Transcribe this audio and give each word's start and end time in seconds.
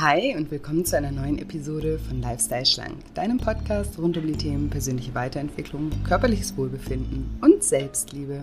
Hi 0.00 0.34
und 0.34 0.50
willkommen 0.50 0.86
zu 0.86 0.96
einer 0.96 1.10
neuen 1.10 1.38
Episode 1.38 1.98
von 1.98 2.22
Lifestyle 2.22 2.64
Schlank, 2.64 2.96
deinem 3.12 3.36
Podcast 3.36 3.98
rund 3.98 4.16
um 4.16 4.26
die 4.26 4.32
Themen 4.32 4.70
persönliche 4.70 5.14
Weiterentwicklung, 5.14 5.90
körperliches 6.04 6.56
Wohlbefinden 6.56 7.38
und 7.42 7.62
Selbstliebe. 7.62 8.42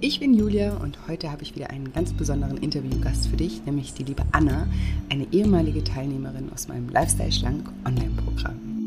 Ich 0.00 0.20
bin 0.20 0.34
Julia 0.34 0.74
und 0.76 0.98
heute 1.08 1.32
habe 1.32 1.42
ich 1.42 1.56
wieder 1.56 1.70
einen 1.70 1.90
ganz 1.94 2.12
besonderen 2.12 2.58
Interviewgast 2.58 3.28
für 3.28 3.38
dich, 3.38 3.64
nämlich 3.64 3.94
die 3.94 4.04
liebe 4.04 4.24
Anna, 4.32 4.68
eine 5.08 5.26
ehemalige 5.32 5.82
Teilnehmerin 5.82 6.52
aus 6.52 6.68
meinem 6.68 6.90
Lifestyle 6.90 7.32
Schlank 7.32 7.66
Online-Programm. 7.86 8.80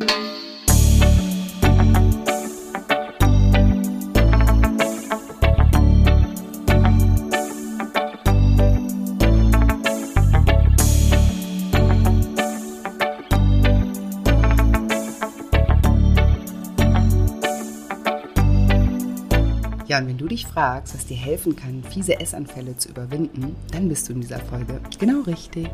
Ja, 19.93 19.99
und 19.99 20.07
wenn 20.07 20.17
du 20.17 20.27
dich 20.27 20.47
fragst, 20.47 20.95
was 20.95 21.05
dir 21.05 21.17
helfen 21.17 21.55
kann, 21.55 21.83
fiese 21.83 22.19
Essanfälle 22.19 22.75
zu 22.75 22.89
überwinden, 22.89 23.55
dann 23.71 23.87
bist 23.89 24.09
du 24.09 24.13
in 24.13 24.21
dieser 24.21 24.39
Folge 24.39 24.81
genau 24.97 25.21
richtig. 25.21 25.69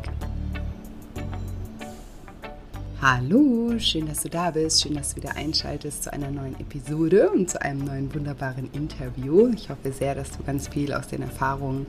Hallo, 3.00 3.78
schön, 3.78 4.06
dass 4.08 4.20
du 4.22 4.28
da 4.28 4.50
bist, 4.50 4.82
schön, 4.82 4.92
dass 4.92 5.14
du 5.14 5.22
wieder 5.22 5.36
einschaltest 5.36 6.02
zu 6.02 6.12
einer 6.12 6.30
neuen 6.30 6.60
Episode 6.60 7.30
und 7.30 7.48
zu 7.48 7.62
einem 7.62 7.86
neuen 7.86 8.14
wunderbaren 8.14 8.70
Interview. 8.74 9.50
Ich 9.54 9.70
hoffe 9.70 9.90
sehr, 9.90 10.14
dass 10.14 10.32
du 10.32 10.42
ganz 10.42 10.68
viel 10.68 10.92
aus 10.92 11.08
den 11.08 11.22
Erfahrungen, 11.22 11.86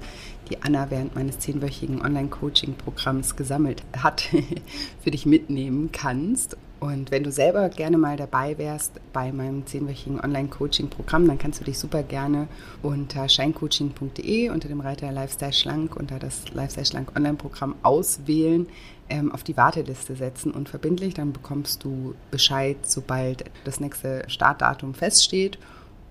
die 0.50 0.62
Anna 0.62 0.90
während 0.90 1.16
meines 1.16 1.40
zehnwöchigen 1.40 2.02
Online-Coaching-Programms 2.02 3.36
gesammelt 3.36 3.84
hat, 3.92 4.22
für 5.04 5.12
dich 5.12 5.26
mitnehmen 5.26 5.90
kannst. 5.92 6.56
Und 6.82 7.12
wenn 7.12 7.24
du 7.24 7.32
selber 7.32 7.70
gerne 7.70 8.00
mal 8.00 8.18
dabei 8.18 8.58
wärst 8.58 8.94
bei 9.14 9.32
meinem 9.32 9.68
zehnwöchigen 9.68 10.20
Online-Coaching-Programm, 10.20 11.28
dann 11.28 11.38
kannst 11.38 11.60
du 11.60 11.64
dich 11.64 11.78
super 11.78 12.02
gerne 12.02 12.48
unter 12.82 13.30
scheincoaching.de 13.30 14.50
unter 14.50 14.68
dem 14.68 14.80
Reiter 14.80 15.12
Lifestyle 15.12 15.54
Schlank 15.54 15.96
unter 15.96 16.18
das 16.18 16.52
Lifestyle 16.52 16.88
Schlank 16.88 17.16
Online-Programm 17.16 17.76
auswählen, 17.84 18.66
ähm, 19.10 19.32
auf 19.32 19.44
die 19.44 19.56
Warteliste 19.58 20.16
setzen 20.16 20.52
und 20.52 20.70
verbindlich. 20.70 21.14
Dann 21.14 21.34
bekommst 21.34 21.84
du 21.84 22.16
Bescheid, 22.32 22.78
sobald 22.82 23.44
das 23.64 23.80
nächste 23.80 24.24
Startdatum 24.28 24.96
feststeht. 24.96 25.60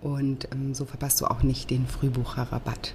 Und 0.02 0.46
ähm, 0.52 0.72
so 0.74 0.84
verpasst 0.84 1.20
du 1.20 1.26
auch 1.26 1.42
nicht 1.42 1.70
den 1.70 1.88
Frühbucherrabatt. 1.88 2.94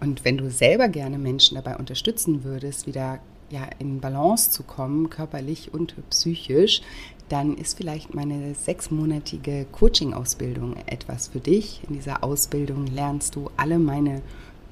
Und 0.00 0.26
wenn 0.26 0.36
du 0.36 0.50
selber 0.50 0.88
gerne 0.88 1.16
Menschen 1.16 1.54
dabei 1.54 1.78
unterstützen 1.78 2.44
würdest, 2.44 2.86
wieder 2.86 3.20
ja, 3.50 3.68
in 3.78 4.00
Balance 4.00 4.50
zu 4.50 4.62
kommen, 4.62 5.10
körperlich 5.10 5.74
und 5.74 5.94
psychisch, 6.10 6.82
dann 7.28 7.56
ist 7.56 7.76
vielleicht 7.76 8.14
meine 8.14 8.54
sechsmonatige 8.54 9.66
Coaching-Ausbildung 9.70 10.76
etwas 10.86 11.28
für 11.28 11.40
dich. 11.40 11.82
In 11.88 11.94
dieser 11.94 12.24
Ausbildung 12.24 12.86
lernst 12.86 13.36
du 13.36 13.50
alle 13.56 13.78
meine 13.78 14.22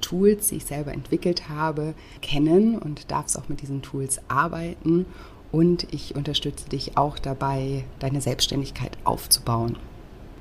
Tools, 0.01 0.49
die 0.49 0.55
ich 0.55 0.65
selber 0.65 0.93
entwickelt 0.93 1.49
habe, 1.49 1.93
kennen 2.21 2.77
und 2.77 3.11
darfst 3.11 3.37
auch 3.37 3.49
mit 3.49 3.61
diesen 3.61 3.81
Tools 3.81 4.19
arbeiten. 4.27 5.05
Und 5.51 5.87
ich 5.93 6.15
unterstütze 6.15 6.69
dich 6.69 6.97
auch 6.97 7.17
dabei, 7.17 7.85
deine 7.99 8.21
Selbstständigkeit 8.21 8.97
aufzubauen. 9.03 9.77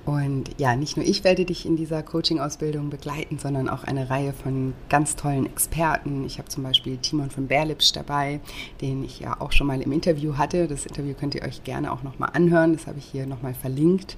Und 0.09 0.53
ja, 0.57 0.75
nicht 0.75 0.97
nur 0.97 1.05
ich 1.05 1.23
werde 1.23 1.45
dich 1.45 1.67
in 1.67 1.77
dieser 1.77 2.03
Coaching-Ausbildung 2.03 2.89
begleiten, 2.89 3.39
sondern 3.39 3.69
auch 3.69 3.85
eine 3.85 4.09
Reihe 4.09 4.33
von 4.33 4.73
ganz 4.89 5.17
tollen 5.17 5.45
Experten. 5.45 6.25
Ich 6.25 6.39
habe 6.39 6.49
zum 6.49 6.63
Beispiel 6.63 6.97
Timon 6.97 7.29
von 7.29 7.47
Berlipsch 7.47 7.93
dabei, 7.93 8.41
den 8.81 9.05
ich 9.05 9.21
ja 9.21 9.39
auch 9.39 9.53
schon 9.53 9.67
mal 9.67 9.83
im 9.83 9.93
Interview 9.93 10.39
hatte. 10.39 10.67
Das 10.67 10.87
Interview 10.87 11.13
könnt 11.13 11.35
ihr 11.35 11.43
euch 11.43 11.63
gerne 11.63 11.93
auch 11.93 12.03
nochmal 12.05 12.31
anhören. 12.33 12.73
Das 12.73 12.87
habe 12.87 12.99
ich 12.99 13.05
hier 13.05 13.27
nochmal 13.27 13.53
verlinkt 13.53 14.17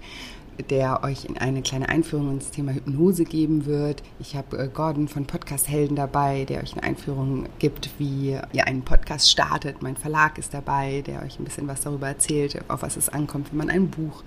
der 0.68 1.04
euch 1.04 1.24
in 1.24 1.38
eine 1.38 1.62
kleine 1.62 1.88
Einführung 1.88 2.32
ins 2.32 2.50
Thema 2.50 2.72
Hypnose 2.72 3.24
geben 3.24 3.64
wird. 3.64 4.02
Ich 4.18 4.36
habe 4.36 4.58
äh, 4.58 4.68
Gordon 4.68 5.08
von 5.08 5.24
Podcast 5.24 5.70
Helden 5.70 5.96
dabei, 5.96 6.44
der 6.44 6.62
euch 6.62 6.74
eine 6.74 6.82
Einführung 6.82 7.46
gibt, 7.58 7.88
wie 7.96 8.38
ihr 8.52 8.66
einen 8.66 8.82
Podcast 8.82 9.30
startet. 9.30 9.80
Mein 9.80 9.96
Verlag 9.96 10.36
ist 10.36 10.52
dabei, 10.52 11.02
der 11.06 11.22
euch 11.22 11.38
ein 11.38 11.44
bisschen 11.44 11.66
was 11.66 11.80
darüber 11.80 12.08
erzählt, 12.08 12.60
auf 12.68 12.82
was 12.82 12.98
es 12.98 13.08
ankommt, 13.08 13.52
wenn 13.52 13.58
man 13.58 13.70
ein 13.70 13.88
Buch 13.88 14.22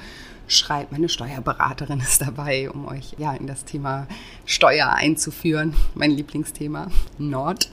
schreibt. 0.47 0.91
Meine 0.91 1.09
Steuerberaterin 1.09 1.99
ist 1.99 2.21
dabei, 2.21 2.69
um 2.69 2.87
euch 2.87 3.15
ja 3.17 3.33
in 3.33 3.47
das 3.47 3.65
Thema 3.65 4.07
Steuer 4.45 4.93
einzuführen. 4.93 5.73
Mein 5.95 6.11
Lieblingsthema 6.11 6.87
Nord. 7.17 7.69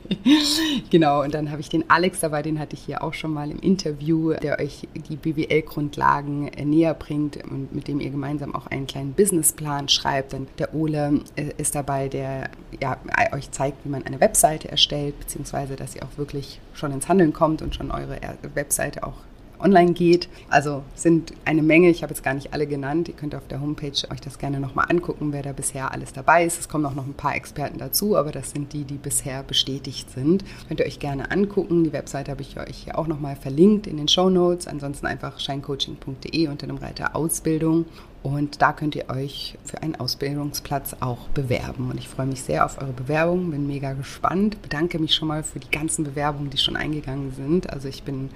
genau, 0.90 1.22
und 1.22 1.34
dann 1.34 1.50
habe 1.50 1.60
ich 1.60 1.68
den 1.68 1.88
Alex 1.90 2.20
dabei, 2.20 2.42
den 2.42 2.58
hatte 2.58 2.74
ich 2.74 2.82
hier 2.82 3.02
auch 3.02 3.14
schon 3.14 3.32
mal 3.32 3.50
im 3.50 3.58
Interview, 3.60 4.34
der 4.34 4.58
euch 4.58 4.88
die 4.94 5.16
BWL-Grundlagen 5.16 6.50
näher 6.64 6.94
bringt 6.94 7.36
und 7.44 7.74
mit 7.74 7.88
dem 7.88 8.00
ihr 8.00 8.10
gemeinsam 8.10 8.54
auch 8.54 8.66
einen 8.66 8.86
kleinen 8.86 9.12
Businessplan 9.12 9.88
schreibt. 9.88 10.32
Dann 10.32 10.46
der 10.58 10.74
Ole 10.74 11.20
äh, 11.36 11.50
ist 11.58 11.74
dabei, 11.74 12.08
der 12.08 12.50
ja, 12.80 12.96
euch 13.32 13.50
zeigt, 13.50 13.84
wie 13.84 13.88
man 13.88 14.04
eine 14.04 14.20
Webseite 14.20 14.70
erstellt, 14.70 15.18
beziehungsweise 15.20 15.76
dass 15.76 15.94
ihr 15.94 16.02
auch 16.02 16.18
wirklich 16.18 16.60
schon 16.74 16.92
ins 16.92 17.08
Handeln 17.08 17.32
kommt 17.32 17.62
und 17.62 17.74
schon 17.74 17.90
eure 17.90 18.18
Webseite 18.54 19.04
auch 19.04 19.14
online 19.62 19.92
geht. 19.92 20.28
Also 20.48 20.82
sind 20.94 21.32
eine 21.44 21.62
Menge, 21.62 21.90
ich 21.90 22.02
habe 22.02 22.12
jetzt 22.12 22.22
gar 22.22 22.34
nicht 22.34 22.52
alle 22.52 22.66
genannt. 22.66 23.08
Ihr 23.08 23.14
könnt 23.14 23.34
auf 23.34 23.46
der 23.48 23.60
Homepage 23.60 23.92
euch 24.10 24.20
das 24.20 24.38
gerne 24.38 24.60
nochmal 24.60 24.86
angucken, 24.88 25.32
wer 25.32 25.42
da 25.42 25.52
bisher 25.52 25.92
alles 25.92 26.12
dabei 26.12 26.44
ist. 26.44 26.58
Es 26.58 26.68
kommen 26.68 26.86
auch 26.86 26.94
noch 26.94 27.06
ein 27.06 27.14
paar 27.14 27.34
Experten 27.34 27.78
dazu, 27.78 28.16
aber 28.16 28.32
das 28.32 28.50
sind 28.50 28.72
die, 28.72 28.84
die 28.84 28.98
bisher 28.98 29.42
bestätigt 29.42 30.10
sind. 30.10 30.44
Könnt 30.68 30.80
ihr 30.80 30.86
euch 30.86 30.98
gerne 30.98 31.30
angucken. 31.30 31.84
Die 31.84 31.92
Webseite 31.92 32.30
habe 32.30 32.42
ich 32.42 32.58
euch 32.58 32.76
hier 32.84 32.98
auch 32.98 33.06
nochmal 33.06 33.36
verlinkt 33.36 33.86
in 33.86 33.96
den 33.96 34.08
Show 34.08 34.30
Notes. 34.30 34.66
Ansonsten 34.66 35.06
einfach 35.06 35.38
scheincoaching.de 35.38 36.48
unter 36.48 36.66
dem 36.66 36.76
Reiter 36.76 37.16
Ausbildung. 37.16 37.86
Und 38.22 38.62
da 38.62 38.72
könnt 38.72 38.94
ihr 38.94 39.08
euch 39.10 39.58
für 39.64 39.82
einen 39.82 39.96
Ausbildungsplatz 39.96 40.96
auch 41.00 41.28
bewerben. 41.30 41.90
Und 41.90 41.98
ich 41.98 42.08
freue 42.08 42.26
mich 42.26 42.42
sehr 42.42 42.64
auf 42.64 42.80
eure 42.80 42.92
Bewerbung, 42.92 43.50
bin 43.50 43.66
mega 43.66 43.94
gespannt. 43.94 44.62
Bedanke 44.62 45.00
mich 45.00 45.14
schon 45.14 45.28
mal 45.28 45.42
für 45.42 45.58
die 45.58 45.70
ganzen 45.70 46.04
Bewerbungen, 46.04 46.50
die 46.50 46.58
schon 46.58 46.76
eingegangen 46.76 47.32
sind. 47.32 47.70
Also 47.70 47.88
ich 47.88 48.04
bin 48.04 48.30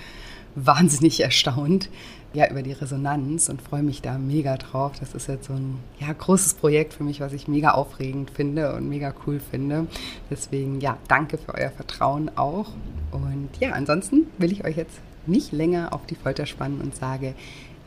wahnsinnig 0.56 1.20
erstaunt 1.20 1.88
ja, 2.32 2.50
über 2.50 2.62
die 2.62 2.72
Resonanz 2.72 3.48
und 3.48 3.62
freue 3.62 3.82
mich 3.82 4.02
da 4.02 4.18
mega 4.18 4.56
drauf. 4.56 4.92
Das 5.00 5.14
ist 5.14 5.28
jetzt 5.28 5.46
so 5.46 5.54
ein 5.54 5.78
ja, 6.00 6.12
großes 6.12 6.54
Projekt 6.54 6.92
für 6.92 7.04
mich, 7.04 7.20
was 7.20 7.32
ich 7.32 7.48
mega 7.48 7.70
aufregend 7.70 8.30
finde 8.30 8.74
und 8.74 8.88
mega 8.88 9.14
cool 9.26 9.40
finde. 9.40 9.86
Deswegen, 10.30 10.80
ja, 10.80 10.98
danke 11.08 11.38
für 11.38 11.54
euer 11.54 11.70
Vertrauen 11.70 12.30
auch. 12.36 12.66
Und 13.12 13.48
ja, 13.60 13.70
ansonsten 13.70 14.26
will 14.38 14.52
ich 14.52 14.64
euch 14.64 14.76
jetzt 14.76 14.98
nicht 15.26 15.52
länger 15.52 15.92
auf 15.92 16.04
die 16.06 16.14
Folter 16.14 16.46
spannen 16.46 16.80
und 16.80 16.94
sage, 16.94 17.34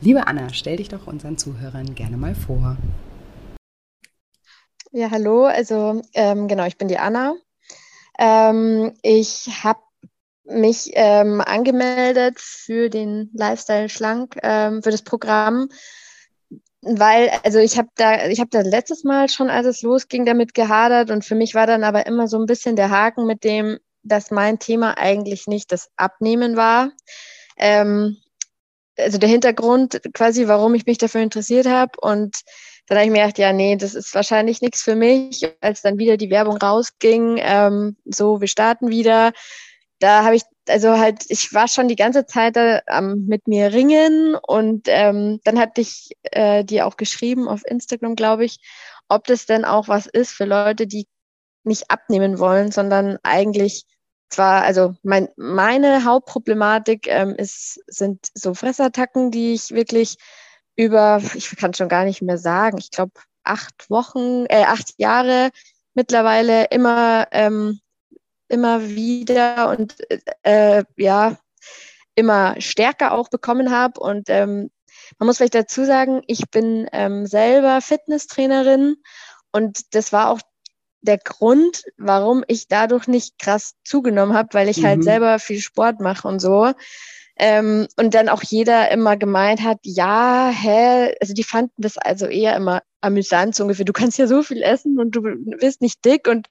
liebe 0.00 0.26
Anna, 0.26 0.52
stell 0.52 0.76
dich 0.76 0.88
doch 0.88 1.06
unseren 1.06 1.38
Zuhörern 1.38 1.94
gerne 1.94 2.16
mal 2.16 2.34
vor. 2.34 2.76
Ja, 4.92 5.12
hallo, 5.12 5.44
also 5.44 6.02
ähm, 6.14 6.48
genau, 6.48 6.66
ich 6.66 6.76
bin 6.76 6.88
die 6.88 6.98
Anna. 6.98 7.34
Ähm, 8.18 8.92
ich 9.02 9.48
habe 9.62 9.78
mich 10.44 10.90
ähm, 10.94 11.40
angemeldet 11.40 12.40
für 12.40 12.88
den 12.88 13.30
Lifestyle 13.34 13.88
Schlank, 13.88 14.36
ähm, 14.42 14.82
für 14.82 14.90
das 14.90 15.02
Programm, 15.02 15.68
weil, 16.82 17.30
also 17.44 17.58
ich 17.58 17.76
habe 17.76 17.88
da, 17.96 18.26
ich 18.28 18.40
habe 18.40 18.50
da 18.50 18.60
letztes 18.60 19.04
Mal 19.04 19.28
schon, 19.28 19.50
als 19.50 19.66
es 19.66 19.82
losging, 19.82 20.24
damit 20.24 20.54
gehadert 20.54 21.10
und 21.10 21.24
für 21.24 21.34
mich 21.34 21.54
war 21.54 21.66
dann 21.66 21.84
aber 21.84 22.06
immer 22.06 22.26
so 22.26 22.38
ein 22.38 22.46
bisschen 22.46 22.74
der 22.74 22.90
Haken 22.90 23.26
mit 23.26 23.44
dem, 23.44 23.78
dass 24.02 24.30
mein 24.30 24.58
Thema 24.58 24.96
eigentlich 24.96 25.46
nicht 25.46 25.72
das 25.72 25.90
Abnehmen 25.96 26.56
war. 26.56 26.90
Ähm, 27.58 28.16
also 28.98 29.18
der 29.18 29.28
Hintergrund 29.28 30.00
quasi, 30.14 30.48
warum 30.48 30.74
ich 30.74 30.86
mich 30.86 30.98
dafür 30.98 31.20
interessiert 31.20 31.66
habe 31.66 31.92
und 32.00 32.36
dann 32.86 32.98
habe 32.98 33.06
ich 33.06 33.12
mir 33.12 33.20
gedacht, 33.20 33.38
ja, 33.38 33.52
nee, 33.52 33.76
das 33.76 33.94
ist 33.94 34.14
wahrscheinlich 34.16 34.62
nichts 34.62 34.82
für 34.82 34.96
mich. 34.96 35.46
Als 35.60 35.80
dann 35.80 35.98
wieder 35.98 36.16
die 36.16 36.28
Werbung 36.30 36.56
rausging, 36.56 37.38
ähm, 37.40 37.96
so, 38.04 38.40
wir 38.40 38.48
starten 38.48 38.90
wieder, 38.90 39.30
da 40.00 40.24
habe 40.24 40.36
ich, 40.36 40.42
also 40.68 40.98
halt, 40.98 41.24
ich 41.28 41.52
war 41.54 41.68
schon 41.68 41.88
die 41.88 41.96
ganze 41.96 42.26
Zeit 42.26 42.56
da 42.56 42.80
ähm, 42.88 43.26
mit 43.28 43.46
mir 43.46 43.72
ringen 43.72 44.34
und 44.34 44.88
ähm, 44.88 45.40
dann 45.44 45.58
hatte 45.60 45.80
ich 45.82 46.10
äh, 46.22 46.64
dir 46.64 46.86
auch 46.86 46.96
geschrieben 46.96 47.48
auf 47.48 47.64
Instagram, 47.64 48.16
glaube 48.16 48.44
ich, 48.44 48.58
ob 49.08 49.26
das 49.26 49.46
denn 49.46 49.64
auch 49.64 49.88
was 49.88 50.06
ist 50.06 50.32
für 50.32 50.46
Leute, 50.46 50.86
die 50.86 51.06
nicht 51.64 51.90
abnehmen 51.90 52.38
wollen, 52.38 52.72
sondern 52.72 53.18
eigentlich 53.22 53.84
zwar, 54.30 54.62
also 54.62 54.94
mein, 55.02 55.28
meine 55.36 56.04
Hauptproblematik 56.04 57.06
ähm, 57.08 57.34
ist, 57.36 57.80
sind 57.86 58.28
so 58.34 58.54
Fressattacken, 58.54 59.30
die 59.30 59.54
ich 59.54 59.70
wirklich 59.70 60.16
über, 60.76 61.20
ich 61.34 61.54
kann 61.56 61.74
schon 61.74 61.88
gar 61.88 62.04
nicht 62.04 62.22
mehr 62.22 62.38
sagen, 62.38 62.78
ich 62.78 62.90
glaube 62.90 63.12
acht 63.44 63.90
Wochen, 63.90 64.46
äh, 64.48 64.64
acht 64.64 64.94
Jahre 64.98 65.50
mittlerweile 65.94 66.64
immer 66.66 67.26
ähm, 67.32 67.80
immer 68.50 68.88
wieder 68.88 69.70
und 69.70 69.96
äh, 70.42 70.84
ja, 70.96 71.38
immer 72.14 72.60
stärker 72.60 73.12
auch 73.12 73.28
bekommen 73.28 73.70
habe. 73.70 74.00
Und 74.00 74.28
ähm, 74.28 74.70
man 75.18 75.26
muss 75.26 75.38
vielleicht 75.38 75.54
dazu 75.54 75.84
sagen, 75.84 76.22
ich 76.26 76.50
bin 76.50 76.88
ähm, 76.92 77.26
selber 77.26 77.80
Fitnesstrainerin 77.80 78.96
und 79.52 79.94
das 79.94 80.12
war 80.12 80.30
auch 80.30 80.40
der 81.02 81.18
Grund, 81.18 81.84
warum 81.96 82.44
ich 82.46 82.68
dadurch 82.68 83.08
nicht 83.08 83.38
krass 83.38 83.74
zugenommen 83.84 84.34
habe, 84.34 84.50
weil 84.52 84.68
ich 84.68 84.78
halt 84.78 84.84
mhm. 84.84 84.88
halt 84.88 85.04
selber 85.04 85.38
viel 85.38 85.60
Sport 85.60 86.00
mache 86.00 86.28
und 86.28 86.40
so. 86.40 86.72
Ähm, 87.36 87.88
und 87.96 88.12
dann 88.14 88.28
auch 88.28 88.42
jeder 88.42 88.90
immer 88.90 89.16
gemeint 89.16 89.62
hat, 89.62 89.78
ja, 89.82 90.50
hä, 90.52 91.14
also 91.22 91.32
die 91.32 91.42
fanden 91.42 91.72
das 91.78 91.96
also 91.96 92.26
eher 92.26 92.54
immer 92.54 92.82
amüsant, 93.00 93.54
so 93.54 93.64
ungefähr, 93.64 93.86
du 93.86 93.94
kannst 93.94 94.18
ja 94.18 94.26
so 94.26 94.42
viel 94.42 94.62
essen 94.62 95.00
und 95.00 95.12
du 95.12 95.22
bist 95.58 95.80
nicht 95.80 96.04
dick. 96.04 96.28
Und 96.28 96.48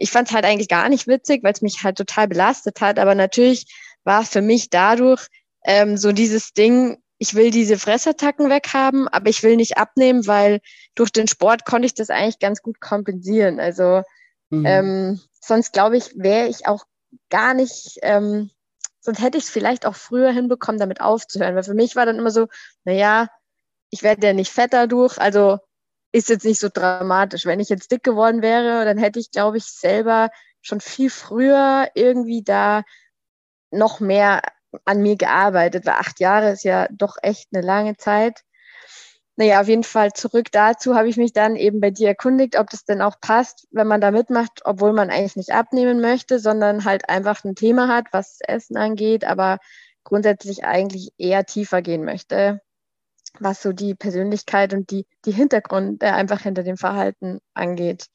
ich 0.00 0.10
fand 0.10 0.28
es 0.28 0.34
halt 0.34 0.44
eigentlich 0.44 0.68
gar 0.68 0.88
nicht 0.88 1.06
witzig, 1.06 1.44
weil 1.44 1.52
es 1.52 1.60
mich 1.60 1.84
halt 1.84 1.98
total 1.98 2.26
belastet 2.26 2.80
hat. 2.80 2.98
Aber 2.98 3.14
natürlich 3.14 3.66
war 4.02 4.22
es 4.22 4.30
für 4.30 4.40
mich 4.40 4.70
dadurch 4.70 5.26
ähm, 5.64 5.98
so 5.98 6.12
dieses 6.12 6.52
Ding, 6.54 6.96
ich 7.18 7.34
will 7.34 7.50
diese 7.50 7.78
Fressattacken 7.78 8.48
weghaben, 8.48 9.08
aber 9.08 9.28
ich 9.28 9.42
will 9.42 9.56
nicht 9.56 9.76
abnehmen, 9.76 10.26
weil 10.26 10.60
durch 10.94 11.12
den 11.12 11.28
Sport 11.28 11.66
konnte 11.66 11.84
ich 11.84 11.92
das 11.92 12.08
eigentlich 12.08 12.38
ganz 12.38 12.62
gut 12.62 12.80
kompensieren. 12.80 13.60
Also 13.60 14.02
mhm. 14.48 14.64
ähm, 14.64 15.20
sonst 15.38 15.74
glaube 15.74 15.98
ich, 15.98 16.16
wäre 16.16 16.48
ich 16.48 16.66
auch 16.66 16.84
gar 17.28 17.52
nicht, 17.52 17.98
ähm, 18.00 18.50
sonst 19.00 19.20
hätte 19.20 19.36
ich 19.36 19.44
es 19.44 19.50
vielleicht 19.50 19.84
auch 19.84 19.96
früher 19.96 20.32
hinbekommen, 20.32 20.80
damit 20.80 21.02
aufzuhören. 21.02 21.54
Weil 21.56 21.62
für 21.62 21.74
mich 21.74 21.94
war 21.94 22.06
dann 22.06 22.18
immer 22.18 22.30
so, 22.30 22.46
naja, 22.84 23.28
ich 23.90 24.02
werde 24.02 24.26
ja 24.26 24.32
nicht 24.32 24.50
fetter 24.50 24.86
durch, 24.86 25.18
also 25.18 25.58
ist 26.12 26.28
jetzt 26.28 26.44
nicht 26.44 26.60
so 26.60 26.68
dramatisch. 26.72 27.46
Wenn 27.46 27.60
ich 27.60 27.68
jetzt 27.68 27.90
dick 27.90 28.02
geworden 28.02 28.42
wäre, 28.42 28.84
dann 28.84 28.98
hätte 28.98 29.20
ich, 29.20 29.30
glaube 29.30 29.58
ich, 29.58 29.64
selber 29.64 30.30
schon 30.62 30.80
viel 30.80 31.10
früher 31.10 31.88
irgendwie 31.94 32.42
da 32.42 32.82
noch 33.70 34.00
mehr 34.00 34.42
an 34.84 35.02
mir 35.02 35.16
gearbeitet, 35.16 35.86
weil 35.86 35.94
acht 35.94 36.20
Jahre 36.20 36.50
ist 36.50 36.64
ja 36.64 36.88
doch 36.90 37.16
echt 37.22 37.48
eine 37.52 37.64
lange 37.64 37.96
Zeit. 37.96 38.42
Naja, 39.36 39.60
auf 39.60 39.68
jeden 39.68 39.84
Fall 39.84 40.12
zurück 40.12 40.48
dazu 40.52 40.96
habe 40.96 41.08
ich 41.08 41.16
mich 41.16 41.32
dann 41.32 41.56
eben 41.56 41.80
bei 41.80 41.90
dir 41.90 42.08
erkundigt, 42.08 42.58
ob 42.58 42.68
das 42.68 42.84
denn 42.84 43.00
auch 43.00 43.20
passt, 43.20 43.66
wenn 43.70 43.86
man 43.86 44.00
da 44.00 44.10
mitmacht, 44.10 44.60
obwohl 44.64 44.92
man 44.92 45.08
eigentlich 45.08 45.36
nicht 45.36 45.52
abnehmen 45.52 46.00
möchte, 46.00 46.38
sondern 46.38 46.84
halt 46.84 47.08
einfach 47.08 47.42
ein 47.44 47.54
Thema 47.54 47.88
hat, 47.88 48.08
was 48.12 48.38
Essen 48.46 48.76
angeht, 48.76 49.24
aber 49.24 49.58
grundsätzlich 50.04 50.64
eigentlich 50.64 51.12
eher 51.16 51.46
tiefer 51.46 51.80
gehen 51.80 52.04
möchte, 52.04 52.60
was 53.38 53.62
so 53.62 53.72
die 53.72 53.94
Persönlichkeit 53.94 54.74
und 54.74 54.90
die, 54.90 55.06
die 55.24 55.32
Hintergründe 55.32 56.12
einfach 56.12 56.40
hinter 56.40 56.62
dem 56.62 56.76
Verhalten 56.76 57.40
angeht. 57.54 58.06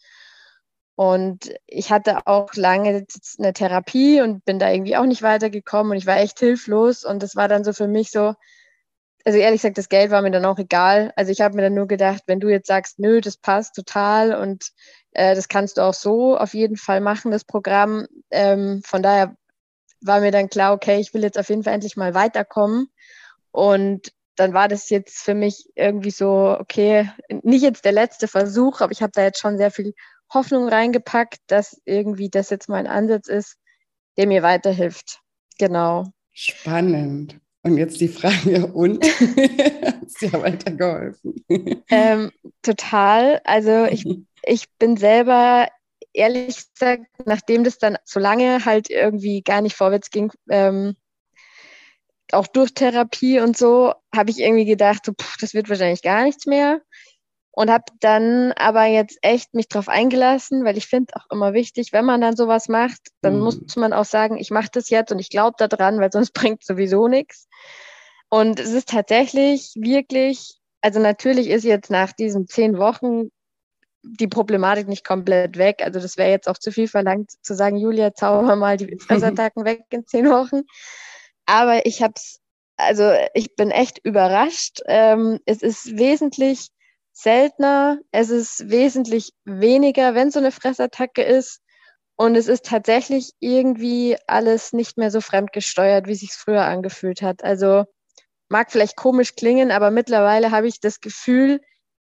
Und 0.96 1.54
ich 1.68 1.92
hatte 1.92 2.26
auch 2.26 2.54
lange 2.56 3.06
eine 3.38 3.54
Therapie 3.54 4.22
und 4.22 4.46
bin 4.46 4.60
da 4.60 4.72
irgendwie 4.72 4.96
auch 4.96 5.06
nicht 5.06 5.22
weitergekommen 5.22 5.92
und 5.92 5.98
ich 5.98 6.06
war 6.06 6.18
echt 6.18 6.40
hilflos. 6.40 7.04
Und 7.04 7.22
das 7.22 7.36
war 7.36 7.48
dann 7.48 7.66
so 7.66 7.74
für 7.74 7.88
mich 7.88 8.12
so, 8.12 8.34
also 9.26 9.38
ehrlich 9.38 9.62
gesagt, 9.62 9.78
das 9.78 9.90
Geld 9.90 10.12
war 10.12 10.22
mir 10.22 10.32
dann 10.32 10.46
auch 10.46 10.58
egal. 10.58 11.12
Also 11.18 11.32
ich 11.32 11.42
habe 11.42 11.56
mir 11.56 11.64
dann 11.64 11.74
nur 11.74 11.88
gedacht, 11.88 12.24
wenn 12.28 12.40
du 12.40 12.48
jetzt 12.50 12.68
sagst, 12.68 13.00
nö, 13.00 13.20
das 13.20 13.38
passt 13.38 13.76
total 13.76 14.36
und 14.36 14.72
äh, 15.12 15.36
das 15.36 15.50
kannst 15.50 15.78
du 15.78 15.82
auch 15.82 15.94
so 15.94 16.38
auf 16.38 16.54
jeden 16.54 16.78
Fall 16.78 17.02
machen, 17.02 17.32
das 17.32 17.44
Programm. 17.44 18.08
Ähm, 18.32 18.82
von 18.86 19.04
daher 19.04 19.36
war 20.02 20.22
mir 20.22 20.32
dann 20.32 20.50
klar, 20.50 20.74
okay, 20.74 21.00
ich 21.00 21.14
will 21.14 21.24
jetzt 21.24 21.38
auf 21.38 21.50
jeden 21.50 21.64
Fall 21.64 21.74
endlich 21.74 21.98
mal 21.98 22.14
weiterkommen. 22.14 22.88
Und 23.52 24.14
dann 24.36 24.54
war 24.54 24.68
das 24.68 24.90
jetzt 24.90 25.20
für 25.20 25.34
mich 25.34 25.70
irgendwie 25.76 26.12
so, 26.12 26.58
okay, 26.60 27.10
nicht 27.44 27.64
jetzt 27.64 27.86
der 27.86 27.92
letzte 27.92 28.28
Versuch, 28.28 28.82
aber 28.82 28.92
ich 28.92 29.02
habe 29.02 29.12
da 29.14 29.24
jetzt 29.24 29.40
schon 29.40 29.58
sehr 29.58 29.72
viel 29.72 29.94
Hoffnung 30.34 30.68
reingepackt, 30.68 31.40
dass 31.48 31.82
irgendwie 31.86 32.30
das 32.30 32.50
jetzt 32.50 32.70
mein 32.70 32.88
Ansatz 32.88 33.28
ist, 33.28 33.58
der 34.18 34.28
mir 34.28 34.44
weiterhilft. 34.44 35.22
Genau. 35.58 36.06
Spannend. 36.32 37.40
Und 37.64 37.78
jetzt 37.78 38.00
die 38.00 38.08
Frage, 38.08 38.68
und? 38.68 39.04
Es 40.06 40.14
dir 40.20 40.34
weitergeholfen? 40.34 41.44
Ähm, 41.90 42.32
total. 42.62 43.42
Also 43.44 43.86
ich, 43.86 44.06
ich 44.44 44.70
bin 44.78 44.98
selber, 44.98 45.68
ehrlich 46.14 46.58
gesagt, 46.72 47.06
nachdem 47.26 47.64
das 47.64 47.80
dann 47.80 47.98
so 48.04 48.20
lange 48.20 48.66
halt 48.66 48.92
irgendwie 48.92 49.42
gar 49.42 49.62
nicht 49.62 49.76
vorwärts 49.76 50.12
ging, 50.12 50.32
ähm, 50.50 50.96
auch 52.32 52.48
durch 52.48 52.74
Therapie 52.74 53.40
und 53.40 53.58
so, 53.58 53.94
habe 54.16 54.32
ich 54.32 54.40
irgendwie 54.40 54.66
gedacht, 54.66 55.06
so, 55.06 55.14
pff, 55.14 55.38
das 55.38 55.54
wird 55.54 55.70
wahrscheinlich 55.70 56.02
gar 56.02 56.24
nichts 56.24 56.46
mehr 56.46 56.82
und 57.56 57.72
habe 57.72 57.86
dann 58.02 58.52
aber 58.54 58.86
jetzt 58.86 59.18
echt 59.22 59.54
mich 59.54 59.70
drauf 59.70 59.88
eingelassen, 59.88 60.66
weil 60.66 60.78
ich 60.78 60.88
finde 60.88 61.14
auch 61.16 61.32
immer 61.32 61.54
wichtig, 61.54 61.94
wenn 61.94 62.04
man 62.04 62.20
dann 62.20 62.36
sowas 62.36 62.68
macht, 62.68 63.00
dann 63.22 63.38
mhm. 63.38 63.44
muss 63.44 63.76
man 63.78 63.94
auch 63.94 64.06
sagen, 64.06 64.38
ich 64.38 64.52
mache 64.52 64.70
das 64.74 64.90
jetzt 64.90 65.12
und 65.12 65.20
ich 65.20 65.30
glaube 65.30 65.56
daran, 65.58 66.00
weil 66.00 66.12
sonst 66.12 66.34
bringt 66.34 66.64
sowieso 66.66 67.08
nichts. 67.08 67.48
Und 68.30 68.60
es 68.60 68.74
ist 68.74 68.90
tatsächlich 68.90 69.72
wirklich, 69.76 70.60
also 70.82 71.00
natürlich 71.00 71.48
ist 71.48 71.64
jetzt 71.64 71.90
nach 71.90 72.12
diesen 72.12 72.48
zehn 72.48 72.78
Wochen 72.78 73.30
die 74.04 74.28
Problematik 74.28 74.90
nicht 74.90 75.06
komplett 75.06 75.58
weg. 75.58 75.82
Also 75.82 76.02
das 76.02 76.18
wäre 76.18 76.32
jetzt 76.32 76.50
auch 76.50 76.58
zu 76.58 76.72
viel 76.72 76.90
verlangt 76.90 77.32
zu 77.42 77.56
sagen, 77.56 77.78
Julia, 77.78 78.14
zauber 78.14 78.58
mal 78.58 78.76
die 78.76 78.98
Fressattacken 79.00 79.64
weg 79.64 79.86
in 79.92 80.06
zehn 80.06 80.30
Wochen. 80.30 80.64
Aber 81.46 81.86
ich 81.86 82.02
habe 82.02 82.14
es, 82.16 82.40
also 82.78 83.12
ich 83.34 83.56
bin 83.56 83.72
echt 83.72 84.00
überrascht. 84.04 84.82
Ähm, 84.88 85.40
es 85.46 85.62
ist 85.62 85.98
wesentlich 85.98 86.70
seltener, 87.14 88.00
es 88.12 88.30
ist 88.30 88.70
wesentlich 88.70 89.32
weniger, 89.46 90.16
wenn 90.16 90.32
so 90.32 90.40
eine 90.40 90.52
Fressattacke 90.52 91.24
ist. 91.24 91.62
Und 92.18 92.36
es 92.36 92.48
ist 92.48 92.66
tatsächlich 92.66 93.32
irgendwie 93.40 94.18
alles 94.28 94.74
nicht 94.74 94.98
mehr 94.98 95.12
so 95.12 95.20
fremdgesteuert, 95.22 96.08
wie 96.08 96.16
sich 96.16 96.32
früher 96.32 96.64
angefühlt 96.64 97.22
hat. 97.22 97.44
Also 97.44 97.86
mag 98.50 98.72
vielleicht 98.72 98.96
komisch 98.96 99.36
klingen, 99.36 99.72
aber 99.72 99.92
mittlerweile 99.92 100.52
habe 100.52 100.68
ich 100.68 100.80
das 100.80 101.02
Gefühl, 101.02 101.62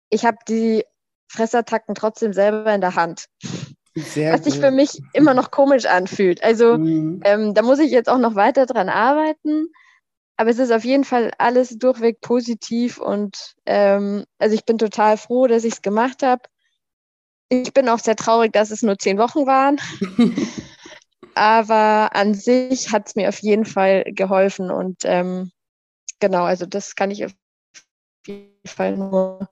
ich 0.10 0.26
habe 0.26 0.38
die 0.48 0.84
Fressattacken 1.28 1.96
trotzdem 1.96 2.34
selber 2.34 2.74
in 2.74 2.82
der 2.82 2.96
Hand. 2.96 3.28
Sehr 3.96 4.34
was 4.34 4.44
sich 4.44 4.60
für 4.60 4.72
mich 4.72 5.02
immer 5.14 5.34
noch 5.34 5.52
komisch 5.52 5.86
anfühlt. 5.86 6.44
Also 6.44 6.78
mhm. 6.78 7.22
ähm, 7.24 7.54
da 7.54 7.62
muss 7.62 7.80
ich 7.80 7.92
jetzt 7.92 8.10
auch 8.10 8.18
noch 8.18 8.36
weiter 8.36 8.66
dran 8.66 8.90
arbeiten. 8.90 9.70
Aber 10.38 10.50
es 10.50 10.60
ist 10.60 10.72
auf 10.72 10.84
jeden 10.84 11.06
Fall 11.06 11.32
alles 11.38 11.78
durchweg 11.78 12.20
positiv 12.20 12.98
und 12.98 13.56
ähm, 13.66 14.26
also 14.38 14.54
ich 14.54 14.66
bin 14.66 14.78
total 14.78 15.16
froh, 15.16 15.48
dass 15.48 15.64
ich 15.64 15.76
es 15.76 15.82
gemacht 15.82 16.24
habe. 16.24 16.42
Ich 17.48 17.74
bin 17.74 17.88
auch 17.88 18.00
sehr 18.00 18.18
traurig, 18.18 18.52
dass 18.52 18.70
es 18.70 18.82
nur 18.82 18.98
zehn 18.98 19.18
Wochen 19.18 19.46
waren. 19.46 19.80
Aber 21.36 22.16
an 22.16 22.34
sich 22.34 22.92
hat 22.92 23.08
es 23.08 23.16
mir 23.16 23.30
auf 23.30 23.40
jeden 23.40 23.66
Fall 23.66 24.04
geholfen 24.08 24.72
und 24.72 24.98
ähm, 25.04 25.52
genau, 26.20 26.44
also 26.44 26.66
das 26.66 26.96
kann 26.96 27.12
ich 27.12 27.26
auf 27.26 27.34
jeden 28.28 28.52
Fall 28.66 28.98
nur 28.98 29.48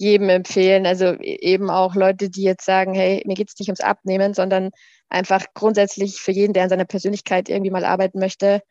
jedem 0.00 0.30
empfehlen. 0.30 0.86
Also 0.86 1.06
e-, 1.06 1.38
eben 1.40 1.70
auch 1.70 1.94
Leute, 1.94 2.30
die 2.30 2.42
jetzt 2.42 2.64
sagen, 2.64 2.94
hey, 2.94 3.22
mir 3.26 3.34
geht 3.34 3.50
es 3.50 3.58
nicht 3.58 3.68
ums 3.68 3.80
Abnehmen, 3.80 4.34
sondern 4.34 4.70
einfach 5.08 5.46
grundsätzlich 5.54 6.20
für 6.20 6.32
jeden, 6.32 6.52
der 6.52 6.64
an 6.64 6.68
seiner 6.70 6.84
Persönlichkeit 6.84 7.48
irgendwie 7.48 7.70
mal 7.70 7.84
arbeiten 7.84 8.18
möchte, 8.18 8.62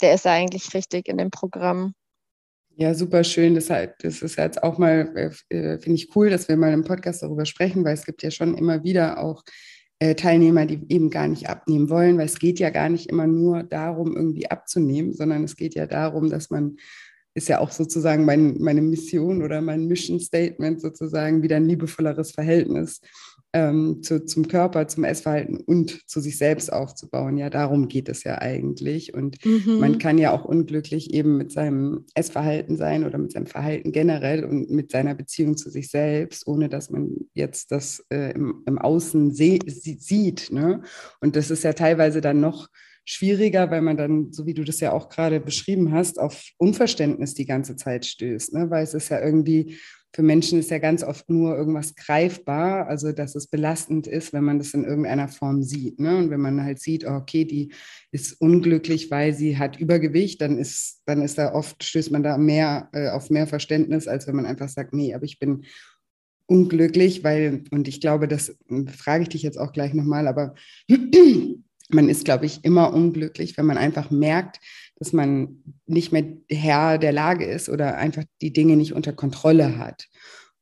der 0.00 0.14
ist 0.14 0.26
eigentlich 0.26 0.72
richtig 0.74 1.08
in 1.08 1.18
dem 1.18 1.30
Programm. 1.30 1.92
Ja, 2.76 2.94
super 2.94 3.24
schön. 3.24 3.54
Das, 3.54 3.66
das 3.66 4.22
ist 4.22 4.36
jetzt 4.36 4.62
auch 4.62 4.78
mal, 4.78 5.34
äh, 5.50 5.54
äh, 5.54 5.78
finde 5.78 5.96
ich 5.96 6.16
cool, 6.16 6.30
dass 6.30 6.48
wir 6.48 6.56
mal 6.56 6.72
im 6.72 6.84
Podcast 6.84 7.22
darüber 7.22 7.44
sprechen, 7.44 7.84
weil 7.84 7.94
es 7.94 8.06
gibt 8.06 8.22
ja 8.22 8.30
schon 8.30 8.56
immer 8.56 8.82
wieder 8.82 9.22
auch 9.22 9.42
äh, 9.98 10.14
Teilnehmer, 10.14 10.64
die 10.64 10.80
eben 10.88 11.10
gar 11.10 11.28
nicht 11.28 11.50
abnehmen 11.50 11.90
wollen, 11.90 12.16
weil 12.16 12.24
es 12.24 12.38
geht 12.38 12.58
ja 12.58 12.70
gar 12.70 12.88
nicht 12.88 13.10
immer 13.10 13.26
nur 13.26 13.64
darum, 13.64 14.16
irgendwie 14.16 14.50
abzunehmen, 14.50 15.12
sondern 15.12 15.44
es 15.44 15.56
geht 15.56 15.74
ja 15.74 15.86
darum, 15.86 16.30
dass 16.30 16.48
man 16.48 16.76
ist 17.40 17.48
ja 17.48 17.58
auch 17.58 17.70
sozusagen 17.70 18.26
mein, 18.26 18.58
meine 18.58 18.82
Mission 18.82 19.42
oder 19.42 19.62
mein 19.62 19.86
Mission 19.86 20.20
Statement 20.20 20.78
sozusagen 20.82 21.42
wieder 21.42 21.56
ein 21.56 21.64
liebevolleres 21.64 22.32
Verhältnis 22.32 23.00
ähm, 23.54 24.02
zu, 24.02 24.26
zum 24.26 24.46
Körper, 24.46 24.86
zum 24.88 25.04
Essverhalten 25.04 25.56
und 25.56 26.06
zu 26.06 26.20
sich 26.20 26.36
selbst 26.36 26.70
aufzubauen. 26.70 27.38
Ja, 27.38 27.48
darum 27.48 27.88
geht 27.88 28.10
es 28.10 28.24
ja 28.24 28.36
eigentlich. 28.42 29.14
Und 29.14 29.42
mhm. 29.42 29.78
man 29.80 29.98
kann 29.98 30.18
ja 30.18 30.32
auch 30.32 30.44
unglücklich 30.44 31.14
eben 31.14 31.38
mit 31.38 31.50
seinem 31.50 32.04
Essverhalten 32.14 32.76
sein 32.76 33.06
oder 33.06 33.16
mit 33.16 33.32
seinem 33.32 33.46
Verhalten 33.46 33.90
generell 33.90 34.44
und 34.44 34.70
mit 34.70 34.90
seiner 34.90 35.14
Beziehung 35.14 35.56
zu 35.56 35.70
sich 35.70 35.88
selbst, 35.88 36.46
ohne 36.46 36.68
dass 36.68 36.90
man 36.90 37.10
jetzt 37.32 37.72
das 37.72 38.04
äh, 38.10 38.32
im, 38.32 38.62
im 38.66 38.78
Außen 38.78 39.32
sieht. 39.32 40.52
Ne? 40.52 40.82
Und 41.22 41.36
das 41.36 41.50
ist 41.50 41.64
ja 41.64 41.72
teilweise 41.72 42.20
dann 42.20 42.40
noch 42.40 42.68
schwieriger, 43.04 43.70
weil 43.70 43.82
man 43.82 43.96
dann, 43.96 44.32
so 44.32 44.46
wie 44.46 44.54
du 44.54 44.64
das 44.64 44.80
ja 44.80 44.92
auch 44.92 45.08
gerade 45.08 45.40
beschrieben 45.40 45.92
hast, 45.92 46.18
auf 46.18 46.44
Unverständnis 46.58 47.34
die 47.34 47.46
ganze 47.46 47.76
Zeit 47.76 48.06
stößt. 48.06 48.54
Ne? 48.54 48.70
Weil 48.70 48.84
es 48.84 48.94
ist 48.94 49.08
ja 49.08 49.20
irgendwie 49.20 49.76
für 50.12 50.22
Menschen 50.22 50.58
ist 50.58 50.70
ja 50.70 50.78
ganz 50.78 51.04
oft 51.04 51.30
nur 51.30 51.56
irgendwas 51.56 51.94
greifbar, 51.94 52.88
also 52.88 53.12
dass 53.12 53.36
es 53.36 53.46
belastend 53.46 54.08
ist, 54.08 54.32
wenn 54.32 54.42
man 54.42 54.58
das 54.58 54.74
in 54.74 54.84
irgendeiner 54.84 55.28
Form 55.28 55.62
sieht. 55.62 56.00
Ne? 56.00 56.16
Und 56.16 56.30
wenn 56.30 56.40
man 56.40 56.64
halt 56.64 56.80
sieht, 56.80 57.04
oh, 57.06 57.14
okay, 57.14 57.44
die 57.44 57.72
ist 58.10 58.40
unglücklich, 58.40 59.10
weil 59.10 59.34
sie 59.34 59.56
hat 59.56 59.78
Übergewicht, 59.78 60.40
dann 60.40 60.58
ist, 60.58 61.02
dann 61.06 61.22
ist 61.22 61.38
da 61.38 61.54
oft, 61.54 61.84
stößt 61.84 62.10
man 62.10 62.24
da 62.24 62.38
mehr 62.38 62.88
äh, 62.92 63.10
auf 63.10 63.30
mehr 63.30 63.46
Verständnis, 63.46 64.08
als 64.08 64.26
wenn 64.26 64.34
man 64.34 64.46
einfach 64.46 64.68
sagt, 64.68 64.92
nee, 64.92 65.14
aber 65.14 65.24
ich 65.24 65.38
bin 65.38 65.64
unglücklich, 66.46 67.22
weil, 67.22 67.62
und 67.70 67.86
ich 67.86 68.00
glaube, 68.00 68.26
das 68.26 68.56
hm, 68.66 68.88
frage 68.88 69.22
ich 69.22 69.28
dich 69.28 69.42
jetzt 69.42 69.58
auch 69.58 69.72
gleich 69.72 69.94
nochmal, 69.94 70.26
aber 70.26 70.54
man 71.94 72.08
ist, 72.08 72.24
glaube 72.24 72.46
ich, 72.46 72.64
immer 72.64 72.92
unglücklich, 72.92 73.56
wenn 73.56 73.66
man 73.66 73.78
einfach 73.78 74.10
merkt, 74.10 74.58
dass 74.96 75.12
man 75.12 75.62
nicht 75.86 76.12
mehr 76.12 76.24
Herr 76.48 76.98
der 76.98 77.12
Lage 77.12 77.44
ist 77.44 77.68
oder 77.68 77.96
einfach 77.96 78.24
die 78.40 78.52
Dinge 78.52 78.76
nicht 78.76 78.92
unter 78.92 79.12
Kontrolle 79.12 79.78
hat. 79.78 80.06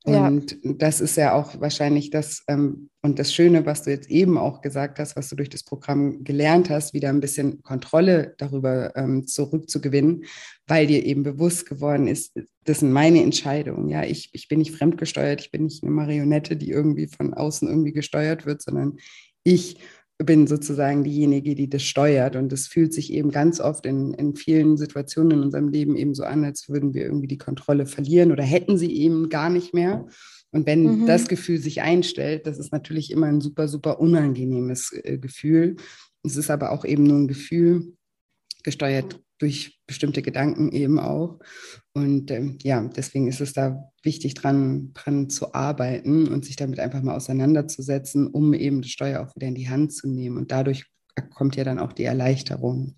Und 0.05 0.57
ja. 0.63 0.73
das 0.77 1.01
ist 1.01 1.17
ja 1.17 1.33
auch 1.33 1.59
wahrscheinlich 1.59 2.09
das 2.09 2.43
ähm, 2.47 2.89
und 3.01 3.19
das 3.19 3.33
Schöne, 3.33 3.65
was 3.65 3.83
du 3.83 3.91
jetzt 3.91 4.09
eben 4.09 4.37
auch 4.37 4.61
gesagt 4.61 4.97
hast, 4.97 5.17
was 5.17 5.27
du 5.29 5.35
durch 5.35 5.49
das 5.49 5.63
Programm 5.63 6.23
gelernt 6.23 6.69
hast, 6.69 6.93
wieder 6.93 7.09
ein 7.09 7.19
bisschen 7.19 7.61
Kontrolle 7.63 8.33
darüber 8.37 8.95
ähm, 8.95 9.27
zurückzugewinnen, 9.27 10.23
weil 10.67 10.87
dir 10.87 11.05
eben 11.05 11.23
bewusst 11.23 11.67
geworden 11.67 12.07
ist, 12.07 12.39
das 12.63 12.79
sind 12.79 12.93
meine 12.93 13.21
Entscheidungen. 13.21 13.89
Ja, 13.89 14.03
ich, 14.03 14.29
ich 14.31 14.47
bin 14.47 14.59
nicht 14.59 14.71
fremdgesteuert, 14.71 15.41
ich 15.41 15.51
bin 15.51 15.65
nicht 15.65 15.83
eine 15.83 15.91
Marionette, 15.91 16.55
die 16.55 16.71
irgendwie 16.71 17.07
von 17.07 17.33
außen 17.33 17.67
irgendwie 17.67 17.93
gesteuert 17.93 18.45
wird, 18.45 18.61
sondern 18.61 18.97
ich 19.43 19.79
bin 20.25 20.47
sozusagen 20.47 21.03
diejenige, 21.03 21.55
die 21.55 21.69
das 21.69 21.83
steuert. 21.83 22.35
Und 22.35 22.51
es 22.51 22.67
fühlt 22.67 22.93
sich 22.93 23.13
eben 23.13 23.31
ganz 23.31 23.59
oft 23.59 23.85
in, 23.85 24.13
in 24.13 24.35
vielen 24.35 24.77
Situationen 24.77 25.37
in 25.37 25.43
unserem 25.43 25.69
Leben 25.69 25.95
eben 25.95 26.13
so 26.13 26.23
an, 26.23 26.43
als 26.43 26.69
würden 26.69 26.93
wir 26.93 27.03
irgendwie 27.03 27.27
die 27.27 27.37
Kontrolle 27.37 27.85
verlieren 27.85 28.31
oder 28.31 28.43
hätten 28.43 28.77
sie 28.77 28.91
eben 28.91 29.29
gar 29.29 29.49
nicht 29.49 29.73
mehr. 29.73 30.05
Und 30.51 30.65
wenn 30.65 31.01
mhm. 31.01 31.05
das 31.05 31.27
Gefühl 31.27 31.59
sich 31.59 31.81
einstellt, 31.81 32.47
das 32.47 32.57
ist 32.57 32.73
natürlich 32.73 33.11
immer 33.11 33.27
ein 33.27 33.39
super, 33.39 33.67
super 33.67 33.99
unangenehmes 33.99 34.91
äh, 35.03 35.17
Gefühl. 35.17 35.77
Es 36.23 36.35
ist 36.35 36.49
aber 36.49 36.71
auch 36.71 36.85
eben 36.85 37.03
nur 37.03 37.17
ein 37.17 37.27
Gefühl, 37.27 37.93
gesteuert 38.63 39.21
durch 39.39 39.79
bestimmte 39.87 40.21
Gedanken 40.21 40.71
eben 40.71 40.99
auch. 40.99 41.39
Und 41.93 42.29
ähm, 42.29 42.57
ja, 42.61 42.81
deswegen 42.81 43.27
ist 43.27 43.41
es 43.41 43.53
da 43.53 43.91
wichtig, 44.03 44.35
dran, 44.35 44.91
dran 44.93 45.29
zu 45.29 45.53
arbeiten 45.53 46.27
und 46.27 46.45
sich 46.45 46.55
damit 46.55 46.79
einfach 46.79 47.01
mal 47.01 47.15
auseinanderzusetzen, 47.15 48.27
um 48.27 48.53
eben 48.53 48.81
das 48.81 48.91
Steuer 48.91 49.21
auch 49.21 49.35
wieder 49.35 49.47
in 49.47 49.55
die 49.55 49.69
Hand 49.69 49.93
zu 49.93 50.07
nehmen. 50.07 50.37
Und 50.37 50.51
dadurch 50.51 50.85
kommt 51.33 51.55
ja 51.55 51.63
dann 51.63 51.79
auch 51.79 51.93
die 51.93 52.03
Erleichterung. 52.03 52.97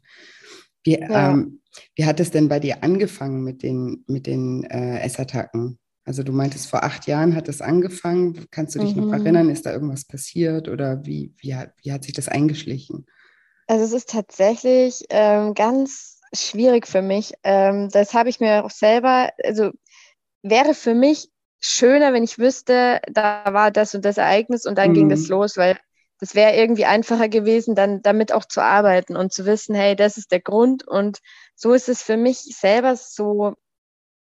Wie, 0.84 1.00
ja. 1.00 1.32
ähm, 1.32 1.62
wie 1.96 2.06
hat 2.06 2.20
es 2.20 2.32
denn 2.32 2.50
bei 2.50 2.60
dir 2.60 2.84
angefangen 2.84 3.44
mit 3.44 3.64
den, 3.64 4.04
mit 4.08 4.28
den 4.28 4.64
äh, 4.64 5.00
Essattacken? 5.00 5.78
Also 6.04 6.24
du 6.24 6.32
meintest, 6.32 6.68
vor 6.68 6.84
acht 6.84 7.06
Jahren 7.06 7.36
hat 7.36 7.48
es 7.48 7.62
angefangen. 7.62 8.46
Kannst 8.50 8.76
du 8.76 8.80
dich 8.80 8.96
mhm. 8.96 9.04
noch 9.04 9.14
erinnern? 9.14 9.50
Ist 9.50 9.68
da 9.68 9.72
irgendwas 9.72 10.06
passiert 10.06 10.68
oder 10.68 11.06
wie, 11.06 11.34
wie, 11.38 11.56
hat, 11.56 11.74
wie 11.84 11.92
hat 11.92 12.04
sich 12.04 12.14
das 12.14 12.28
eingeschlichen? 12.28 13.06
Also 13.68 13.86
es 13.86 13.94
ist 13.94 14.10
tatsächlich 14.10 15.06
ähm, 15.10 15.54
ganz 15.54 16.21
schwierig 16.34 16.88
für 16.88 17.02
mich. 17.02 17.34
Ähm, 17.44 17.90
das 17.90 18.14
habe 18.14 18.30
ich 18.30 18.40
mir 18.40 18.64
auch 18.66 18.72
selber, 18.72 19.32
also 19.44 19.72
wäre 20.42 20.74
für 20.74 20.94
mich 20.94 21.30
schöner, 21.60 22.14
wenn 22.14 22.24
ich 22.24 22.40
wüsste, 22.40 23.02
da 23.12 23.44
war 23.52 23.72
das 23.72 23.94
und 23.94 24.04
das 24.06 24.18
Ereignis 24.18 24.66
und 24.66 24.78
dann 24.78 24.92
mhm. 24.92 24.96
ging 24.96 25.10
das 25.10 25.28
los, 25.28 25.58
weil 25.58 25.78
das 26.20 26.36
wäre 26.36 26.56
irgendwie 26.56 26.86
einfacher 26.86 27.30
gewesen, 27.30 27.74
dann 27.76 28.02
damit 28.04 28.32
auch 28.32 28.46
zu 28.46 28.62
arbeiten 28.62 29.16
und 29.16 29.34
zu 29.34 29.46
wissen, 29.46 29.74
hey, 29.74 29.96
das 29.96 30.18
ist 30.18 30.32
der 30.32 30.40
Grund. 30.40 30.88
Und 30.88 31.18
so 31.56 31.74
ist 31.74 31.90
es 31.90 32.04
für 32.04 32.16
mich 32.16 32.38
selber 32.38 32.96
so 32.96 33.56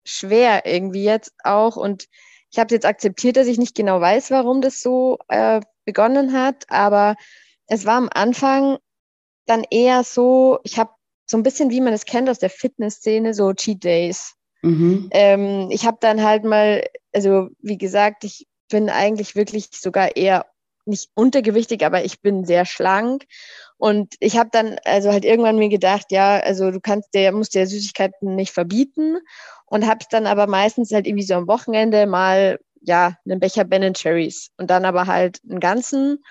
schwer 0.06 0.66
irgendwie 0.66 1.04
jetzt 1.04 1.34
auch. 1.44 1.76
Und 1.76 2.06
ich 2.52 2.58
habe 2.58 2.74
jetzt 2.74 2.86
akzeptiert, 2.86 3.36
dass 3.36 3.48
ich 3.48 3.58
nicht 3.58 3.76
genau 3.76 4.00
weiß, 4.00 4.32
warum 4.32 4.62
das 4.62 4.80
so 4.80 5.18
äh, 5.28 5.60
begonnen 5.84 6.32
hat. 6.32 6.64
Aber 6.70 7.16
es 7.68 7.86
war 7.86 7.96
am 7.96 8.10
Anfang 8.14 8.78
dann 9.46 9.66
eher 9.70 10.06
so, 10.06 10.60
ich 10.64 10.80
habe 10.80 10.92
so 11.30 11.38
ein 11.38 11.44
bisschen, 11.44 11.70
wie 11.70 11.80
man 11.80 11.94
es 11.94 12.06
kennt 12.06 12.28
aus 12.28 12.40
der 12.40 12.50
Fitnessszene, 12.50 13.36
so 13.36 13.54
Cheat 13.54 13.84
Days. 13.84 14.34
Mhm. 14.64 15.10
Ähm, 15.12 15.68
ich 15.70 15.86
habe 15.86 15.98
dann 16.02 16.24
halt 16.24 16.44
mal, 16.44 16.84
also 17.14 17.50
wie 17.60 17.78
gesagt, 17.78 18.24
ich 18.24 18.48
bin 18.68 18.90
eigentlich 18.90 19.36
wirklich 19.36 19.70
sogar 19.72 20.16
eher 20.18 20.48
nicht 20.86 21.12
untergewichtig, 21.14 21.86
aber 21.86 22.04
ich 22.04 22.22
bin 22.22 22.46
sehr 22.46 22.66
schlank. 22.66 23.26
Und 23.78 24.16
ich 24.20 24.40
habe 24.40 24.50
dann 24.52 24.80
also 24.86 25.12
halt 25.12 25.24
irgendwann 25.24 25.58
mir 25.58 25.70
gedacht, 25.70 26.08
ja, 26.10 26.40
also 26.40 26.72
du 26.72 26.80
kannst 26.80 27.14
dir, 27.14 27.32
musst 27.32 27.54
dir 27.54 27.68
Süßigkeiten 27.68 28.36
nicht 28.36 28.52
verbieten 28.52 29.20
und 29.68 29.86
habe 29.86 30.06
dann 30.10 30.26
aber 30.26 30.48
meistens 30.48 30.92
halt 30.92 31.06
irgendwie 31.06 31.26
so 31.26 31.36
am 31.36 31.48
Wochenende 31.48 32.08
mal 32.08 32.60
ja 32.82 33.18
einen 33.26 33.40
Becher 33.40 33.66
Ben 33.66 33.94
Cherries 33.94 34.50
und 34.58 34.72
dann 34.72 34.84
aber 34.84 35.06
halt 35.06 35.42
einen 35.48 35.60
ganzen 35.60 36.24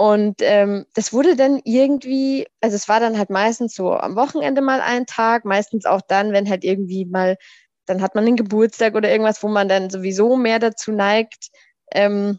und 0.00 0.36
ähm, 0.40 0.86
das 0.94 1.12
wurde 1.12 1.36
dann 1.36 1.60
irgendwie, 1.62 2.46
also 2.62 2.74
es 2.74 2.88
war 2.88 3.00
dann 3.00 3.18
halt 3.18 3.28
meistens 3.28 3.74
so 3.74 3.92
am 3.92 4.16
Wochenende 4.16 4.62
mal 4.62 4.80
ein 4.80 5.04
Tag, 5.04 5.44
meistens 5.44 5.84
auch 5.84 6.00
dann, 6.00 6.32
wenn 6.32 6.48
halt 6.48 6.64
irgendwie 6.64 7.04
mal, 7.04 7.36
dann 7.84 8.00
hat 8.00 8.14
man 8.14 8.24
einen 8.24 8.36
Geburtstag 8.36 8.94
oder 8.94 9.10
irgendwas, 9.10 9.42
wo 9.42 9.48
man 9.48 9.68
dann 9.68 9.90
sowieso 9.90 10.38
mehr 10.38 10.58
dazu 10.58 10.90
neigt, 10.90 11.50
ähm, 11.92 12.38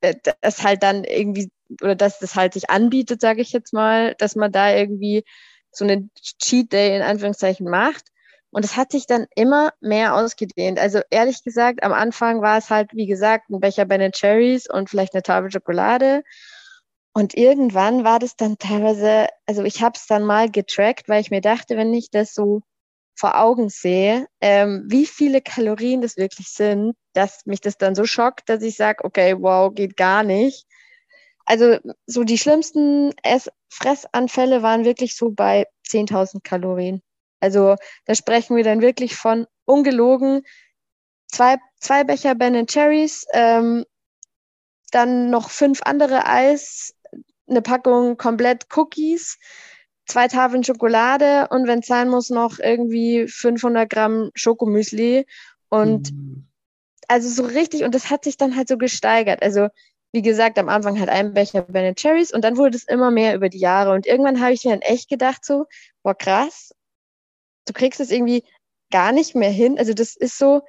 äh, 0.00 0.14
das 0.42 0.62
halt 0.62 0.84
dann 0.84 1.02
irgendwie, 1.02 1.50
oder 1.82 1.96
dass 1.96 2.20
das 2.20 2.36
halt 2.36 2.52
sich 2.54 2.70
anbietet, 2.70 3.20
sage 3.20 3.42
ich 3.42 3.50
jetzt 3.50 3.72
mal, 3.72 4.14
dass 4.18 4.36
man 4.36 4.52
da 4.52 4.72
irgendwie 4.72 5.24
so 5.72 5.84
einen 5.84 6.12
Cheat 6.14 6.72
Day 6.72 6.94
in 6.94 7.02
Anführungszeichen 7.02 7.68
macht. 7.68 8.04
Und 8.52 8.64
es 8.64 8.76
hat 8.76 8.92
sich 8.92 9.08
dann 9.08 9.26
immer 9.34 9.72
mehr 9.80 10.14
ausgedehnt. 10.14 10.78
Also 10.78 11.00
ehrlich 11.10 11.42
gesagt, 11.42 11.82
am 11.82 11.92
Anfang 11.92 12.42
war 12.42 12.58
es 12.58 12.70
halt, 12.70 12.90
wie 12.92 13.06
gesagt, 13.06 13.50
ein 13.50 13.58
Becher 13.58 13.86
Ben 13.86 14.12
Cherries 14.12 14.70
und 14.70 14.88
vielleicht 14.88 15.14
eine 15.14 15.24
Tafel 15.24 15.50
Schokolade. 15.50 16.22
Und 17.14 17.34
irgendwann 17.34 18.04
war 18.04 18.18
das 18.18 18.36
dann 18.36 18.58
teilweise, 18.58 19.28
also 19.46 19.64
ich 19.64 19.82
habe 19.82 19.94
es 19.96 20.06
dann 20.06 20.24
mal 20.24 20.50
getrackt, 20.50 21.08
weil 21.08 21.20
ich 21.20 21.30
mir 21.30 21.42
dachte, 21.42 21.76
wenn 21.76 21.92
ich 21.92 22.10
das 22.10 22.34
so 22.34 22.62
vor 23.14 23.38
Augen 23.38 23.68
sehe, 23.68 24.26
ähm, 24.40 24.84
wie 24.88 25.06
viele 25.06 25.42
Kalorien 25.42 26.00
das 26.00 26.16
wirklich 26.16 26.48
sind, 26.48 26.94
dass 27.12 27.44
mich 27.44 27.60
das 27.60 27.76
dann 27.76 27.94
so 27.94 28.04
schockt, 28.06 28.48
dass 28.48 28.62
ich 28.62 28.76
sage, 28.76 29.04
okay, 29.04 29.36
wow, 29.38 29.72
geht 29.74 29.96
gar 29.96 30.22
nicht. 30.22 30.66
Also 31.44 31.78
so 32.06 32.24
die 32.24 32.38
schlimmsten 32.38 33.12
Ess 33.22 33.50
Fressanfälle 33.68 34.62
waren 34.62 34.84
wirklich 34.84 35.16
so 35.16 35.30
bei 35.30 35.66
10.000 35.88 36.42
Kalorien. 36.42 37.02
Also 37.40 37.76
da 38.06 38.14
sprechen 38.14 38.56
wir 38.56 38.64
dann 38.64 38.80
wirklich 38.80 39.16
von 39.16 39.46
ungelogen 39.64 40.42
zwei, 41.26 41.56
zwei 41.80 42.04
Becher 42.04 42.34
Ben 42.34 42.66
Cherries, 42.66 43.26
ähm, 43.32 43.84
dann 44.92 45.30
noch 45.30 45.50
fünf 45.50 45.80
andere 45.82 46.26
Eis, 46.26 46.94
eine 47.52 47.62
Packung 47.62 48.16
komplett 48.16 48.66
Cookies, 48.76 49.38
zwei 50.06 50.28
Tafeln 50.28 50.64
Schokolade 50.64 51.48
und 51.50 51.66
wenn 51.66 51.80
es 51.80 51.86
sein 51.86 52.08
muss, 52.08 52.30
noch 52.30 52.58
irgendwie 52.58 53.28
500 53.28 53.88
Gramm 53.88 54.30
Schokomüsli. 54.34 55.26
Und 55.68 56.12
mhm. 56.12 56.48
also 57.08 57.28
so 57.28 57.44
richtig, 57.48 57.84
und 57.84 57.94
das 57.94 58.10
hat 58.10 58.24
sich 58.24 58.36
dann 58.36 58.56
halt 58.56 58.68
so 58.68 58.76
gesteigert. 58.76 59.42
Also 59.42 59.68
wie 60.12 60.22
gesagt, 60.22 60.58
am 60.58 60.68
Anfang 60.68 60.98
halt 60.98 61.08
ein 61.08 61.32
Becher 61.32 61.62
Ben 61.62 61.94
Cherries 61.94 62.32
und 62.32 62.42
dann 62.42 62.58
wurde 62.58 62.76
es 62.76 62.84
immer 62.84 63.10
mehr 63.10 63.34
über 63.34 63.48
die 63.48 63.60
Jahre. 63.60 63.92
Und 63.92 64.06
irgendwann 64.06 64.40
habe 64.40 64.52
ich 64.52 64.64
mir 64.64 64.72
dann 64.72 64.82
echt 64.82 65.08
gedacht, 65.08 65.44
so, 65.44 65.66
boah, 66.02 66.14
krass, 66.14 66.74
du 67.66 67.72
kriegst 67.72 68.00
es 68.00 68.10
irgendwie 68.10 68.44
gar 68.90 69.12
nicht 69.12 69.34
mehr 69.34 69.50
hin. 69.50 69.78
Also 69.78 69.94
das 69.94 70.14
ist 70.16 70.38
so 70.38 70.62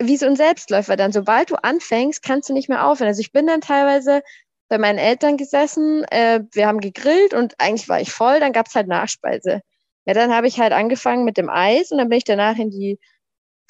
wie 0.00 0.16
so 0.16 0.26
ein 0.26 0.36
Selbstläufer 0.36 0.96
dann. 0.96 1.12
Sobald 1.12 1.50
du 1.50 1.56
anfängst, 1.56 2.22
kannst 2.22 2.48
du 2.48 2.52
nicht 2.54 2.68
mehr 2.68 2.86
aufhören. 2.86 3.08
Also 3.08 3.20
ich 3.20 3.32
bin 3.32 3.46
dann 3.46 3.60
teilweise 3.60 4.22
bei 4.68 4.78
meinen 4.78 4.98
Eltern 4.98 5.36
gesessen, 5.36 6.04
äh, 6.04 6.40
wir 6.52 6.66
haben 6.66 6.80
gegrillt 6.80 7.34
und 7.34 7.54
eigentlich 7.58 7.88
war 7.88 8.00
ich 8.00 8.12
voll, 8.12 8.40
dann 8.40 8.52
gab's 8.52 8.74
halt 8.74 8.88
Nachspeise. 8.88 9.60
Ja, 10.06 10.14
dann 10.14 10.34
habe 10.34 10.46
ich 10.46 10.60
halt 10.60 10.72
angefangen 10.72 11.24
mit 11.24 11.36
dem 11.36 11.50
Eis 11.50 11.90
und 11.92 11.98
dann 11.98 12.08
bin 12.08 12.18
ich 12.18 12.24
danach 12.24 12.56
in 12.56 12.70
die, 12.70 12.98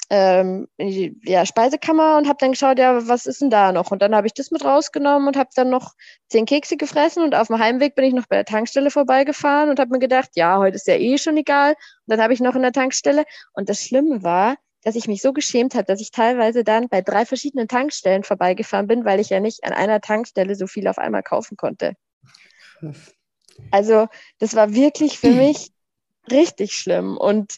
ähm, 0.09 0.67
in 0.77 0.87
die 0.87 1.19
ja, 1.23 1.45
Speisekammer 1.45 2.17
und 2.17 2.27
habe 2.27 2.37
dann 2.39 2.51
geschaut, 2.51 2.79
ja, 2.79 3.07
was 3.07 3.25
ist 3.25 3.41
denn 3.41 3.49
da 3.49 3.71
noch? 3.71 3.91
Und 3.91 4.01
dann 4.01 4.15
habe 4.15 4.27
ich 4.27 4.33
das 4.33 4.51
mit 4.51 4.63
rausgenommen 4.65 5.27
und 5.27 5.37
habe 5.37 5.49
dann 5.55 5.69
noch 5.69 5.93
zehn 6.29 6.45
Kekse 6.45 6.77
gefressen 6.77 7.23
und 7.23 7.35
auf 7.35 7.47
dem 7.47 7.59
Heimweg 7.59 7.95
bin 7.95 8.05
ich 8.05 8.13
noch 8.13 8.27
bei 8.27 8.37
der 8.37 8.45
Tankstelle 8.45 8.91
vorbeigefahren 8.91 9.69
und 9.69 9.79
habe 9.79 9.91
mir 9.91 9.99
gedacht, 9.99 10.31
ja, 10.35 10.57
heute 10.57 10.75
ist 10.75 10.87
ja 10.87 10.95
eh 10.95 11.17
schon 11.17 11.37
egal. 11.37 11.71
Und 11.71 11.77
dann 12.07 12.21
habe 12.21 12.33
ich 12.33 12.39
noch 12.39 12.55
in 12.55 12.61
der 12.63 12.73
Tankstelle 12.73 13.25
und 13.53 13.69
das 13.69 13.81
Schlimme 13.83 14.23
war, 14.23 14.55
dass 14.83 14.95
ich 14.95 15.07
mich 15.07 15.21
so 15.21 15.33
geschämt 15.33 15.75
habe, 15.75 15.85
dass 15.85 16.01
ich 16.01 16.11
teilweise 16.11 16.63
dann 16.63 16.89
bei 16.89 17.01
drei 17.01 17.25
verschiedenen 17.25 17.67
Tankstellen 17.67 18.23
vorbeigefahren 18.23 18.87
bin, 18.87 19.05
weil 19.05 19.19
ich 19.19 19.29
ja 19.29 19.39
nicht 19.39 19.63
an 19.63 19.73
einer 19.73 20.01
Tankstelle 20.01 20.55
so 20.55 20.67
viel 20.67 20.87
auf 20.87 20.97
einmal 20.97 21.23
kaufen 21.23 21.57
konnte. 21.57 21.93
Also 23.71 24.07
das 24.37 24.55
war 24.55 24.73
wirklich 24.73 25.19
für 25.19 25.31
mich 25.31 25.71
richtig 26.31 26.73
schlimm. 26.73 27.17
Und 27.17 27.57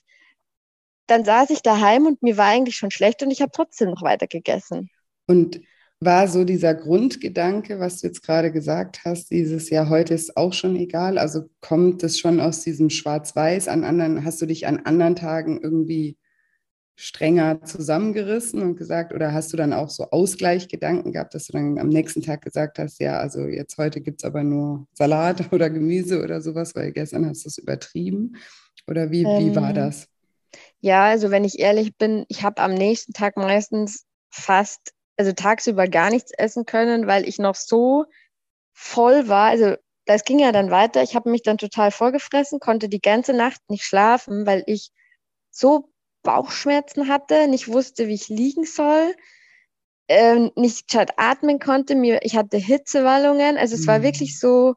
dann 1.08 1.26
saß 1.26 1.50
ich 1.52 1.62
daheim 1.62 2.06
und 2.06 2.24
mir 2.24 2.38
war 2.38 2.48
eigentlich 2.48 2.78
schon 2.78 2.92
schlecht 2.92 3.22
und 3.22 3.32
ich 3.32 3.42
habe 3.42 3.52
trotzdem 3.54 3.90
noch 3.90 4.02
weiter 4.02 4.28
gegessen. 4.28 4.90
Und 5.28 5.62
war 6.00 6.28
so 6.28 6.44
dieser 6.44 6.74
Grundgedanke, 6.74 7.80
was 7.80 8.02
du 8.02 8.08
jetzt 8.08 8.24
gerade 8.24 8.52
gesagt 8.52 9.02
hast, 9.06 9.30
dieses 9.30 9.70
Jahr 9.70 9.88
heute 9.90 10.16
ist 10.16 10.36
auch 10.36 10.52
schon 10.52 10.76
egal. 10.76 11.20
Also 11.20 11.44
kommt 11.60 12.02
es 12.02 12.18
schon 12.18 12.40
aus 12.40 12.62
diesem 12.62 12.90
Schwarz-Weiß 12.90 13.68
an 13.68 13.84
anderen, 13.84 14.26
hast 14.26 14.42
du 14.42 14.48
dich 14.48 14.66
an 14.66 14.80
anderen 14.80 15.16
Tagen 15.16 15.62
irgendwie 15.62 16.18
strenger 17.02 17.64
zusammengerissen 17.64 18.62
und 18.62 18.76
gesagt, 18.76 19.12
oder 19.12 19.34
hast 19.34 19.52
du 19.52 19.58
dann 19.58 19.74
auch 19.74 19.90
so 19.90 20.12
Ausgleichgedanken 20.12 21.12
gehabt, 21.12 21.34
dass 21.34 21.48
du 21.48 21.54
dann 21.54 21.80
am 21.80 21.90
nächsten 21.90 22.22
Tag 22.22 22.44
gesagt 22.44 22.78
hast, 22.78 23.00
ja, 23.00 23.18
also 23.18 23.48
jetzt 23.48 23.80
heute 23.80 24.02
gibt 24.02 24.22
es 24.22 24.24
aber 24.24 24.44
nur 24.44 24.86
Salat 24.94 25.42
oder 25.52 25.72
Gemüse 25.72 26.24
oder 26.24 26.42
sowas, 26.42 26.76
weil 26.76 26.92
gestern 26.92 27.28
hast 27.28 27.44
du 27.44 27.50
es 27.50 27.58
übertrieben? 27.58 28.38
Oder 28.88 29.10
wie, 29.10 29.24
ähm, 29.24 29.40
wie 29.40 29.56
war 29.56 29.70
ähm, 29.70 29.76
das? 29.76 30.08
Ja, 30.80 31.06
also 31.06 31.32
wenn 31.32 31.44
ich 31.44 31.58
ehrlich 31.58 31.98
bin, 31.98 32.26
ich 32.28 32.44
habe 32.44 32.62
am 32.62 32.76
nächsten 32.76 33.14
Tag 33.14 33.36
meistens 33.36 34.06
fast, 34.30 34.94
also 35.18 35.32
tagsüber 35.32 35.88
gar 35.88 36.12
nichts 36.12 36.32
essen 36.38 36.66
können, 36.66 37.08
weil 37.08 37.28
ich 37.28 37.40
noch 37.40 37.56
so 37.56 38.06
voll 38.74 39.28
war. 39.28 39.50
Also 39.50 39.76
das 40.06 40.24
ging 40.24 40.38
ja 40.38 40.52
dann 40.52 40.70
weiter. 40.70 41.02
Ich 41.02 41.16
habe 41.16 41.32
mich 41.32 41.42
dann 41.42 41.58
total 41.58 41.90
vollgefressen, 41.90 42.60
konnte 42.60 42.90
die 42.90 43.02
ganze 43.02 43.34
Nacht 43.34 43.62
nicht 43.70 43.86
schlafen, 43.86 44.46
weil 44.46 44.64
ich 44.68 44.92
so 45.50 45.91
Bauchschmerzen 46.24 47.08
hatte, 47.08 47.48
nicht 47.48 47.68
wusste, 47.68 48.08
wie 48.08 48.16
ich 48.16 48.30
liegen 48.30 48.66
soll. 48.66 49.16
äh, 50.08 50.50
nicht 50.56 50.88
gescheit 50.88 51.14
atmen 51.18 51.60
konnte. 51.60 51.96
Mir, 51.96 52.20
ich 52.24 52.36
hatte 52.36 52.58
Hitzewallungen. 52.58 53.58
Also 53.58 53.76
es 53.76 53.84
mhm. 53.84 53.88
war 53.88 54.04
wirklich 54.04 54.40
so 54.40 54.76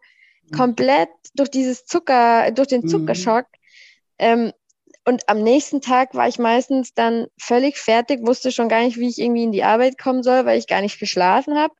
komplett 0.54 1.08
durch 1.34 1.50
dieses 1.50 1.86
Zucker, 1.86 2.50
durch 2.52 2.68
den 2.68 2.82
mhm. 2.82 2.88
Zuckerschock. 2.88 3.46
Mhm. 3.46 4.18
Ähm, 4.18 4.52
und 5.06 5.28
am 5.28 5.42
nächsten 5.42 5.80
Tag 5.80 6.14
war 6.14 6.28
ich 6.28 6.38
meistens 6.38 6.94
dann 6.94 7.26
völlig 7.38 7.76
fertig, 7.76 8.20
wusste 8.26 8.52
schon 8.52 8.68
gar 8.68 8.82
nicht, 8.82 8.96
wie 8.96 9.08
ich 9.08 9.18
irgendwie 9.18 9.42
in 9.44 9.52
die 9.52 9.64
Arbeit 9.64 9.98
kommen 9.98 10.22
soll, 10.22 10.46
weil 10.46 10.58
ich 10.58 10.66
gar 10.66 10.80
nicht 10.80 10.98
geschlafen 10.98 11.58
habe. 11.58 11.74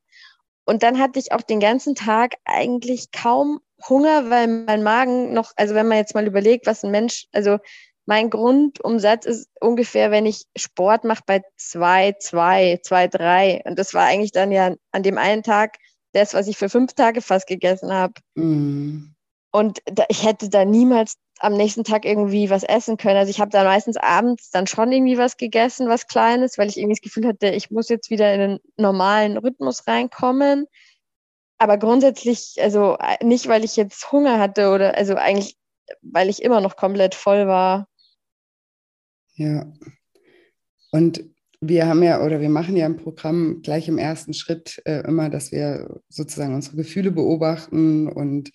Und 0.65 0.83
dann 0.83 0.99
hatte 0.99 1.19
ich 1.19 1.31
auch 1.31 1.41
den 1.41 1.59
ganzen 1.59 1.95
Tag 1.95 2.35
eigentlich 2.43 3.11
kaum 3.11 3.61
Hunger, 3.87 4.29
weil 4.29 4.47
mein 4.47 4.83
Magen 4.83 5.33
noch, 5.33 5.53
also 5.55 5.75
wenn 5.75 5.87
man 5.87 5.97
jetzt 5.97 6.13
mal 6.13 6.27
überlegt, 6.27 6.67
was 6.67 6.83
ein 6.83 6.91
Mensch, 6.91 7.27
also 7.31 7.57
mein 8.05 8.29
Grundumsatz 8.29 9.25
ist 9.25 9.49
ungefähr, 9.59 10.11
wenn 10.11 10.25
ich 10.25 10.45
Sport 10.55 11.03
mache, 11.03 11.23
bei 11.25 11.41
zwei, 11.57 12.13
zwei, 12.19 12.79
zwei, 12.83 13.07
drei. 13.07 13.61
Und 13.65 13.79
das 13.79 13.93
war 13.93 14.05
eigentlich 14.05 14.31
dann 14.31 14.51
ja 14.51 14.75
an 14.91 15.03
dem 15.03 15.17
einen 15.17 15.43
Tag 15.43 15.77
das, 16.13 16.33
was 16.33 16.47
ich 16.47 16.57
für 16.57 16.69
fünf 16.69 16.93
Tage 16.93 17.21
fast 17.21 17.47
gegessen 17.47 17.91
habe. 17.91 18.13
Mm. 18.35 19.15
Und 19.51 19.79
da, 19.85 20.05
ich 20.09 20.23
hätte 20.23 20.49
da 20.49 20.65
niemals 20.65 21.15
am 21.39 21.53
nächsten 21.53 21.83
Tag 21.83 22.05
irgendwie 22.05 22.49
was 22.49 22.63
essen 22.63 22.97
können. 22.97 23.17
Also 23.17 23.29
ich 23.29 23.39
habe 23.39 23.51
dann 23.51 23.65
meistens 23.65 23.97
abends 23.97 24.51
dann 24.51 24.67
schon 24.67 24.91
irgendwie 24.91 25.17
was 25.17 25.37
gegessen, 25.37 25.89
was 25.89 26.07
Kleines, 26.07 26.57
weil 26.57 26.69
ich 26.69 26.77
irgendwie 26.77 26.95
das 26.95 27.01
Gefühl 27.01 27.27
hatte, 27.27 27.49
ich 27.49 27.71
muss 27.71 27.89
jetzt 27.89 28.09
wieder 28.09 28.33
in 28.33 28.41
einen 28.41 28.59
normalen 28.77 29.37
Rhythmus 29.37 29.87
reinkommen. 29.87 30.67
Aber 31.57 31.77
grundsätzlich, 31.77 32.55
also 32.61 32.97
äh, 32.99 33.23
nicht, 33.23 33.47
weil 33.47 33.63
ich 33.63 33.75
jetzt 33.75 34.11
Hunger 34.11 34.39
hatte 34.39 34.69
oder 34.69 34.95
also 34.95 35.15
eigentlich, 35.15 35.57
weil 36.01 36.29
ich 36.29 36.41
immer 36.41 36.61
noch 36.61 36.75
komplett 36.75 37.15
voll 37.15 37.47
war. 37.47 37.87
Ja. 39.35 39.71
Und 40.91 41.23
wir 41.61 41.87
haben 41.87 42.03
ja 42.03 42.23
oder 42.23 42.41
wir 42.41 42.49
machen 42.49 42.75
ja 42.75 42.85
im 42.85 42.97
Programm 42.97 43.61
gleich 43.61 43.87
im 43.87 43.97
ersten 43.97 44.33
Schritt 44.33 44.81
äh, 44.85 45.01
immer, 45.07 45.29
dass 45.29 45.51
wir 45.51 46.01
sozusagen 46.09 46.53
unsere 46.53 46.77
Gefühle 46.77 47.11
beobachten 47.11 48.07
und 48.07 48.51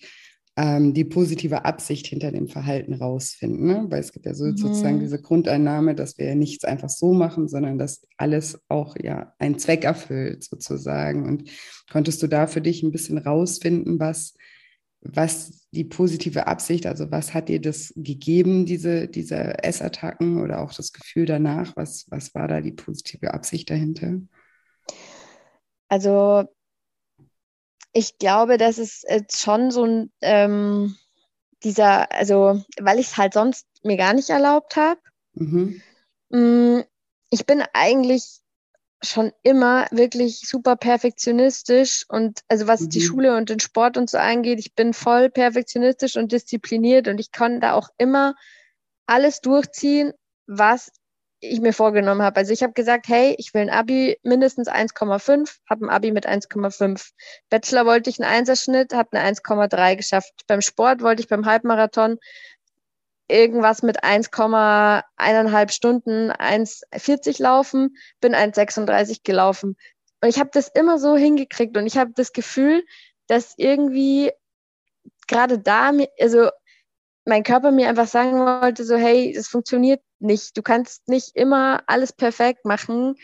ähm, 0.57 0.93
die 0.93 1.05
positive 1.05 1.65
Absicht 1.65 2.07
hinter 2.07 2.31
dem 2.31 2.47
Verhalten 2.47 2.93
rausfinden. 2.93 3.65
Ne? 3.65 3.85
Weil 3.89 4.01
es 4.01 4.11
gibt 4.11 4.25
ja 4.25 4.33
so, 4.33 4.45
mhm. 4.45 4.57
sozusagen 4.57 4.99
diese 4.99 5.21
Grundeinnahme, 5.21 5.95
dass 5.95 6.17
wir 6.17 6.35
nichts 6.35 6.65
einfach 6.65 6.89
so 6.89 7.13
machen, 7.13 7.47
sondern 7.47 7.77
dass 7.77 8.05
alles 8.17 8.59
auch 8.67 8.95
ja 9.01 9.33
einen 9.39 9.59
Zweck 9.59 9.83
erfüllt 9.83 10.43
sozusagen. 10.43 11.27
Und 11.27 11.49
konntest 11.89 12.21
du 12.21 12.27
da 12.27 12.47
für 12.47 12.61
dich 12.61 12.83
ein 12.83 12.91
bisschen 12.91 13.17
rausfinden, 13.17 13.99
was, 13.99 14.35
was 15.01 15.67
die 15.71 15.83
positive 15.83 16.47
Absicht, 16.47 16.85
also 16.85 17.11
was 17.11 17.33
hat 17.33 17.49
dir 17.49 17.59
das 17.59 17.93
gegeben, 17.95 18.65
diese, 18.65 19.07
diese 19.07 19.63
Essattacken 19.63 20.41
oder 20.41 20.61
auch 20.61 20.73
das 20.73 20.93
Gefühl 20.93 21.25
danach? 21.25 21.75
Was, 21.75 22.05
was 22.09 22.35
war 22.35 22.47
da 22.47 22.61
die 22.61 22.71
positive 22.71 23.33
Absicht 23.33 23.69
dahinter? 23.69 24.19
Also 25.87 26.45
ich 27.93 28.17
glaube, 28.17 28.57
dass 28.57 28.77
es 28.77 29.03
schon 29.33 29.71
so 29.71 29.85
ein, 29.85 30.11
ähm, 30.21 30.95
dieser, 31.63 32.11
also, 32.11 32.63
weil 32.79 32.99
ich 32.99 33.07
es 33.07 33.17
halt 33.17 33.33
sonst 33.33 33.67
mir 33.83 33.97
gar 33.97 34.13
nicht 34.13 34.29
erlaubt 34.29 34.75
habe. 34.75 34.99
Mhm. 35.33 35.81
Mm, 36.29 36.81
ich 37.29 37.45
bin 37.45 37.63
eigentlich 37.73 38.40
schon 39.03 39.31
immer 39.43 39.87
wirklich 39.91 40.41
super 40.47 40.75
perfektionistisch 40.75 42.05
und 42.07 42.41
also 42.47 42.67
was 42.67 42.81
mhm. 42.81 42.89
die 42.89 43.01
Schule 43.01 43.35
und 43.35 43.49
den 43.49 43.59
Sport 43.59 43.97
und 43.97 44.09
so 44.09 44.17
angeht, 44.17 44.59
ich 44.59 44.75
bin 44.75 44.93
voll 44.93 45.29
perfektionistisch 45.29 46.17
und 46.17 46.31
diszipliniert 46.31 47.07
und 47.07 47.19
ich 47.19 47.31
kann 47.31 47.59
da 47.61 47.73
auch 47.73 47.89
immer 47.97 48.35
alles 49.07 49.41
durchziehen, 49.41 50.13
was 50.45 50.91
ich 51.41 51.59
mir 51.59 51.73
vorgenommen 51.73 52.21
habe. 52.21 52.37
Also 52.37 52.53
ich 52.53 52.61
habe 52.61 52.73
gesagt, 52.73 53.07
hey, 53.07 53.35
ich 53.39 53.53
will 53.53 53.63
ein 53.63 53.69
Abi 53.71 54.17
mindestens 54.21 54.69
1,5, 54.69 55.57
habe 55.67 55.85
ein 55.85 55.89
Abi 55.89 56.11
mit 56.11 56.27
1,5. 56.27 57.11
Bachelor 57.49 57.85
wollte 57.87 58.11
ich 58.11 58.21
einen 58.21 58.31
Einserschnitt, 58.31 58.93
habe 58.93 59.17
eine 59.17 59.35
1,3 59.35 59.95
geschafft. 59.95 60.33
Beim 60.45 60.61
Sport 60.61 61.01
wollte 61.01 61.23
ich 61.23 61.27
beim 61.27 61.47
Halbmarathon 61.47 62.19
irgendwas 63.31 63.81
mit 63.83 64.03
1,1 64.03 65.71
Stunden 65.71 66.31
1,40 66.31 67.41
laufen, 67.41 67.95
bin 68.19 68.35
1,36 68.35 69.21
gelaufen. 69.23 69.77
Und 70.21 70.29
ich 70.29 70.39
habe 70.39 70.51
das 70.53 70.67
immer 70.67 70.99
so 70.99 71.15
hingekriegt 71.15 71.75
und 71.77 71.87
ich 71.87 71.97
habe 71.97 72.11
das 72.15 72.33
Gefühl, 72.33 72.83
dass 73.27 73.53
irgendwie 73.57 74.31
gerade 75.27 75.57
da, 75.57 75.91
also 76.19 76.49
mein 77.25 77.43
Körper 77.43 77.71
mir 77.71 77.87
einfach 77.87 78.07
sagen 78.07 78.39
wollte, 78.39 78.83
so, 78.83 78.95
hey, 78.95 79.33
es 79.35 79.47
funktioniert 79.47 80.01
nicht. 80.19 80.57
Du 80.57 80.61
kannst 80.61 81.07
nicht 81.07 81.35
immer 81.35 81.83
alles 81.87 82.13
perfekt 82.13 82.65
machen 82.65 83.15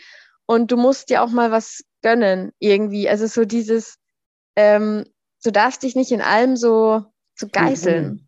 und 0.46 0.70
du 0.70 0.76
musst 0.76 1.10
dir 1.10 1.22
auch 1.22 1.30
mal 1.30 1.50
was 1.50 1.84
gönnen 2.02 2.52
irgendwie. 2.58 3.08
Also 3.08 3.26
so 3.26 3.44
dieses, 3.44 3.98
ähm, 4.56 5.04
du 5.44 5.50
darfst 5.50 5.82
dich 5.82 5.94
nicht 5.94 6.12
in 6.12 6.20
allem 6.20 6.56
so, 6.56 7.04
so 7.34 7.48
geißeln. 7.48 8.27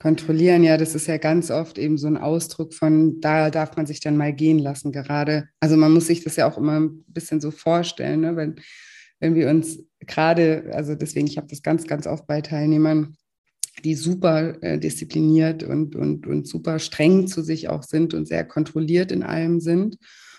Kontrollieren, 0.00 0.62
ja, 0.62 0.76
das 0.76 0.94
ist 0.94 1.08
ja 1.08 1.16
ganz 1.16 1.50
oft 1.50 1.76
eben 1.76 1.98
so 1.98 2.06
ein 2.06 2.16
Ausdruck 2.16 2.72
von, 2.72 3.20
da 3.20 3.50
darf 3.50 3.76
man 3.76 3.86
sich 3.86 3.98
dann 3.98 4.16
mal 4.16 4.32
gehen 4.32 4.60
lassen 4.60 4.92
gerade. 4.92 5.48
Also 5.58 5.76
man 5.76 5.92
muss 5.92 6.06
sich 6.06 6.22
das 6.22 6.36
ja 6.36 6.48
auch 6.48 6.56
immer 6.56 6.78
ein 6.78 7.04
bisschen 7.08 7.40
so 7.40 7.50
vorstellen, 7.50 8.20
ne? 8.20 8.36
wenn, 8.36 8.56
wenn 9.18 9.34
wir 9.34 9.50
uns 9.50 9.80
gerade, 10.00 10.70
also 10.72 10.94
deswegen, 10.94 11.26
ich 11.26 11.36
habe 11.36 11.48
das 11.48 11.62
ganz, 11.62 11.86
ganz 11.88 12.06
oft 12.06 12.28
bei 12.28 12.40
Teilnehmern, 12.40 13.16
die 13.84 13.96
super 13.96 14.62
äh, 14.62 14.78
diszipliniert 14.78 15.64
und, 15.64 15.96
und, 15.96 16.26
und 16.28 16.46
super 16.46 16.78
streng 16.78 17.26
zu 17.26 17.42
sich 17.42 17.68
auch 17.68 17.82
sind 17.82 18.14
und 18.14 18.26
sehr 18.26 18.44
kontrolliert 18.44 19.10
in 19.10 19.24
allem 19.24 19.60
sind. 19.60 19.98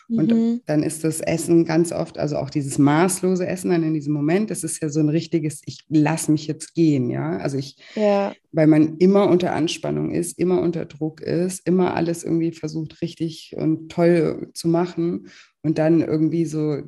Und 0.09 0.31
mhm. 0.31 0.61
dann 0.65 0.81
ist 0.81 1.03
das 1.03 1.21
Essen 1.21 1.65
ganz 1.65 1.91
oft, 1.91 2.17
also 2.17 2.37
auch 2.37 2.49
dieses 2.49 2.79
maßlose 2.79 3.45
Essen 3.45 3.69
dann 3.69 3.83
in 3.83 3.93
diesem 3.93 4.13
Moment, 4.13 4.49
das 4.49 4.63
ist 4.63 4.81
ja 4.81 4.89
so 4.89 4.99
ein 4.99 5.09
richtiges, 5.09 5.61
ich 5.65 5.85
lasse 5.87 6.31
mich 6.31 6.47
jetzt 6.47 6.73
gehen, 6.73 7.11
ja. 7.11 7.37
Also 7.37 7.57
ich, 7.57 7.77
ja. 7.95 8.33
weil 8.51 8.65
man 8.65 8.97
immer 8.97 9.29
unter 9.29 9.53
Anspannung 9.53 10.11
ist, 10.11 10.39
immer 10.39 10.61
unter 10.61 10.85
Druck 10.85 11.21
ist, 11.21 11.65
immer 11.67 11.93
alles 11.93 12.23
irgendwie 12.23 12.51
versucht 12.51 13.01
richtig 13.03 13.55
und 13.55 13.91
toll 13.91 14.49
zu 14.55 14.67
machen 14.67 15.27
und 15.61 15.77
dann 15.77 16.01
irgendwie 16.01 16.45
so 16.45 16.81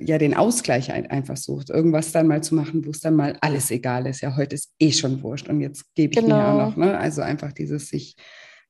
ja 0.00 0.16
den 0.16 0.34
Ausgleich 0.34 0.90
einfach 0.90 1.36
sucht, 1.36 1.68
irgendwas 1.68 2.10
dann 2.10 2.26
mal 2.26 2.42
zu 2.42 2.54
machen, 2.54 2.86
wo 2.86 2.90
es 2.90 3.00
dann 3.00 3.14
mal 3.14 3.36
alles 3.42 3.70
egal 3.70 4.06
ist. 4.06 4.22
Ja, 4.22 4.34
heute 4.34 4.54
ist 4.54 4.72
eh 4.78 4.92
schon 4.92 5.22
wurscht 5.22 5.48
und 5.48 5.60
jetzt 5.60 5.94
gebe 5.94 6.14
ich 6.14 6.20
genau. 6.20 6.36
mir 6.36 6.48
auch 6.48 6.70
noch. 6.70 6.76
Ne? 6.76 6.96
Also 6.96 7.20
einfach 7.20 7.52
dieses 7.52 7.90
sich, 7.90 8.16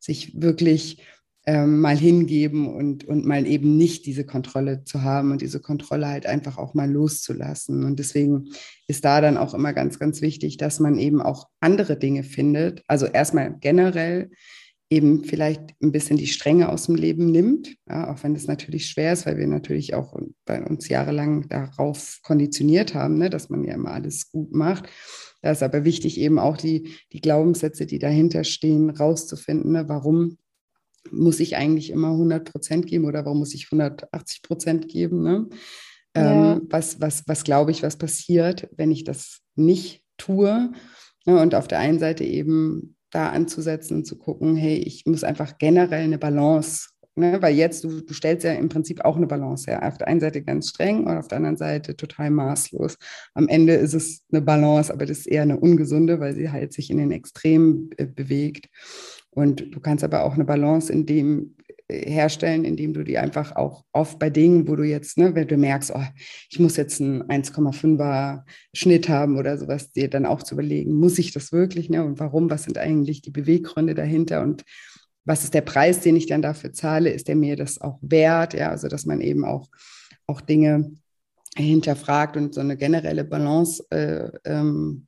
sich 0.01 0.41
wirklich 0.41 1.03
ähm, 1.47 1.81
mal 1.81 1.97
hingeben 1.97 2.67
und, 2.75 3.05
und 3.05 3.25
mal 3.25 3.47
eben 3.47 3.77
nicht 3.77 4.05
diese 4.05 4.27
Kontrolle 4.27 4.83
zu 4.83 5.03
haben 5.03 5.31
und 5.31 5.41
diese 5.41 5.61
Kontrolle 5.61 6.09
halt 6.09 6.27
einfach 6.27 6.59
auch 6.59 6.75
mal 6.75 6.91
loszulassen. 6.91 7.85
Und 7.85 8.01
deswegen 8.01 8.49
ist 8.89 9.05
da 9.05 9.21
dann 9.21 9.37
auch 9.37 9.55
immer 9.55 9.73
ganz, 9.73 10.01
ganz 10.01 10.21
wichtig, 10.23 10.57
dass 10.57 10.81
man 10.81 10.99
eben 10.99 11.23
auch 11.23 11.47
andere 11.61 11.97
Dinge 11.97 12.25
findet. 12.25 12.83
Also 12.89 13.07
erstmal 13.07 13.57
generell 13.61 14.31
eben 14.91 15.25
vielleicht 15.25 15.61
ein 15.83 15.93
bisschen 15.93 16.17
die 16.17 16.27
Strenge 16.27 16.69
aus 16.69 16.87
dem 16.87 16.95
Leben 16.95 17.31
nimmt, 17.31 17.77
ja, 17.89 18.13
auch 18.13 18.23
wenn 18.23 18.35
das 18.35 18.47
natürlich 18.47 18.87
schwer 18.87 19.13
ist, 19.13 19.27
weil 19.27 19.37
wir 19.37 19.47
natürlich 19.47 19.95
auch 19.95 20.15
bei 20.45 20.65
uns 20.65 20.89
jahrelang 20.89 21.49
darauf 21.49 22.21
konditioniert 22.23 22.95
haben, 22.95 23.19
ne, 23.19 23.29
dass 23.31 23.51
man 23.51 23.65
ja 23.65 23.75
immer 23.75 23.91
alles 23.91 24.31
gut 24.31 24.53
macht. 24.53 24.89
Da 25.43 25.51
ist 25.51 25.63
aber 25.63 25.85
wichtig, 25.85 26.19
eben 26.19 26.39
auch 26.39 26.57
die, 26.57 26.95
die 27.13 27.21
Glaubenssätze, 27.21 27.87
die 27.87 27.99
dahinter 27.99 28.45
stehen, 28.45 28.91
rauszufinden. 28.91 29.73
Ne, 29.73 29.89
warum 29.89 30.39
muss 31.12 31.40
ich 31.40 31.57
eigentlich 31.57 31.90
immer 31.90 32.11
100 32.11 32.51
Prozent 32.51 32.87
geben 32.87 33.05
oder 33.05 33.25
warum 33.25 33.38
muss 33.38 33.55
ich 33.55 33.66
180 33.66 34.42
Prozent 34.42 34.88
geben? 34.88 35.23
Ne? 35.23 35.49
Ja. 36.16 36.55
Ähm, 36.55 36.62
was, 36.71 37.01
was, 37.01 37.25
was 37.27 37.45
glaube 37.45 37.71
ich, 37.71 37.83
was 37.83 37.97
passiert, 37.97 38.69
wenn 38.77 38.90
ich 38.90 39.05
das 39.05 39.40
nicht 39.55 40.03
tue? 40.16 40.73
Ne, 41.27 41.40
und 41.40 41.55
auf 41.55 41.69
der 41.69 41.81
einen 41.81 41.99
Seite 41.99 42.25
eben 42.25 42.97
da 43.11 43.31
anzusetzen 43.31 43.99
und 43.99 44.05
zu 44.07 44.16
gucken, 44.16 44.57
hey, 44.57 44.77
ich 44.77 45.07
muss 45.07 45.25
einfach 45.25 45.59
generell 45.59 46.05
eine 46.05 46.19
Balance, 46.19 46.90
ne? 47.16 47.40
weil 47.40 47.55
jetzt, 47.55 47.83
du, 47.85 48.01
du 48.01 48.14
stellst 48.14 48.45
ja 48.45 48.53
im 48.53 48.69
Prinzip 48.69 49.05
auch 49.05 49.16
eine 49.16 49.27
Balance 49.27 49.71
her. 49.71 49.87
Auf 49.87 49.99
der 49.99 50.09
einen 50.09 50.21
Seite 50.21 50.42
ganz 50.42 50.69
streng 50.69 51.05
und 51.05 51.16
auf 51.16 51.29
der 51.29 51.38
anderen 51.38 51.57
Seite 51.57 51.97
total 51.97 52.31
maßlos. 52.31 52.97
Am 53.35 53.49
Ende 53.49 53.75
ist 53.75 53.95
es 53.95 54.23
eine 54.31 54.42
Balance, 54.42 54.92
aber 54.92 55.07
das 55.07 55.19
ist 55.19 55.27
eher 55.27 55.42
eine 55.42 55.59
ungesunde, 55.59 56.21
weil 56.21 56.35
sie 56.35 56.51
halt 56.51 56.73
sich 56.73 56.90
in 56.90 56.99
den 56.99 57.11
Extremen 57.11 57.90
äh, 57.97 58.07
bewegt. 58.07 58.69
Und 59.37 59.75
du 59.75 59.81
kannst 59.81 60.03
aber 60.03 60.25
auch 60.25 60.33
eine 60.35 60.46
Balance 60.46 60.90
in 60.90 61.05
dem 61.05 61.57
herstellen, 61.90 62.64
indem 62.64 62.94
du 62.94 63.05
die 63.05 63.18
einfach 63.18 63.55
auch 63.55 63.85
oft 63.92 64.18
bei 64.18 64.31
Dingen, 64.31 64.66
wo 64.66 64.77
du 64.77 64.83
jetzt, 64.83 65.18
ne, 65.18 65.35
wenn 65.35 65.46
du 65.46 65.57
merkst, 65.57 65.92
oh, 65.94 66.03
ich 66.51 66.59
muss 66.59 66.77
jetzt 66.77 67.01
einen 67.01 67.22
1,5er 67.25 68.44
Schnitt 68.72 69.09
haben 69.11 69.37
oder 69.37 69.57
sowas, 69.59 69.92
dir 69.92 70.09
dann 70.09 70.27
auch 70.27 70.42
zu 70.42 70.55
überlegen, 70.55 70.94
muss 70.94 71.18
ich 71.18 71.33
das 71.33 71.53
wirklich, 71.53 71.90
ne, 71.90 72.03
und 72.03 72.18
warum, 72.18 72.51
was 72.51 72.64
sind 72.64 72.79
eigentlich 72.79 73.20
die 73.22 73.31
Beweggründe 73.31 73.94
dahinter? 73.94 74.42
Und 74.42 74.64
was 75.27 75.44
ist 75.44 75.55
der 75.55 75.61
Preis, 75.61 76.01
den 76.01 76.16
ich 76.16 76.27
dann 76.27 76.42
dafür 76.42 76.72
zahle, 76.72 77.11
ist 77.11 77.29
der 77.29 77.37
mir 77.37 77.57
das 77.57 77.81
auch 77.81 77.99
wert, 78.01 78.55
ja, 78.55 78.70
also 78.70 78.88
dass 78.88 79.05
man 79.05 79.20
eben 79.20 79.44
auch, 79.44 79.68
auch 80.27 80.40
Dinge 80.40 80.92
hinterfragt 81.57 82.37
und 82.37 82.55
so 82.55 82.62
eine 82.62 82.77
generelle 82.77 83.25
Balance 83.25 83.85
äh, 83.90 84.31
ähm, 84.44 85.07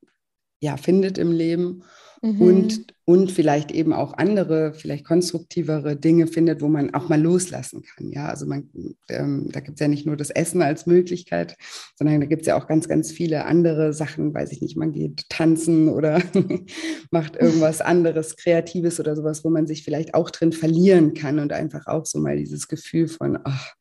ja, 0.61 0.77
findet 0.77 1.19
im 1.19 1.33
Leben. 1.33 1.83
Mhm. 2.23 2.41
und, 2.41 2.95
und 3.05 3.31
vielleicht 3.31 3.71
eben 3.71 3.93
auch 3.93 4.15
andere, 4.15 4.75
vielleicht 4.75 5.05
konstruktivere 5.05 5.97
Dinge 5.97 6.27
findet, 6.27 6.61
wo 6.61 6.69
man 6.69 6.95
auch 6.95 7.09
mal 7.09 7.21
loslassen 7.21 7.83
kann. 7.83 8.11
Ja, 8.11 8.27
also 8.27 8.47
man, 8.47 8.69
ähm, 9.09 9.49
da 9.51 9.61
gibt 9.61 9.77
es 9.77 9.81
ja 9.81 9.89
nicht 9.89 10.07
nur 10.07 10.17
das 10.17 10.31
Essen 10.31 10.63
als 10.63 10.87
Möglichkeit, 10.87 11.57
sondern 11.97 12.21
da 12.21 12.27
gibt 12.27 12.43
es 12.43 12.49
ja 12.49 12.57
auch 12.57 12.67
ganz, 12.67 12.89
ganz 12.89 13.11
viele 13.11 13.45
andere 13.45 13.93
Sachen, 13.93 14.35
weiß 14.35 14.53
ich 14.53 14.61
nicht, 14.61 14.77
man 14.77 14.93
geht 14.93 15.29
tanzen 15.29 15.89
oder 15.89 16.23
macht 17.11 17.37
irgendwas 17.37 17.81
anderes, 17.81 18.37
Kreatives 18.37 19.01
oder 19.01 19.17
sowas, 19.17 19.45
wo 19.45 19.51
man 19.51 19.67
sich 19.67 19.85
vielleicht 19.85 20.15
auch 20.15 20.31
drin 20.31 20.53
verlieren 20.53 21.15
kann 21.15 21.39
und 21.39 21.53
einfach 21.53 21.87
auch 21.87 22.07
so 22.07 22.19
mal 22.19 22.37
dieses 22.37 22.69
Gefühl 22.69 23.09
von, 23.09 23.39
ach, 23.45 23.75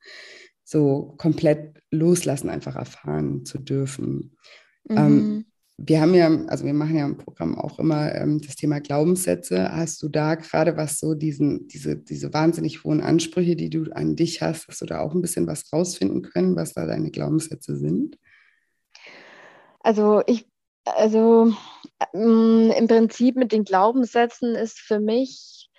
so 0.63 1.15
komplett 1.17 1.81
loslassen 1.91 2.49
einfach 2.49 2.75
erfahren 2.75 3.45
zu 3.45 3.57
dürfen. 3.57 4.35
Ähm, 4.89 4.95
mhm. 4.95 4.97
Ähm, 4.97 5.45
wir 5.79 6.01
haben 6.01 6.15
ja, 6.15 6.27
also 6.47 6.65
wir 6.65 6.73
machen 6.73 6.97
ja 6.97 7.05
im 7.05 7.17
Programm 7.17 7.55
auch 7.55 7.77
immer 7.77 8.13
ähm, 8.15 8.41
das 8.41 8.55
Thema 8.55 8.79
Glaubenssätze. 8.79 9.71
Hast 9.71 10.01
du 10.01 10.09
da 10.09 10.33
gerade 10.33 10.75
was 10.75 10.99
so 10.99 11.13
diesen, 11.13 11.67
diese, 11.67 11.95
diese 11.95 12.33
wahnsinnig 12.33 12.83
hohen 12.83 12.99
Ansprüche, 12.99 13.55
die 13.55 13.69
du 13.69 13.91
an 13.91 14.15
dich 14.15 14.41
hast, 14.41 14.67
hast 14.67 14.81
du 14.81 14.85
da 14.87 14.99
auch 14.99 15.13
ein 15.13 15.21
bisschen 15.21 15.45
was 15.45 15.71
rausfinden 15.71 16.23
können, 16.23 16.55
was 16.55 16.73
da 16.73 16.87
deine 16.87 17.11
Glaubenssätze 17.11 17.77
sind? 17.77 18.17
Also 19.81 20.23
ich, 20.25 20.47
also 20.85 21.53
ähm, 22.11 22.73
im 22.75 22.87
Prinzip 22.87 23.35
mit 23.35 23.51
den 23.51 23.63
Glaubenssätzen 23.63 24.55
ist 24.55 24.79
für 24.79 24.99
mich, 24.99 25.69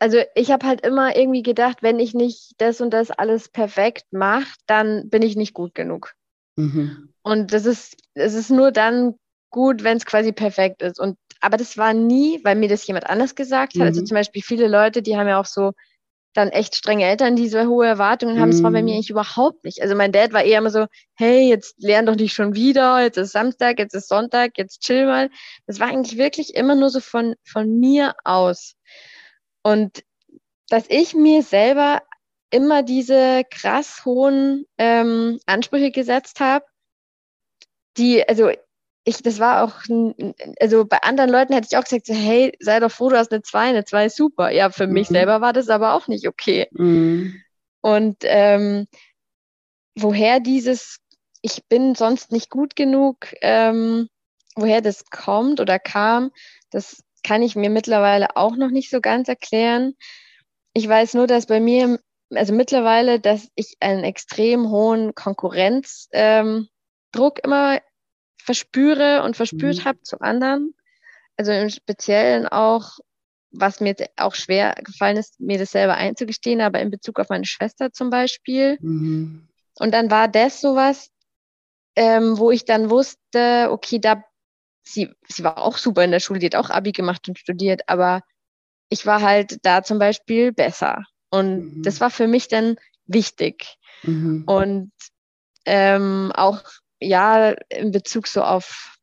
also 0.00 0.18
ich 0.34 0.50
habe 0.50 0.66
halt 0.66 0.80
immer 0.86 1.14
irgendwie 1.14 1.42
gedacht, 1.42 1.82
wenn 1.82 1.98
ich 1.98 2.14
nicht 2.14 2.54
das 2.56 2.80
und 2.80 2.90
das 2.90 3.10
alles 3.10 3.50
perfekt 3.50 4.06
mache, 4.12 4.54
dann 4.66 5.10
bin 5.10 5.20
ich 5.20 5.36
nicht 5.36 5.52
gut 5.52 5.74
genug. 5.74 6.14
Mhm. 6.56 7.12
Und 7.22 7.52
das 7.52 7.66
ist, 7.66 7.96
es 8.14 8.32
ist 8.32 8.50
nur 8.50 8.72
dann 8.72 9.16
gut, 9.50 9.84
wenn 9.84 9.96
es 9.96 10.06
quasi 10.06 10.32
perfekt 10.32 10.82
ist. 10.82 11.00
Und 11.00 11.16
aber 11.40 11.56
das 11.56 11.76
war 11.76 11.92
nie, 11.92 12.40
weil 12.44 12.56
mir 12.56 12.68
das 12.68 12.86
jemand 12.86 13.08
anders 13.08 13.34
gesagt 13.34 13.74
hat. 13.74 13.80
Also 13.80 13.82
mhm. 13.82 13.88
Also 13.88 14.02
zum 14.02 14.14
Beispiel 14.16 14.42
viele 14.42 14.68
Leute, 14.68 15.02
die 15.02 15.16
haben 15.16 15.28
ja 15.28 15.40
auch 15.40 15.46
so 15.46 15.72
dann 16.36 16.48
echt 16.48 16.76
strenge 16.76 17.04
Eltern, 17.04 17.36
die 17.36 17.48
so 17.48 17.58
hohe 17.64 17.86
Erwartungen 17.86 18.38
haben. 18.40 18.48
Mhm. 18.48 18.52
Das 18.52 18.62
war 18.62 18.70
bei 18.70 18.82
mir 18.82 18.92
mhm. 18.92 18.96
eigentlich 18.96 19.10
überhaupt 19.10 19.64
nicht. 19.64 19.82
Also 19.82 19.94
mein 19.94 20.12
Dad 20.12 20.32
war 20.32 20.44
eher 20.44 20.58
immer 20.58 20.70
so, 20.70 20.86
hey, 21.14 21.48
jetzt 21.48 21.76
lern 21.78 22.06
doch 22.06 22.16
nicht 22.16 22.34
schon 22.34 22.54
wieder, 22.54 23.02
jetzt 23.02 23.16
ist 23.16 23.32
Samstag, 23.32 23.78
jetzt 23.78 23.94
ist 23.94 24.08
Sonntag, 24.08 24.58
jetzt 24.58 24.80
chill 24.82 25.06
mal. 25.06 25.30
Das 25.66 25.80
war 25.80 25.88
eigentlich 25.88 26.18
wirklich 26.18 26.54
immer 26.54 26.74
nur 26.74 26.90
so 26.90 27.00
von, 27.00 27.34
von 27.44 27.78
mir 27.78 28.14
aus. 28.24 28.74
Und 29.62 30.02
dass 30.68 30.84
ich 30.88 31.14
mir 31.14 31.42
selber 31.42 32.02
immer 32.50 32.82
diese 32.82 33.42
krass 33.50 34.04
hohen 34.04 34.64
ähm, 34.78 35.40
Ansprüche 35.46 35.90
gesetzt 35.90 36.40
habe, 36.40 36.64
die, 37.96 38.28
also 38.28 38.50
ich, 39.08 39.22
das 39.22 39.38
war 39.38 39.62
auch, 39.62 39.74
also 40.60 40.84
bei 40.84 40.98
anderen 41.02 41.30
Leuten 41.30 41.52
hätte 41.52 41.68
ich 41.70 41.76
auch 41.76 41.84
gesagt, 41.84 42.08
hey, 42.08 42.52
sei 42.58 42.80
doch 42.80 42.90
froh, 42.90 43.08
du 43.08 43.16
hast 43.16 43.32
eine 43.32 43.40
2, 43.40 43.60
eine 43.60 43.84
2 43.84 44.06
ist 44.06 44.16
super. 44.16 44.50
Ja, 44.50 44.70
für 44.70 44.88
mhm. 44.88 44.94
mich 44.94 45.08
selber 45.08 45.40
war 45.40 45.52
das 45.52 45.68
aber 45.68 45.94
auch 45.94 46.08
nicht 46.08 46.26
okay. 46.26 46.66
Mhm. 46.72 47.40
Und 47.82 48.16
ähm, 48.22 48.88
woher 49.94 50.40
dieses, 50.40 50.98
ich 51.40 51.64
bin 51.68 51.94
sonst 51.94 52.32
nicht 52.32 52.50
gut 52.50 52.74
genug, 52.74 53.32
ähm, 53.42 54.08
woher 54.56 54.80
das 54.80 55.04
kommt 55.04 55.60
oder 55.60 55.78
kam, 55.78 56.32
das 56.70 57.04
kann 57.22 57.42
ich 57.42 57.54
mir 57.54 57.70
mittlerweile 57.70 58.36
auch 58.36 58.56
noch 58.56 58.70
nicht 58.70 58.90
so 58.90 59.00
ganz 59.00 59.28
erklären. 59.28 59.94
Ich 60.72 60.88
weiß 60.88 61.14
nur, 61.14 61.28
dass 61.28 61.46
bei 61.46 61.60
mir, 61.60 62.00
also 62.34 62.52
mittlerweile, 62.52 63.20
dass 63.20 63.46
ich 63.54 63.76
einen 63.78 64.02
extrem 64.02 64.68
hohen 64.68 65.14
Konkurrenzdruck 65.14 66.08
ähm, 66.12 66.68
immer 67.44 67.78
verspüre 68.46 69.22
und 69.24 69.36
verspürt 69.36 69.78
mhm. 69.78 69.84
habe 69.84 70.02
zu 70.02 70.20
anderen. 70.20 70.74
Also 71.36 71.52
im 71.52 71.68
Speziellen 71.68 72.46
auch, 72.46 72.98
was 73.50 73.80
mir 73.80 73.94
auch 74.16 74.34
schwer 74.34 74.74
gefallen 74.82 75.18
ist, 75.18 75.40
mir 75.40 75.58
das 75.58 75.72
selber 75.72 75.94
einzugestehen, 75.94 76.60
aber 76.60 76.80
in 76.80 76.90
Bezug 76.90 77.18
auf 77.18 77.28
meine 77.28 77.44
Schwester 77.44 77.92
zum 77.92 78.08
Beispiel. 78.08 78.78
Mhm. 78.80 79.48
Und 79.78 79.92
dann 79.92 80.10
war 80.10 80.28
das 80.28 80.60
sowas, 80.60 81.10
ähm, 81.96 82.38
wo 82.38 82.50
ich 82.50 82.64
dann 82.64 82.88
wusste, 82.88 83.68
okay, 83.70 83.98
da 83.98 84.22
sie, 84.82 85.10
sie 85.28 85.44
war 85.44 85.58
auch 85.58 85.76
super 85.76 86.04
in 86.04 86.12
der 86.12 86.20
Schule, 86.20 86.38
die 86.38 86.46
hat 86.46 86.54
auch 86.54 86.70
Abi 86.70 86.92
gemacht 86.92 87.28
und 87.28 87.38
studiert, 87.38 87.82
aber 87.88 88.22
ich 88.88 89.04
war 89.04 89.20
halt 89.20 89.58
da 89.62 89.82
zum 89.82 89.98
Beispiel 89.98 90.52
besser. 90.52 91.04
Und 91.30 91.78
mhm. 91.78 91.82
das 91.82 92.00
war 92.00 92.10
für 92.10 92.28
mich 92.28 92.48
dann 92.48 92.76
wichtig. 93.06 93.76
Mhm. 94.04 94.44
Und 94.46 94.92
ähm, 95.64 96.32
auch 96.34 96.62
ja, 97.00 97.50
in 97.68 97.90
Bezug 97.90 98.26
so 98.26 98.42
auf, 98.42 98.98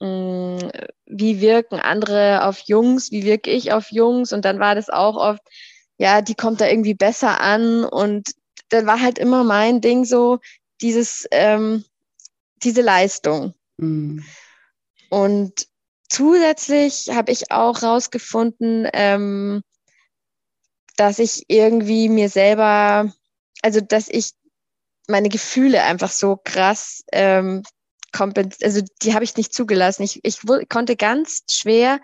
mh, 0.00 0.08
mm, 0.08 0.70
wie 1.06 1.40
wirken 1.40 1.80
andere 1.80 2.44
auf 2.44 2.60
Jungs, 2.66 3.10
wie 3.10 3.24
wirke 3.24 3.50
ich 3.50 3.72
auf 3.72 3.90
Jungs 3.90 4.32
und 4.32 4.44
dann 4.44 4.58
war 4.58 4.74
das 4.74 4.90
auch 4.90 5.16
oft, 5.16 5.42
ja, 5.98 6.20
die 6.22 6.34
kommt 6.34 6.60
da 6.60 6.68
irgendwie 6.68 6.94
besser 6.94 7.40
an 7.40 7.84
und 7.84 8.32
dann 8.68 8.86
war 8.86 9.00
halt 9.00 9.18
immer 9.18 9.44
mein 9.44 9.80
Ding 9.80 10.04
so, 10.04 10.38
dieses, 10.80 11.26
ähm, 11.30 11.84
diese 12.62 12.82
Leistung. 12.82 13.54
Mhm. 13.76 14.24
Und 15.08 15.68
zusätzlich 16.08 17.08
habe 17.10 17.32
ich 17.32 17.50
auch 17.50 17.82
rausgefunden, 17.82 18.88
ähm, 18.92 19.62
dass 20.96 21.18
ich 21.18 21.44
irgendwie 21.48 22.08
mir 22.08 22.28
selber, 22.28 23.12
also 23.62 23.80
dass 23.80 24.08
ich 24.08 24.32
meine 25.08 25.28
Gefühle 25.28 25.82
einfach 25.82 26.10
so 26.10 26.36
krass 26.42 27.04
ähm, 27.12 27.62
also 28.18 28.80
die 29.02 29.14
habe 29.14 29.24
ich 29.24 29.36
nicht 29.36 29.52
zugelassen. 29.52 30.02
Ich, 30.02 30.20
ich 30.24 30.40
konnte 30.68 30.96
ganz 30.96 31.42
schwer 31.50 32.00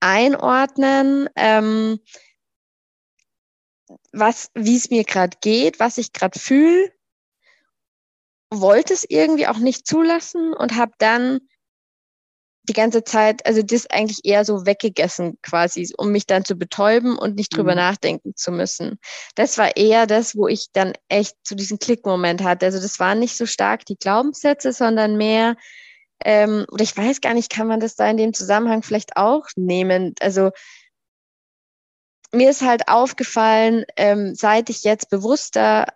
einordnen, 0.00 1.28
ähm, 1.36 2.00
was, 4.12 4.50
wie 4.54 4.76
es 4.76 4.90
mir 4.90 5.04
gerade 5.04 5.36
geht, 5.40 5.80
was 5.80 5.98
ich 5.98 6.12
gerade 6.12 6.38
fühle, 6.38 6.92
wollte 8.50 8.92
es 8.92 9.04
irgendwie 9.08 9.46
auch 9.46 9.58
nicht 9.58 9.86
zulassen 9.86 10.52
und 10.52 10.76
habe 10.76 10.92
dann 10.98 11.40
die 12.64 12.72
ganze 12.72 13.04
Zeit, 13.04 13.44
also 13.46 13.62
das 13.62 13.86
eigentlich 13.90 14.24
eher 14.24 14.44
so 14.44 14.64
weggegessen 14.64 15.38
quasi, 15.42 15.92
um 15.98 16.10
mich 16.10 16.26
dann 16.26 16.44
zu 16.44 16.56
betäuben 16.56 17.18
und 17.18 17.36
nicht 17.36 17.54
drüber 17.54 17.72
mhm. 17.72 17.78
nachdenken 17.78 18.34
zu 18.36 18.52
müssen. 18.52 18.98
Das 19.34 19.58
war 19.58 19.76
eher 19.76 20.06
das, 20.06 20.34
wo 20.34 20.48
ich 20.48 20.68
dann 20.72 20.94
echt 21.08 21.36
zu 21.44 21.52
so 21.52 21.56
diesem 21.56 21.78
Klickmoment 21.78 22.42
hatte. 22.42 22.66
Also 22.66 22.80
das 22.80 22.98
waren 22.98 23.18
nicht 23.18 23.36
so 23.36 23.44
stark 23.44 23.84
die 23.84 23.96
Glaubenssätze, 23.96 24.72
sondern 24.72 25.16
mehr, 25.16 25.56
ähm, 26.24 26.64
oder 26.70 26.82
ich 26.82 26.96
weiß 26.96 27.20
gar 27.20 27.34
nicht, 27.34 27.50
kann 27.50 27.66
man 27.66 27.80
das 27.80 27.96
da 27.96 28.08
in 28.08 28.16
dem 28.16 28.32
Zusammenhang 28.32 28.82
vielleicht 28.82 29.16
auch 29.18 29.44
nehmen? 29.56 30.14
Also 30.20 30.50
mir 32.32 32.50
ist 32.50 32.62
halt 32.62 32.88
aufgefallen, 32.88 33.84
ähm, 33.96 34.34
seit 34.34 34.70
ich 34.70 34.84
jetzt 34.84 35.10
bewusster 35.10 35.86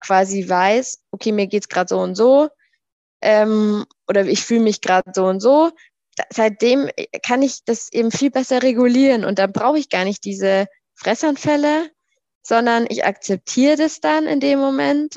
quasi 0.00 0.48
weiß, 0.48 1.02
okay, 1.12 1.30
mir 1.30 1.46
geht's 1.46 1.68
gerade 1.68 1.88
so 1.88 2.00
und 2.00 2.16
so, 2.16 2.48
ähm, 3.22 3.86
oder 4.08 4.26
ich 4.26 4.44
fühle 4.44 4.60
mich 4.60 4.80
gerade 4.80 5.12
so 5.14 5.26
und 5.26 5.40
so, 5.40 5.70
seitdem 6.30 6.88
kann 7.22 7.42
ich 7.42 7.64
das 7.64 7.92
eben 7.92 8.10
viel 8.10 8.30
besser 8.30 8.62
regulieren 8.62 9.24
und 9.24 9.38
dann 9.38 9.52
brauche 9.52 9.78
ich 9.78 9.90
gar 9.90 10.04
nicht 10.04 10.24
diese 10.24 10.66
Fressanfälle, 10.94 11.90
sondern 12.42 12.86
ich 12.88 13.04
akzeptiere 13.04 13.76
das 13.76 14.00
dann 14.00 14.26
in 14.26 14.40
dem 14.40 14.58
Moment. 14.58 15.16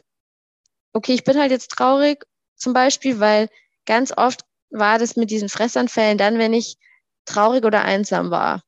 Okay, 0.94 1.14
ich 1.14 1.24
bin 1.24 1.38
halt 1.38 1.52
jetzt 1.52 1.72
traurig, 1.72 2.26
zum 2.56 2.74
Beispiel, 2.74 3.20
weil 3.20 3.50
ganz 3.86 4.12
oft 4.16 4.46
war 4.70 5.00
das 5.00 5.16
mit 5.16 5.32
diesen 5.32 5.50
Fressanfällen 5.50 6.18
dann, 6.18 6.38
wenn 6.38 6.54
ich 6.54 6.78
traurig 7.26 7.64
oder 7.64 7.84
einsam 7.84 8.32
war. 8.32 8.64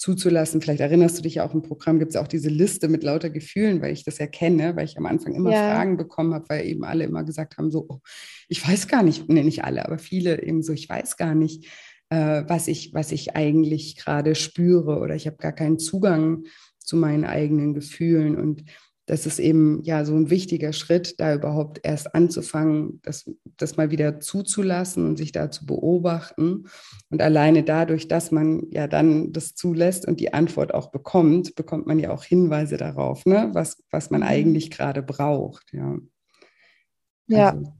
zuzulassen. 0.02 0.62
Vielleicht 0.62 0.82
erinnerst 0.82 1.20
du 1.20 1.22
dich 1.22 1.36
ja 1.36 1.46
auch 1.46 1.54
im 1.54 1.62
Programm, 1.62 2.00
gibt 2.00 2.10
es 2.10 2.16
auch 2.16 2.28
diese 2.28 2.50
Liste 2.50 2.88
mit 2.88 3.04
lauter 3.04 3.30
Gefühlen, 3.30 3.84
weil 3.84 3.94
ich 3.94 4.04
das 4.04 4.18
ja 4.18 4.26
kenne, 4.26 4.76
weil 4.76 4.86
ich 4.86 4.98
am 4.98 5.06
Anfang 5.06 5.36
immer 5.36 5.52
ja. 5.52 5.76
Fragen 5.76 5.96
bekommen 5.96 6.34
habe, 6.34 6.46
weil 6.50 6.66
eben 6.66 6.84
alle 6.84 7.04
immer 7.04 7.24
gesagt 7.24 7.60
haben, 7.60 7.70
so, 7.70 7.86
oh, 7.88 8.00
ich 8.48 8.68
weiß 8.68 8.88
gar 8.88 9.04
nicht, 9.04 9.30
nee, 9.30 9.44
nicht 9.44 9.64
alle, 9.64 9.86
aber 9.86 10.00
viele 10.00 10.42
eben 10.42 10.64
so, 10.64 10.74
ich 10.74 10.90
weiß 10.90 11.18
gar 11.18 11.36
nicht, 11.36 11.68
äh, 12.10 12.44
was, 12.48 12.68
ich, 12.68 12.96
was 12.96 13.12
ich 13.12 13.36
eigentlich 13.36 13.96
gerade 13.96 14.34
spüre 14.34 14.98
oder 14.98 15.14
ich 15.14 15.28
habe 15.28 15.38
gar 15.38 15.52
keinen 15.52 15.78
Zugang 15.78 16.46
zu 16.80 16.98
meinen 16.98 17.24
eigenen 17.24 17.76
Gefühlen. 17.76 18.36
Und 18.36 18.64
das 19.08 19.26
ist 19.26 19.40
eben 19.40 19.82
ja 19.84 20.06
so 20.06 20.16
ein 20.16 20.30
wichtiger 20.30 20.74
Schritt, 20.74 21.20
da 21.20 21.34
überhaupt 21.34 21.80
erst 21.84 22.14
anzufangen, 22.14 23.00
das, 23.04 23.30
das 23.58 23.76
mal 23.76 23.92
wieder 23.92 24.20
zuzulassen 24.20 25.06
und 25.06 25.18
sich 25.18 25.32
da 25.32 25.50
zu 25.50 25.66
beobachten. 25.66 26.66
Und 27.10 27.22
alleine 27.22 27.64
dadurch, 27.64 28.08
dass 28.08 28.32
man 28.32 28.68
ja 28.70 28.88
dann 28.88 29.34
das 29.34 29.56
zulässt 29.56 30.08
und 30.08 30.20
die 30.20 30.34
Antwort 30.34 30.74
auch 30.74 30.92
bekommt, 30.92 31.56
bekommt 31.56 31.88
man 31.88 32.00
ja 32.00 32.12
auch 32.12 32.24
Hinweise 32.24 32.78
darauf, 32.78 33.26
ne? 33.26 33.50
was, 33.54 33.84
was 33.90 34.12
man 34.12 34.22
mhm. 34.22 34.28
eigentlich 34.28 34.72
gerade 34.72 35.02
braucht. 35.02 35.74
Ja. 35.74 35.98
ja. 37.28 37.50
Also, 37.50 37.74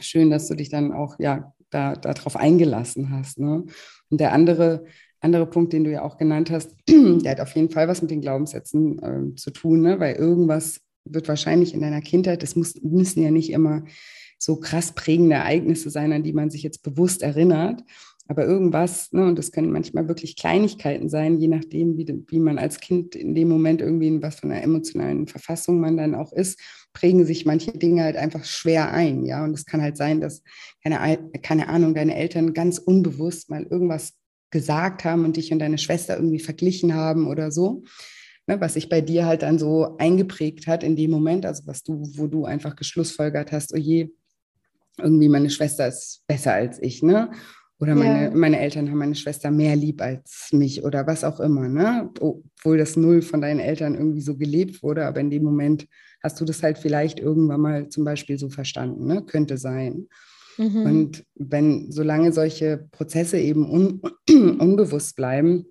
schön, 0.00 0.30
dass 0.30 0.48
du 0.48 0.56
dich 0.56 0.68
dann 0.68 0.92
auch 0.92 1.18
ja 1.18 1.54
da 1.70 1.94
darauf 1.94 2.36
eingelassen 2.36 3.10
hast. 3.10 3.38
Ne? 3.38 3.64
Und 4.10 4.20
der 4.20 4.32
andere 4.32 4.84
andere 5.24 5.46
Punkt, 5.46 5.72
den 5.72 5.84
du 5.84 5.90
ja 5.90 6.02
auch 6.02 6.18
genannt 6.18 6.50
hast, 6.50 6.74
der 6.88 7.32
hat 7.32 7.40
auf 7.40 7.54
jeden 7.54 7.70
Fall 7.70 7.88
was 7.88 8.02
mit 8.02 8.10
den 8.10 8.20
Glaubenssätzen 8.20 9.02
äh, 9.02 9.34
zu 9.36 9.50
tun, 9.50 9.80
ne? 9.80 9.98
weil 9.98 10.14
irgendwas 10.14 10.80
wird 11.04 11.28
wahrscheinlich 11.28 11.74
in 11.74 11.80
deiner 11.80 12.00
Kindheit, 12.00 12.42
das 12.42 12.56
muss, 12.56 12.74
müssen 12.82 13.22
ja 13.22 13.30
nicht 13.30 13.50
immer 13.50 13.84
so 14.38 14.56
krass 14.56 14.92
prägende 14.92 15.36
Ereignisse 15.36 15.90
sein, 15.90 16.12
an 16.12 16.22
die 16.22 16.32
man 16.32 16.50
sich 16.50 16.62
jetzt 16.62 16.82
bewusst 16.82 17.22
erinnert, 17.22 17.82
aber 18.26 18.46
irgendwas, 18.46 19.12
ne, 19.12 19.26
und 19.26 19.38
das 19.38 19.52
können 19.52 19.70
manchmal 19.70 20.08
wirklich 20.08 20.36
Kleinigkeiten 20.36 21.10
sein, 21.10 21.38
je 21.38 21.48
nachdem, 21.48 21.98
wie, 21.98 22.24
wie 22.28 22.40
man 22.40 22.58
als 22.58 22.80
Kind 22.80 23.14
in 23.14 23.34
dem 23.34 23.48
Moment 23.48 23.82
irgendwie 23.82 24.08
in 24.08 24.22
was 24.22 24.36
von 24.40 24.50
einer 24.50 24.62
emotionalen 24.62 25.26
Verfassung 25.26 25.78
man 25.78 25.98
dann 25.98 26.14
auch 26.14 26.32
ist, 26.32 26.58
prägen 26.94 27.26
sich 27.26 27.44
manche 27.44 27.72
Dinge 27.72 28.02
halt 28.02 28.16
einfach 28.16 28.44
schwer 28.44 28.92
ein, 28.92 29.26
ja. 29.26 29.44
Und 29.44 29.52
es 29.52 29.66
kann 29.66 29.82
halt 29.82 29.98
sein, 29.98 30.22
dass, 30.22 30.42
keine, 30.82 31.18
keine 31.42 31.68
Ahnung, 31.68 31.94
deine 31.94 32.16
Eltern 32.16 32.54
ganz 32.54 32.78
unbewusst 32.78 33.50
mal 33.50 33.64
irgendwas 33.64 34.14
gesagt 34.54 35.04
haben 35.04 35.24
und 35.24 35.36
dich 35.36 35.52
und 35.52 35.58
deine 35.58 35.78
Schwester 35.78 36.14
irgendwie 36.16 36.38
verglichen 36.38 36.94
haben 36.94 37.26
oder 37.26 37.50
so. 37.50 37.82
Ne, 38.46 38.60
was 38.60 38.74
sich 38.74 38.88
bei 38.88 39.00
dir 39.00 39.26
halt 39.26 39.42
dann 39.42 39.58
so 39.58 39.96
eingeprägt 39.98 40.66
hat 40.66 40.84
in 40.84 40.96
dem 40.96 41.10
Moment, 41.10 41.44
also 41.44 41.66
was 41.66 41.82
du, 41.82 42.02
wo 42.14 42.26
du 42.26 42.44
einfach 42.44 42.76
geschlussfolgert 42.76 43.52
hast, 43.52 43.74
oh 43.74 43.78
je, 43.78 44.10
irgendwie 44.98 45.28
meine 45.28 45.50
Schwester 45.50 45.88
ist 45.88 46.22
besser 46.26 46.52
als 46.52 46.80
ich, 46.80 47.02
ne? 47.02 47.32
Oder 47.80 47.96
meine, 47.96 48.24
ja. 48.24 48.30
meine 48.30 48.60
Eltern 48.60 48.88
haben 48.90 48.98
meine 48.98 49.16
Schwester 49.16 49.50
mehr 49.50 49.74
lieb 49.74 50.00
als 50.00 50.50
mich 50.52 50.84
oder 50.84 51.06
was 51.06 51.24
auch 51.24 51.40
immer, 51.40 51.68
ne? 51.68 52.10
Obwohl 52.20 52.78
das 52.78 52.96
null 52.96 53.22
von 53.22 53.40
deinen 53.40 53.60
Eltern 53.60 53.94
irgendwie 53.94 54.20
so 54.20 54.36
gelebt 54.36 54.82
wurde, 54.82 55.06
aber 55.06 55.20
in 55.20 55.30
dem 55.30 55.42
Moment 55.42 55.88
hast 56.22 56.40
du 56.40 56.44
das 56.44 56.62
halt 56.62 56.78
vielleicht 56.78 57.18
irgendwann 57.18 57.60
mal 57.60 57.88
zum 57.88 58.04
Beispiel 58.04 58.38
so 58.38 58.50
verstanden, 58.50 59.06
ne? 59.06 59.22
Könnte 59.24 59.58
sein. 59.58 60.06
Mhm. 60.56 60.82
Und 60.82 61.24
wenn, 61.34 61.90
solange 61.90 62.32
solche 62.32 62.88
Prozesse 62.90 63.38
eben 63.38 63.68
un, 63.68 64.00
unbewusst 64.58 65.16
bleiben, 65.16 65.66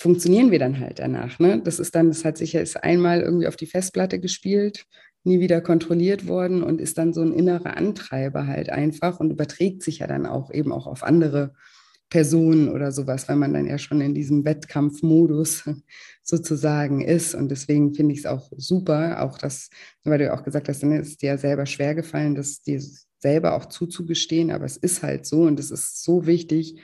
funktionieren 0.00 0.50
wir 0.50 0.58
dann 0.58 0.80
halt 0.80 0.98
danach. 0.98 1.38
Ne? 1.38 1.60
Das 1.62 1.78
ist 1.78 1.94
dann, 1.94 2.08
das 2.08 2.24
hat 2.24 2.38
sich 2.38 2.54
jetzt 2.54 2.82
einmal 2.82 3.20
irgendwie 3.20 3.46
auf 3.46 3.56
die 3.56 3.66
Festplatte 3.66 4.18
gespielt, 4.18 4.86
nie 5.24 5.40
wieder 5.40 5.60
kontrolliert 5.60 6.26
worden 6.26 6.62
und 6.62 6.80
ist 6.80 6.96
dann 6.96 7.12
so 7.12 7.20
ein 7.20 7.34
innerer 7.34 7.76
Antreiber 7.76 8.46
halt 8.46 8.70
einfach 8.70 9.20
und 9.20 9.30
überträgt 9.30 9.82
sich 9.82 9.98
ja 9.98 10.06
dann 10.06 10.24
auch 10.24 10.50
eben 10.50 10.72
auch 10.72 10.86
auf 10.86 11.02
andere 11.02 11.52
Personen 12.08 12.68
oder 12.68 12.90
sowas, 12.90 13.28
weil 13.28 13.36
man 13.36 13.52
dann 13.52 13.66
ja 13.66 13.78
schon 13.78 14.00
in 14.00 14.14
diesem 14.14 14.44
Wettkampfmodus 14.44 15.64
sozusagen 16.22 17.02
ist. 17.02 17.34
Und 17.34 17.50
deswegen 17.50 17.94
finde 17.94 18.14
ich 18.14 18.20
es 18.20 18.26
auch 18.26 18.50
super, 18.56 19.22
auch 19.22 19.38
das, 19.38 19.70
weil 20.04 20.18
du 20.18 20.24
ja 20.24 20.34
auch 20.34 20.42
gesagt 20.42 20.68
hast, 20.68 20.82
dann 20.82 20.92
ist 20.92 21.22
dir 21.22 21.28
ja 21.28 21.38
selber 21.38 21.66
schwer 21.66 21.94
gefallen, 21.94 22.34
dass 22.34 22.62
die 22.62 22.82
selber 23.20 23.54
auch 23.54 23.66
zuzugestehen, 23.66 24.50
aber 24.50 24.64
es 24.64 24.76
ist 24.76 25.02
halt 25.02 25.26
so 25.26 25.42
und 25.42 25.60
es 25.60 25.70
ist 25.70 26.02
so 26.02 26.26
wichtig, 26.26 26.80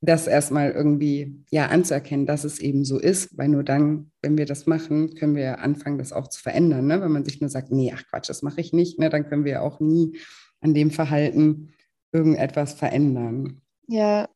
das 0.00 0.26
erstmal 0.26 0.70
irgendwie 0.70 1.44
ja 1.50 1.66
anzuerkennen, 1.66 2.26
dass 2.26 2.44
es 2.44 2.60
eben 2.60 2.84
so 2.84 2.98
ist, 2.98 3.36
weil 3.36 3.48
nur 3.48 3.64
dann, 3.64 4.12
wenn 4.22 4.38
wir 4.38 4.46
das 4.46 4.66
machen, 4.66 5.14
können 5.14 5.34
wir 5.34 5.58
anfangen, 5.58 5.98
das 5.98 6.12
auch 6.12 6.28
zu 6.28 6.40
verändern. 6.40 6.86
Ne? 6.86 7.00
Wenn 7.00 7.12
man 7.12 7.24
sich 7.24 7.40
nur 7.40 7.50
sagt, 7.50 7.72
nee, 7.72 7.92
ach 7.94 8.04
Quatsch, 8.08 8.28
das 8.28 8.42
mache 8.42 8.60
ich 8.60 8.72
nicht, 8.72 8.98
ne? 8.98 9.10
dann 9.10 9.28
können 9.28 9.44
wir 9.44 9.62
auch 9.62 9.80
nie 9.80 10.18
an 10.60 10.72
dem 10.72 10.90
Verhalten 10.90 11.74
irgendetwas 12.12 12.74
verändern. 12.74 13.60
Ja. 13.86 14.28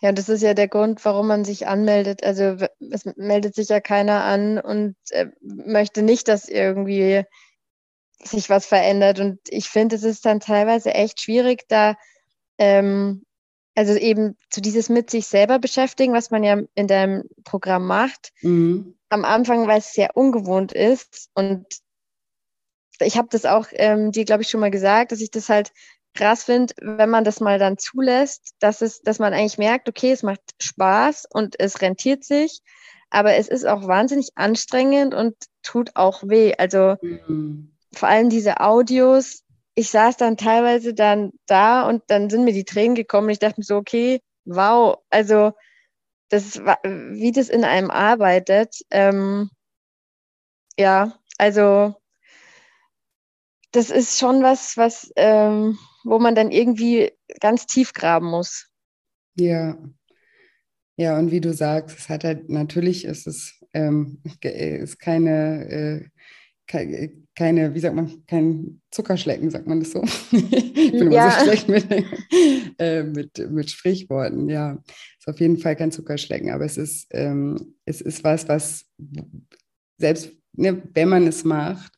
Ja, 0.00 0.12
das 0.12 0.28
ist 0.28 0.42
ja 0.42 0.54
der 0.54 0.68
Grund, 0.68 1.04
warum 1.04 1.26
man 1.26 1.44
sich 1.44 1.66
anmeldet. 1.66 2.22
Also 2.22 2.56
es 2.78 3.04
meldet 3.16 3.56
sich 3.56 3.68
ja 3.68 3.80
keiner 3.80 4.22
an 4.22 4.58
und 4.58 4.94
äh, 5.10 5.26
möchte 5.40 6.02
nicht, 6.02 6.28
dass 6.28 6.48
irgendwie 6.48 7.24
sich 8.22 8.50
was 8.50 8.66
verändert. 8.66 9.20
Und 9.20 9.38
ich 9.48 9.68
finde, 9.68 9.96
es 9.96 10.02
ist 10.02 10.24
dann 10.26 10.40
teilweise 10.40 10.94
echt 10.94 11.20
schwierig, 11.20 11.64
da 11.68 11.96
ähm, 12.58 13.24
also 13.74 13.94
eben 13.94 14.36
zu 14.50 14.60
dieses 14.60 14.88
mit 14.88 15.08
sich 15.08 15.28
selber 15.28 15.60
beschäftigen, 15.60 16.12
was 16.12 16.30
man 16.32 16.42
ja 16.42 16.60
in 16.74 16.88
deinem 16.88 17.24
Programm 17.44 17.86
macht. 17.86 18.32
Mhm. 18.42 18.96
Am 19.08 19.24
Anfang, 19.24 19.68
weil 19.68 19.78
es 19.78 19.94
sehr 19.94 20.16
ungewohnt 20.16 20.72
ist. 20.72 21.30
Und 21.34 21.64
ich 22.98 23.16
habe 23.16 23.28
das 23.30 23.44
auch 23.44 23.68
ähm, 23.72 24.10
dir, 24.10 24.24
glaube 24.24 24.42
ich, 24.42 24.48
schon 24.48 24.60
mal 24.60 24.72
gesagt, 24.72 25.12
dass 25.12 25.20
ich 25.20 25.30
das 25.30 25.48
halt 25.48 25.70
krass 26.14 26.42
finde, 26.42 26.74
wenn 26.80 27.08
man 27.08 27.22
das 27.22 27.38
mal 27.38 27.60
dann 27.60 27.78
zulässt, 27.78 28.56
dass 28.58 28.82
es, 28.82 29.00
dass 29.02 29.20
man 29.20 29.32
eigentlich 29.32 29.58
merkt, 29.58 29.88
okay, 29.88 30.10
es 30.10 30.24
macht 30.24 30.40
Spaß 30.60 31.28
und 31.30 31.60
es 31.60 31.80
rentiert 31.80 32.24
sich, 32.24 32.60
aber 33.10 33.36
es 33.36 33.46
ist 33.46 33.64
auch 33.64 33.86
wahnsinnig 33.86 34.30
anstrengend 34.34 35.14
und 35.14 35.36
tut 35.62 35.94
auch 35.94 36.24
weh. 36.24 36.54
Also 36.58 36.96
mhm 37.00 37.77
vor 37.92 38.08
allem 38.08 38.30
diese 38.30 38.60
Audios, 38.60 39.44
ich 39.74 39.90
saß 39.90 40.16
dann 40.16 40.36
teilweise 40.36 40.94
dann 40.94 41.32
da 41.46 41.88
und 41.88 42.02
dann 42.08 42.30
sind 42.30 42.44
mir 42.44 42.52
die 42.52 42.64
Tränen 42.64 42.94
gekommen. 42.94 43.30
Ich 43.30 43.38
dachte 43.38 43.60
mir 43.60 43.64
so, 43.64 43.76
okay, 43.76 44.20
wow, 44.44 44.98
also 45.10 45.52
das 46.30 46.58
wie 46.58 47.32
das 47.32 47.48
in 47.48 47.64
einem 47.64 47.90
arbeitet. 47.90 48.76
Ähm, 48.90 49.50
ja, 50.78 51.18
also 51.38 51.94
das 53.72 53.90
ist 53.90 54.18
schon 54.18 54.42
was, 54.42 54.76
was, 54.76 55.12
ähm, 55.16 55.78
wo 56.04 56.18
man 56.18 56.34
dann 56.34 56.50
irgendwie 56.50 57.12
ganz 57.40 57.66
tief 57.66 57.92
graben 57.92 58.26
muss. 58.26 58.68
Ja. 59.36 59.78
Ja, 60.96 61.16
und 61.16 61.30
wie 61.30 61.40
du 61.40 61.52
sagst, 61.52 61.96
es 61.96 62.08
hat 62.08 62.24
halt 62.24 62.48
natürlich, 62.48 63.04
ist 63.04 63.28
es 63.28 63.58
ähm, 63.72 64.20
ist 64.42 64.98
keine 64.98 65.68
äh, 65.68 66.08
keine, 67.38 67.72
wie 67.72 67.78
sagt 67.78 67.94
man, 67.94 68.26
kein 68.26 68.80
Zuckerschlecken, 68.90 69.48
sagt 69.48 69.68
man 69.68 69.78
das 69.78 69.92
so? 69.92 70.02
ich 70.32 70.90
bin 70.90 71.12
ja. 71.12 71.28
immer 71.28 71.30
so 71.30 71.44
schlecht 71.44 71.68
mit, 71.68 71.86
äh, 72.80 73.04
mit, 73.04 73.50
mit 73.52 73.70
Sprichworten, 73.70 74.48
ja. 74.48 74.82
Ist 75.20 75.28
auf 75.28 75.38
jeden 75.38 75.56
Fall 75.56 75.76
kein 75.76 75.92
Zuckerschlecken, 75.92 76.50
aber 76.50 76.64
es 76.64 76.76
ist, 76.76 77.06
ähm, 77.12 77.76
es 77.84 78.00
ist 78.00 78.24
was, 78.24 78.48
was 78.48 78.86
selbst 79.98 80.32
ne, 80.52 80.82
wenn 80.94 81.08
man 81.08 81.28
es 81.28 81.44
macht, 81.44 81.92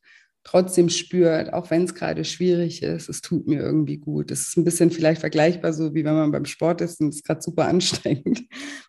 trotzdem 0.44 0.90
spürt, 0.90 1.54
auch 1.54 1.70
wenn 1.70 1.84
es 1.84 1.94
gerade 1.94 2.24
schwierig 2.26 2.82
ist, 2.82 3.08
es 3.08 3.22
tut 3.22 3.46
mir 3.46 3.60
irgendwie 3.60 3.96
gut. 3.96 4.30
Es 4.30 4.48
ist 4.48 4.58
ein 4.58 4.64
bisschen 4.64 4.90
vielleicht 4.90 5.20
vergleichbar 5.22 5.72
so, 5.72 5.94
wie 5.94 6.04
wenn 6.04 6.14
man 6.14 6.32
beim 6.32 6.44
Sport 6.44 6.82
ist 6.82 7.00
und 7.00 7.08
es 7.08 7.16
ist 7.16 7.24
gerade 7.24 7.40
super 7.40 7.64
anstrengend. 7.68 8.42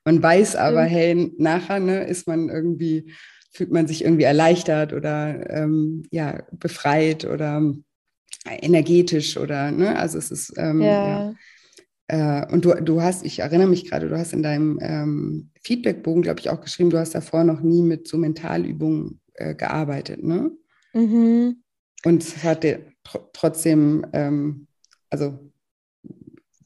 Man 0.03 0.21
weiß 0.21 0.57
aber, 0.57 0.83
hey, 0.83 1.31
nachher 1.37 1.79
ne, 1.79 2.03
ist 2.03 2.27
man 2.27 2.49
irgendwie 2.49 3.13
fühlt 3.51 3.71
man 3.71 3.87
sich 3.87 4.03
irgendwie 4.03 4.23
erleichtert 4.23 4.93
oder 4.93 5.49
ähm, 5.49 6.03
ja, 6.11 6.43
befreit 6.51 7.25
oder 7.25 7.61
energetisch 8.45 9.37
oder, 9.37 9.71
ne? 9.71 9.97
Also 9.97 10.17
es 10.17 10.31
ist, 10.31 10.53
ähm, 10.57 10.81
ja. 10.81 11.07
ja. 11.07 11.35
Äh, 12.07 12.51
und 12.51 12.65
du, 12.65 12.73
du 12.75 13.01
hast, 13.01 13.25
ich 13.25 13.39
erinnere 13.39 13.67
mich 13.67 13.89
gerade, 13.89 14.09
du 14.09 14.17
hast 14.17 14.33
in 14.33 14.41
deinem 14.41 14.79
ähm, 14.81 15.51
Feedbackbogen, 15.61 16.23
glaube 16.23 16.39
ich, 16.39 16.49
auch 16.49 16.61
geschrieben, 16.61 16.89
du 16.89 16.97
hast 16.97 17.13
davor 17.13 17.43
noch 17.43 17.61
nie 17.61 17.81
mit 17.81 18.07
so 18.07 18.17
Mentalübungen 18.17 19.21
äh, 19.33 19.53
gearbeitet, 19.53 20.23
ne? 20.23 20.51
Mhm. 20.93 21.61
Und 22.03 22.23
es 22.23 22.43
hat 22.43 22.63
dir 22.63 22.85
tr 23.03 23.29
trotzdem, 23.33 24.05
ähm, 24.13 24.67
also 25.09 25.51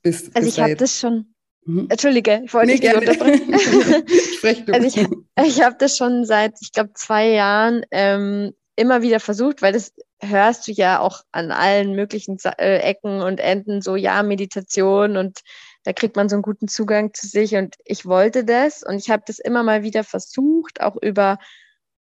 bis, 0.02 0.34
Also 0.34 0.48
ich 0.48 0.60
habe 0.60 0.76
das 0.76 1.00
schon, 1.00 1.36
Mhm. 1.66 1.88
Entschuldige, 1.90 2.44
ich 2.46 2.54
wollte 2.54 2.74
nee, 2.74 2.80
dich 2.80 2.96
unterbrechen. 2.96 3.54
Sprech 4.38 4.66
du. 4.66 4.74
Also 4.74 4.88
ich, 4.88 5.08
ich 5.44 5.62
habe 5.62 5.76
das 5.78 5.98
schon 5.98 6.26
seit, 6.26 6.54
ich 6.62 6.72
glaube, 6.72 6.94
zwei 6.94 7.30
Jahren 7.30 7.86
ähm, 7.92 8.54
immer 8.76 9.02
wieder 9.02 9.20
versucht, 9.20 9.62
weil 9.62 9.74
das 9.74 9.94
hörst 10.22 10.68
du 10.68 10.72
ja 10.72 11.00
auch 11.00 11.22
an 11.32 11.52
allen 11.52 11.94
möglichen 11.94 12.38
äh, 12.58 12.80
Ecken 12.80 13.22
und 13.22 13.40
Enden 13.40 13.82
so, 13.82 13.96
ja, 13.96 14.24
Meditation 14.24 15.18
und 15.18 15.42
da 15.84 15.94
kriegt 15.94 16.16
man 16.16 16.30
so 16.30 16.36
einen 16.36 16.44
guten 16.44 16.68
Zugang 16.68 17.14
zu 17.14 17.28
sich 17.28 17.56
und 17.56 17.76
ich 17.86 18.06
wollte 18.06 18.44
das 18.44 18.82
und 18.84 18.96
ich 18.96 19.10
habe 19.10 19.24
das 19.28 19.40
immer 19.40 19.64
mal 19.64 19.84
wieder 19.84 20.04
versucht, 20.04 20.82
auch 20.82 20.96
über 21.02 21.38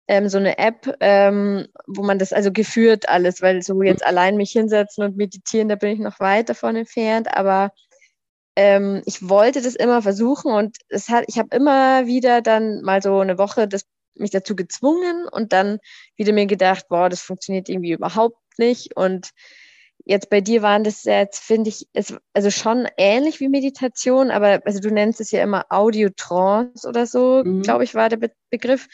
ähm, 0.07 0.27
so 0.29 0.37
eine 0.37 0.57
App, 0.57 0.95
ähm, 0.99 1.67
wo 1.87 2.03
man 2.03 2.19
das 2.19 2.33
also 2.33 2.51
geführt 2.51 3.09
alles, 3.09 3.41
weil 3.41 3.61
so 3.61 3.81
jetzt 3.83 4.05
allein 4.05 4.37
mich 4.37 4.51
hinsetzen 4.51 5.03
und 5.03 5.17
meditieren, 5.17 5.69
da 5.69 5.75
bin 5.75 5.91
ich 5.91 5.99
noch 5.99 6.19
weit 6.19 6.49
davon 6.49 6.75
entfernt, 6.75 7.27
aber 7.35 7.71
ähm, 8.55 9.01
ich 9.05 9.27
wollte 9.27 9.61
das 9.61 9.75
immer 9.75 10.01
versuchen 10.01 10.51
und 10.51 10.77
es 10.89 11.09
hat, 11.09 11.25
ich 11.27 11.37
habe 11.37 11.55
immer 11.55 12.05
wieder 12.05 12.41
dann 12.41 12.81
mal 12.81 13.01
so 13.01 13.19
eine 13.19 13.37
Woche 13.37 13.67
das, 13.67 13.85
mich 14.15 14.31
dazu 14.31 14.55
gezwungen 14.55 15.27
und 15.29 15.53
dann 15.53 15.79
wieder 16.15 16.33
mir 16.33 16.45
gedacht, 16.45 16.87
boah, 16.87 17.09
das 17.09 17.21
funktioniert 17.21 17.69
irgendwie 17.69 17.91
überhaupt 17.91 18.37
nicht 18.57 18.95
und 18.95 19.31
Jetzt 20.07 20.29
bei 20.29 20.39
dir 20.39 20.61
waren 20.61 20.83
das 20.83 21.03
jetzt, 21.03 21.43
finde 21.43 21.69
ich, 21.69 21.87
es, 21.93 22.13
also 22.31 22.51
schon 22.51 22.87
ähnlich 22.95 23.39
wie 23.39 23.49
Meditation, 23.49 24.29
aber 24.29 24.61
also 24.63 24.79
du 24.79 24.91
nennst 24.93 25.19
es 25.19 25.31
ja 25.31 25.41
immer 25.41 25.65
Audio-Trance 25.69 26.87
oder 26.87 27.07
so, 27.07 27.41
mhm. 27.43 27.63
glaube 27.63 27.85
ich, 27.85 27.95
war 27.95 28.07
der 28.09 28.17
Be 28.17 28.31
Begriff. 28.51 28.87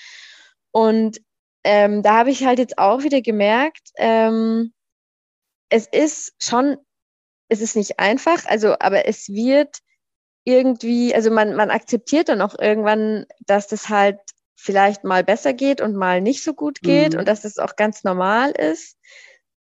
Und 0.72 1.20
ähm, 1.66 2.02
da 2.02 2.20
habe 2.20 2.32
ich 2.32 2.46
halt 2.46 2.60
jetzt 2.60 2.78
auch 2.78 3.04
wieder 3.04 3.22
gemerkt, 3.22 3.90
ähm, 3.98 4.72
es 5.68 5.86
ist 5.86 6.34
schon, 6.42 6.78
es 7.52 7.60
ist 7.60 7.76
nicht 7.76 8.00
einfach, 8.00 8.46
also, 8.46 8.76
aber 8.80 9.08
es 9.08 9.28
wird 9.28 9.80
irgendwie, 10.46 11.14
also 11.14 11.30
man, 11.30 11.54
man 11.56 11.70
akzeptiert 11.70 12.30
dann 12.30 12.42
auch 12.42 12.58
irgendwann, 12.58 13.26
dass 13.42 13.68
das 13.68 13.90
halt 13.90 14.20
vielleicht 14.56 15.04
mal 15.04 15.24
besser 15.24 15.54
geht 15.54 15.82
und 15.82 15.96
mal 15.96 16.22
nicht 16.22 16.44
so 16.44 16.54
gut 16.54 16.80
geht 16.82 17.14
mhm. 17.14 17.20
und 17.20 17.28
dass 17.28 17.42
das 17.42 17.58
auch 17.58 17.76
ganz 17.76 18.06
normal 18.06 18.52
ist. 18.52 18.98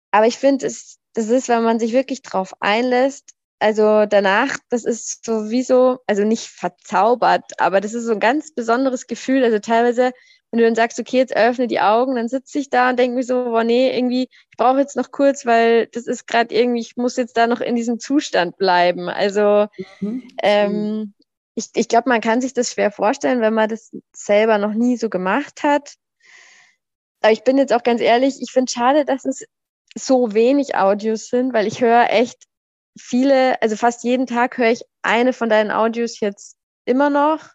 Aber 0.10 0.26
ich 0.26 0.38
finde, 0.38 0.66
es 0.66 0.98
das 1.13 1.30
ist, 1.30 1.50
wenn 1.50 1.63
man 1.63 1.80
sich 1.80 1.94
wirklich 1.94 2.22
drauf 2.22 2.54
einlässt. 2.60 3.32
Also 3.60 4.06
danach, 4.06 4.58
das 4.70 4.86
ist 4.86 5.26
sowieso, 5.26 6.00
also 6.06 6.24
nicht 6.24 6.48
verzaubert, 6.48 7.60
aber 7.60 7.82
das 7.82 7.96
ist 7.96 8.06
so 8.06 8.12
ein 8.12 8.20
ganz 8.20 8.54
besonderes 8.54 9.08
Gefühl. 9.08 9.44
Also 9.44 9.58
teilweise, 9.58 10.13
wenn 10.51 10.60
du 10.60 10.65
dann 10.65 10.75
sagst, 10.75 10.99
okay, 10.99 11.17
jetzt 11.17 11.36
öffne 11.36 11.67
die 11.67 11.81
Augen, 11.81 12.15
dann 12.15 12.29
sitze 12.29 12.60
ich 12.60 12.69
da 12.69 12.89
und 12.89 12.97
denke 12.97 13.17
mir 13.17 13.23
so, 13.23 13.45
boah, 13.45 13.63
nee, 13.63 13.95
irgendwie, 13.95 14.23
ich 14.31 14.57
brauche 14.57 14.79
jetzt 14.79 14.95
noch 14.95 15.12
kurz, 15.12 15.45
weil 15.45 15.88
das 15.88 16.07
ist 16.07 16.25
gerade 16.25 16.55
irgendwie, 16.55 16.79
ich 16.79 16.95
muss 16.95 17.17
jetzt 17.17 17.36
da 17.36 17.47
noch 17.47 17.60
in 17.60 17.75
diesem 17.75 17.99
Zustand 17.99 18.57
bleiben. 18.57 19.10
Also 19.10 19.67
mhm. 19.99 20.27
ähm, 20.41 21.13
ich, 21.55 21.69
ich 21.75 21.88
glaube, 21.88 22.07
man 22.10 22.21
kann 22.21 22.39
sich 22.39 22.53
das 22.53 22.71
schwer 22.71 22.91
vorstellen, 22.91 23.41
wenn 23.41 23.53
man 23.53 23.67
das 23.67 23.91
selber 24.13 24.57
noch 24.57 24.73
nie 24.73 24.95
so 24.95 25.10
gemacht 25.10 25.63
hat. 25.63 25.95
Aber 27.21 27.33
ich 27.33 27.43
bin 27.43 27.57
jetzt 27.57 27.73
auch 27.73 27.83
ganz 27.83 27.99
ehrlich, 27.99 28.41
ich 28.41 28.51
finde 28.51 28.71
schade, 28.71 29.03
dass 29.03 29.25
es 29.25 29.43
so 29.97 30.33
wenig 30.33 30.75
Audios 30.75 31.27
sind, 31.27 31.53
weil 31.53 31.67
ich 31.67 31.81
höre 31.81 32.10
echt 32.10 32.43
viele, 32.97 33.62
also 33.62 33.75
fast 33.75 34.03
jeden 34.03 34.27
Tag 34.27 34.57
höre 34.57 34.71
ich 34.71 34.83
eine 35.01 35.33
von 35.33 35.49
deinen 35.49 35.71
Audios 35.71 36.19
jetzt 36.19 36.57
immer 36.86 37.10
noch, 37.10 37.49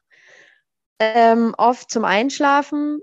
ähm, 1.03 1.55
oft 1.59 1.91
zum 1.91 2.05
Einschlafen. 2.05 3.01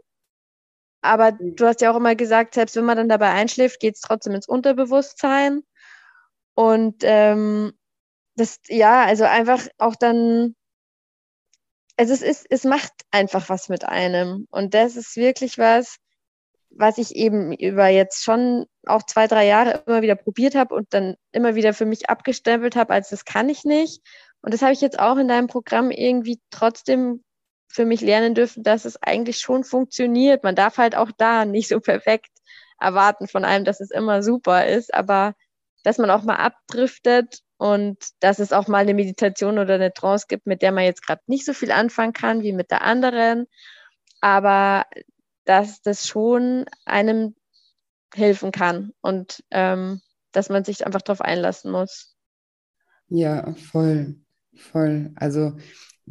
Aber 1.02 1.34
mhm. 1.34 1.56
du 1.56 1.66
hast 1.66 1.82
ja 1.82 1.92
auch 1.92 1.98
immer 1.98 2.16
gesagt, 2.16 2.54
selbst 2.54 2.76
wenn 2.76 2.86
man 2.86 2.98
dann 2.98 3.10
dabei 3.10 3.32
einschläft, 3.32 3.80
geht 3.80 3.96
es 3.96 4.02
trotzdem 4.02 4.34
ins 4.34 4.48
Unterbewusstsein. 4.48 5.62
Und 6.56 7.04
ähm, 7.04 7.74
das, 8.36 8.60
ja, 8.68 9.04
also 9.04 9.26
einfach 9.26 9.68
auch 9.78 9.96
dann, 9.96 10.56
also 11.98 12.14
es 12.14 12.22
ist, 12.22 12.46
es 12.50 12.64
macht 12.64 12.92
einfach 13.12 13.50
was 13.50 13.70
mit 13.70 13.86
einem. 13.86 14.48
Und 14.50 14.74
das 14.74 14.96
ist 14.96 15.16
wirklich 15.16 15.58
was, 15.58 15.98
was 16.70 16.98
ich 16.98 17.16
eben 17.16 17.54
über 17.54 17.88
jetzt 17.88 18.24
schon 18.24 18.66
auch 18.86 19.04
zwei, 19.04 19.28
drei 19.28 19.46
Jahre 19.46 19.84
immer 19.86 20.02
wieder 20.02 20.16
probiert 20.16 20.56
habe 20.56 20.76
und 20.76 20.94
dann 20.94 21.16
immer 21.32 21.56
wieder 21.56 21.74
für 21.74 21.86
mich 21.86 22.10
abgestempelt 22.10 22.76
habe, 22.76 22.94
als 22.94 23.10
das 23.10 23.26
kann 23.26 23.50
ich 23.50 23.64
nicht. 23.66 24.02
Und 24.42 24.54
das 24.54 24.62
habe 24.62 24.74
ich 24.74 24.82
jetzt 24.82 25.00
auch 25.00 25.18
in 25.18 25.28
deinem 25.28 25.48
Programm 25.48 25.92
irgendwie 25.92 26.40
trotzdem 26.52 27.24
für 27.72 27.86
mich 27.86 28.02
lernen 28.02 28.36
dürfen, 28.36 28.64
dass 28.64 28.86
es 28.86 29.02
eigentlich 29.02 29.40
schon 29.40 29.64
funktioniert. 29.64 30.44
Man 30.44 30.56
darf 30.56 30.78
halt 30.78 30.96
auch 30.96 31.12
da 31.18 31.46
nicht 31.46 31.68
so 31.70 31.80
perfekt 31.80 32.32
erwarten 32.80 33.28
von 33.28 33.46
einem, 33.46 33.66
dass 33.66 33.80
es 33.80 33.92
immer 33.92 34.24
super 34.24 34.68
ist, 34.68 34.94
aber 34.94 35.36
dass 35.84 35.98
man 35.98 36.10
auch 36.10 36.24
mal 36.24 36.36
abdriftet 36.36 37.40
und 37.58 37.98
dass 38.22 38.40
es 38.40 38.54
auch 38.54 38.68
mal 38.68 38.80
eine 38.80 38.94
Meditation 38.94 39.60
oder 39.60 39.76
eine 39.76 39.94
Trance 39.94 40.26
gibt, 40.28 40.48
mit 40.48 40.62
der 40.62 40.72
man 40.72 40.86
jetzt 40.86 41.06
gerade 41.06 41.22
nicht 41.28 41.46
so 41.46 41.54
viel 41.54 41.72
anfangen 41.72 42.14
kann 42.14 42.42
wie 42.42 42.54
mit 42.54 42.72
der 42.72 42.84
anderen. 42.84 43.48
Aber 44.22 44.86
dass 45.46 45.82
das 45.82 46.08
schon 46.08 46.66
einem 46.86 47.36
helfen 48.14 48.52
kann 48.52 48.94
und 49.02 49.44
ähm, 49.52 50.02
dass 50.32 50.50
man 50.50 50.64
sich 50.64 50.86
einfach 50.86 51.02
darauf 51.02 51.22
einlassen 51.22 51.72
muss. 51.72 52.16
Ja, 53.08 53.54
voll, 53.56 54.16
voll. 54.56 55.12
Also 55.16 55.58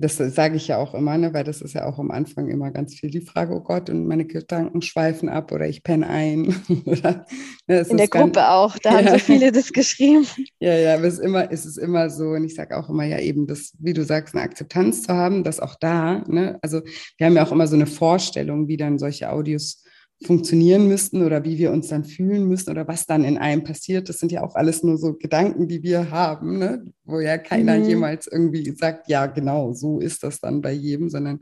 das 0.00 0.16
sage 0.16 0.56
ich 0.56 0.68
ja 0.68 0.78
auch 0.78 0.94
immer, 0.94 1.18
ne, 1.18 1.34
weil 1.34 1.42
das 1.42 1.60
ist 1.60 1.74
ja 1.74 1.84
auch 1.84 1.98
am 1.98 2.12
Anfang 2.12 2.48
immer 2.48 2.70
ganz 2.70 2.94
viel 2.94 3.10
die 3.10 3.20
Frage, 3.20 3.52
oh 3.52 3.60
Gott, 3.60 3.90
und 3.90 4.06
meine 4.06 4.26
Gedanken 4.26 4.80
schweifen 4.80 5.28
ab 5.28 5.50
oder 5.50 5.68
ich 5.68 5.82
penne 5.82 6.06
ein. 6.06 6.54
oder, 6.86 7.26
ne, 7.66 7.80
In 7.80 7.96
der 7.96 8.06
Gruppe 8.06 8.48
auch, 8.48 8.78
da 8.78 8.90
ja. 8.90 8.96
haben 8.98 9.08
so 9.08 9.18
viele 9.18 9.52
das 9.52 9.72
geschrieben. 9.72 10.26
Ja, 10.60 10.74
ja, 10.74 10.94
aber 10.94 11.04
es 11.04 11.14
ist 11.14 11.20
immer, 11.20 11.52
es 11.52 11.66
ist 11.66 11.76
immer 11.76 12.10
so, 12.10 12.30
und 12.30 12.44
ich 12.44 12.54
sage 12.54 12.76
auch 12.76 12.88
immer 12.88 13.04
ja 13.04 13.18
eben, 13.18 13.46
das, 13.46 13.72
wie 13.78 13.92
du 13.92 14.04
sagst, 14.04 14.34
eine 14.34 14.42
Akzeptanz 14.42 15.02
zu 15.02 15.12
haben, 15.12 15.44
dass 15.44 15.60
auch 15.60 15.76
da, 15.76 16.24
ne, 16.26 16.58
also 16.62 16.80
wir 17.16 17.26
haben 17.26 17.36
ja 17.36 17.44
auch 17.44 17.52
immer 17.52 17.66
so 17.66 17.76
eine 17.76 17.86
Vorstellung, 17.86 18.68
wie 18.68 18.76
dann 18.76 18.98
solche 18.98 19.30
Audios 19.30 19.84
funktionieren 20.24 20.88
müssten 20.88 21.22
oder 21.22 21.44
wie 21.44 21.58
wir 21.58 21.70
uns 21.70 21.88
dann 21.88 22.04
fühlen 22.04 22.48
müssen 22.48 22.70
oder 22.70 22.88
was 22.88 23.06
dann 23.06 23.24
in 23.24 23.38
einem 23.38 23.62
passiert. 23.62 24.08
Das 24.08 24.18
sind 24.18 24.32
ja 24.32 24.42
auch 24.42 24.56
alles 24.56 24.82
nur 24.82 24.98
so 24.98 25.14
Gedanken, 25.14 25.68
die 25.68 25.82
wir 25.82 26.10
haben, 26.10 26.58
ne? 26.58 26.84
wo 27.04 27.20
ja 27.20 27.38
keiner 27.38 27.78
mhm. 27.78 27.84
jemals 27.84 28.26
irgendwie 28.26 28.70
sagt, 28.72 29.08
ja, 29.08 29.26
genau, 29.26 29.72
so 29.72 30.00
ist 30.00 30.24
das 30.24 30.40
dann 30.40 30.60
bei 30.60 30.72
jedem, 30.72 31.08
sondern 31.08 31.40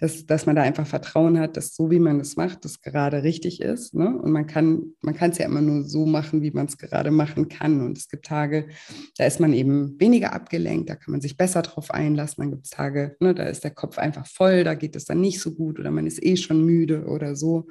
dass, 0.00 0.26
dass 0.26 0.46
man 0.46 0.54
da 0.54 0.62
einfach 0.62 0.86
Vertrauen 0.86 1.38
hat, 1.38 1.56
dass 1.56 1.74
so 1.74 1.90
wie 1.90 1.98
man 1.98 2.20
es 2.20 2.36
macht, 2.36 2.64
das 2.64 2.80
gerade 2.82 3.24
richtig 3.24 3.60
ist. 3.60 3.94
Ne? 3.94 4.16
Und 4.16 4.30
man 4.30 4.46
kann 4.46 4.92
man 5.02 5.14
kann 5.14 5.32
es 5.32 5.38
ja 5.38 5.46
immer 5.46 5.60
nur 5.60 5.82
so 5.84 6.06
machen, 6.06 6.40
wie 6.42 6.52
man 6.52 6.66
es 6.66 6.78
gerade 6.78 7.10
machen 7.10 7.48
kann. 7.48 7.80
Und 7.80 7.98
es 7.98 8.08
gibt 8.08 8.26
Tage, 8.26 8.68
da 9.16 9.26
ist 9.26 9.40
man 9.40 9.52
eben 9.52 9.98
weniger 10.00 10.32
abgelenkt, 10.32 10.88
da 10.88 10.94
kann 10.94 11.12
man 11.12 11.20
sich 11.20 11.36
besser 11.36 11.62
drauf 11.62 11.90
einlassen. 11.90 12.42
Dann 12.42 12.50
gibt 12.52 12.64
es 12.64 12.70
Tage, 12.70 13.16
ne, 13.18 13.34
da 13.34 13.44
ist 13.44 13.64
der 13.64 13.72
Kopf 13.72 13.98
einfach 13.98 14.26
voll, 14.26 14.62
da 14.62 14.74
geht 14.74 14.94
es 14.94 15.04
dann 15.04 15.20
nicht 15.20 15.40
so 15.40 15.52
gut 15.52 15.80
oder 15.80 15.90
man 15.90 16.06
ist 16.06 16.24
eh 16.24 16.36
schon 16.36 16.64
müde 16.64 17.06
oder 17.06 17.34
so. 17.34 17.66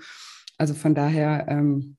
Also 0.58 0.74
von 0.74 0.96
daher, 0.96 1.46
ähm, 1.50 1.98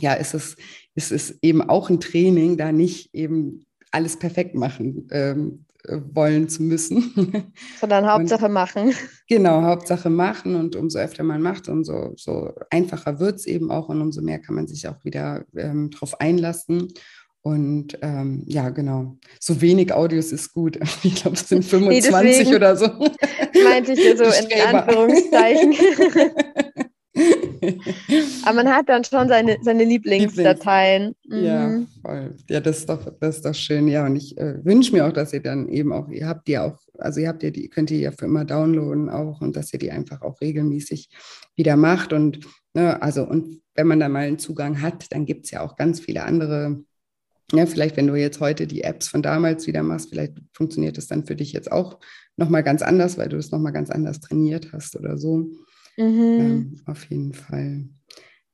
ja, 0.00 0.14
ist 0.14 0.34
es, 0.34 0.56
ist 0.94 1.12
es 1.12 1.38
eben 1.42 1.62
auch 1.62 1.90
ein 1.90 2.00
Training, 2.00 2.56
da 2.56 2.72
nicht 2.72 3.14
eben 3.14 3.66
alles 3.90 4.18
perfekt 4.18 4.54
machen 4.54 5.08
ähm, 5.10 5.64
wollen 5.88 6.48
zu 6.48 6.62
müssen. 6.62 7.52
Sondern 7.80 8.10
Hauptsache 8.10 8.46
und, 8.46 8.52
machen. 8.52 8.94
Genau, 9.28 9.62
Hauptsache 9.62 10.10
machen 10.10 10.54
und 10.54 10.76
umso 10.76 10.98
öfter 10.98 11.24
man 11.24 11.42
macht, 11.42 11.68
umso 11.68 12.12
so 12.16 12.52
einfacher 12.70 13.18
wird 13.20 13.36
es 13.36 13.46
eben 13.46 13.70
auch 13.70 13.88
und 13.88 14.00
umso 14.00 14.22
mehr 14.22 14.38
kann 14.38 14.54
man 14.54 14.66
sich 14.66 14.88
auch 14.88 15.04
wieder 15.04 15.44
ähm, 15.56 15.90
drauf 15.90 16.20
einlassen. 16.20 16.88
Und 17.40 17.96
ähm, 18.02 18.42
ja, 18.46 18.68
genau. 18.70 19.16
So 19.40 19.60
wenig 19.60 19.92
Audios 19.92 20.32
ist 20.32 20.52
gut. 20.52 20.78
Ich 21.04 21.14
glaube, 21.14 21.36
es 21.36 21.48
sind 21.48 21.64
25 21.64 22.48
nee, 22.48 22.54
oder 22.54 22.76
so. 22.76 22.86
Meinte 23.64 23.92
ich 23.92 24.18
so 24.18 24.24
in 24.24 24.76
Anführungszeichen. 24.76 25.74
Aber 28.44 28.62
man 28.62 28.68
hat 28.68 28.88
dann 28.88 29.04
schon 29.04 29.28
seine, 29.28 29.58
seine 29.62 29.84
Lieblingsdateien. 29.84 31.14
Mhm. 31.26 31.44
Ja, 31.44 31.80
voll. 32.02 32.34
Ja, 32.48 32.60
das 32.60 32.78
ist 32.78 32.88
doch, 32.88 33.12
das 33.20 33.36
ist 33.36 33.44
doch 33.44 33.54
schön. 33.54 33.88
Ja, 33.88 34.06
und 34.06 34.16
ich 34.16 34.36
äh, 34.38 34.64
wünsche 34.64 34.92
mir 34.92 35.06
auch, 35.06 35.12
dass 35.12 35.32
ihr 35.32 35.42
dann 35.42 35.68
eben 35.68 35.92
auch, 35.92 36.08
ihr 36.08 36.26
habt 36.26 36.48
die 36.48 36.58
auch, 36.58 36.78
also 36.98 37.20
ihr 37.20 37.28
habt 37.28 37.42
ja 37.42 37.50
die, 37.50 37.68
könnt 37.68 37.90
ihr 37.90 37.98
ja 37.98 38.12
für 38.12 38.26
immer 38.26 38.44
downloaden 38.44 39.10
auch 39.10 39.40
und 39.40 39.56
dass 39.56 39.72
ihr 39.72 39.78
die 39.78 39.90
einfach 39.90 40.22
auch 40.22 40.40
regelmäßig 40.40 41.10
wieder 41.56 41.76
macht. 41.76 42.12
Und 42.12 42.40
ne, 42.74 43.00
also, 43.02 43.24
und 43.24 43.62
wenn 43.74 43.86
man 43.86 44.00
da 44.00 44.08
mal 44.08 44.26
einen 44.26 44.38
Zugang 44.38 44.82
hat, 44.82 45.06
dann 45.10 45.26
gibt 45.26 45.46
es 45.46 45.50
ja 45.50 45.60
auch 45.60 45.76
ganz 45.76 46.00
viele 46.00 46.24
andere 46.24 46.78
ja, 47.52 47.64
vielleicht, 47.64 47.96
wenn 47.96 48.06
du 48.06 48.14
jetzt 48.14 48.40
heute 48.40 48.66
die 48.66 48.82
Apps 48.82 49.08
von 49.08 49.22
damals 49.22 49.66
wieder 49.66 49.82
machst, 49.82 50.10
vielleicht 50.10 50.34
funktioniert 50.52 50.98
das 50.98 51.06
dann 51.06 51.24
für 51.24 51.34
dich 51.34 51.52
jetzt 51.54 51.72
auch 51.72 51.98
nochmal 52.36 52.62
ganz 52.62 52.82
anders, 52.82 53.16
weil 53.16 53.30
du 53.30 53.38
es 53.38 53.50
nochmal 53.50 53.72
ganz 53.72 53.90
anders 53.90 54.20
trainiert 54.20 54.72
hast 54.72 54.96
oder 54.96 55.16
so. 55.16 55.50
Mhm. 55.98 56.40
Ähm, 56.40 56.80
auf 56.86 57.04
jeden 57.10 57.34
Fall. 57.34 57.88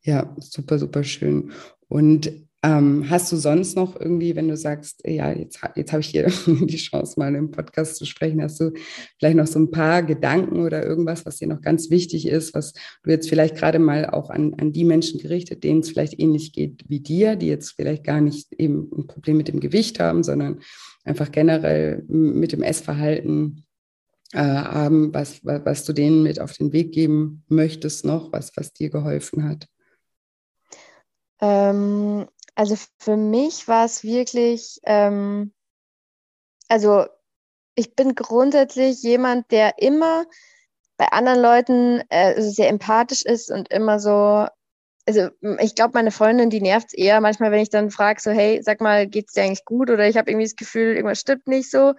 Ja, 0.02 0.34
super, 0.40 0.78
super 0.78 1.04
schön. 1.04 1.52
Und 1.88 2.32
ähm, 2.64 3.10
hast 3.10 3.30
du 3.30 3.36
sonst 3.36 3.76
noch 3.76 4.00
irgendwie, 4.00 4.36
wenn 4.36 4.48
du 4.48 4.56
sagst, 4.56 5.02
ja, 5.06 5.30
jetzt, 5.30 5.60
jetzt 5.76 5.92
habe 5.92 6.00
ich 6.00 6.06
hier 6.06 6.26
die 6.46 6.76
Chance, 6.76 7.20
mal 7.20 7.34
im 7.34 7.50
Podcast 7.50 7.96
zu 7.96 8.06
sprechen, 8.06 8.42
hast 8.42 8.58
du 8.58 8.72
vielleicht 9.18 9.36
noch 9.36 9.46
so 9.46 9.58
ein 9.58 9.70
paar 9.70 10.02
Gedanken 10.02 10.62
oder 10.62 10.82
irgendwas, 10.82 11.26
was 11.26 11.36
dir 11.36 11.46
noch 11.46 11.60
ganz 11.60 11.90
wichtig 11.90 12.26
ist, 12.26 12.54
was 12.54 12.72
du 13.02 13.10
jetzt 13.10 13.28
vielleicht 13.28 13.56
gerade 13.56 13.78
mal 13.78 14.08
auch 14.08 14.30
an, 14.30 14.54
an 14.54 14.72
die 14.72 14.84
Menschen 14.84 15.20
gerichtet, 15.20 15.62
denen 15.62 15.80
es 15.80 15.90
vielleicht 15.90 16.18
ähnlich 16.18 16.54
geht 16.54 16.84
wie 16.88 17.00
dir, 17.00 17.36
die 17.36 17.48
jetzt 17.48 17.72
vielleicht 17.72 18.02
gar 18.02 18.22
nicht 18.22 18.54
eben 18.54 18.90
ein 18.96 19.06
Problem 19.06 19.36
mit 19.36 19.48
dem 19.48 19.60
Gewicht 19.60 20.00
haben, 20.00 20.22
sondern 20.22 20.60
einfach 21.04 21.30
generell 21.30 22.02
mit 22.08 22.52
dem 22.52 22.62
Essverhalten 22.62 23.66
äh, 24.34 24.38
haben, 24.38 25.14
was, 25.14 25.44
was, 25.44 25.64
was, 25.64 25.84
du 25.84 25.92
denen 25.92 26.22
mit 26.22 26.40
auf 26.40 26.52
den 26.52 26.72
Weg 26.72 26.92
geben 26.92 27.44
möchtest 27.48 28.04
noch, 28.04 28.32
was, 28.32 28.50
was 28.56 28.72
dir 28.72 28.90
geholfen 28.90 29.48
hat? 29.48 29.68
Ähm, 31.40 32.26
also 32.54 32.76
für 32.98 33.16
mich 33.16 33.68
war 33.68 33.84
es 33.84 34.02
wirklich, 34.02 34.80
ähm, 34.84 35.52
also 36.68 37.06
ich 37.76 37.94
bin 37.94 38.14
grundsätzlich 38.14 39.02
jemand, 39.02 39.50
der 39.52 39.78
immer 39.78 40.24
bei 40.96 41.06
anderen 41.08 41.40
Leuten 41.40 42.02
äh, 42.08 42.40
sehr 42.40 42.68
empathisch 42.68 43.24
ist 43.24 43.50
und 43.50 43.70
immer 43.70 43.98
so, 44.00 44.46
also 45.06 45.28
ich 45.60 45.74
glaube, 45.74 45.92
meine 45.94 46.10
Freundin, 46.10 46.50
die 46.50 46.60
nervt 46.60 46.88
es 46.88 46.94
eher 46.94 47.20
manchmal, 47.20 47.52
wenn 47.52 47.60
ich 47.60 47.70
dann 47.70 47.90
frage, 47.90 48.20
so, 48.20 48.30
hey, 48.30 48.60
sag 48.62 48.80
mal, 48.80 49.06
geht's 49.06 49.34
dir 49.34 49.44
eigentlich 49.44 49.64
gut? 49.64 49.90
Oder 49.90 50.08
ich 50.08 50.16
habe 50.16 50.30
irgendwie 50.30 50.46
das 50.46 50.56
Gefühl, 50.56 50.96
irgendwas 50.96 51.20
stimmt 51.20 51.46
nicht 51.46 51.70
so. 51.70 51.94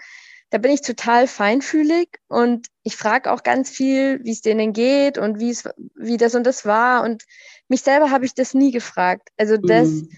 Da 0.51 0.57
bin 0.57 0.71
ich 0.71 0.81
total 0.81 1.27
feinfühlig 1.27 2.19
und 2.27 2.67
ich 2.83 2.95
frage 2.95 3.31
auch 3.31 3.43
ganz 3.43 3.69
viel, 3.69 4.23
wie 4.23 4.31
es 4.31 4.41
denen 4.41 4.73
geht 4.73 5.17
und 5.17 5.39
wie 5.39 5.49
es, 5.49 5.63
wie 5.95 6.17
das 6.17 6.35
und 6.35 6.45
das 6.45 6.65
war. 6.65 7.03
Und 7.03 7.23
mich 7.67 7.81
selber 7.81 8.11
habe 8.11 8.25
ich 8.25 8.33
das 8.33 8.53
nie 8.53 8.71
gefragt. 8.71 9.29
Also 9.37 9.57
das, 9.57 9.89
mhm. 9.89 10.09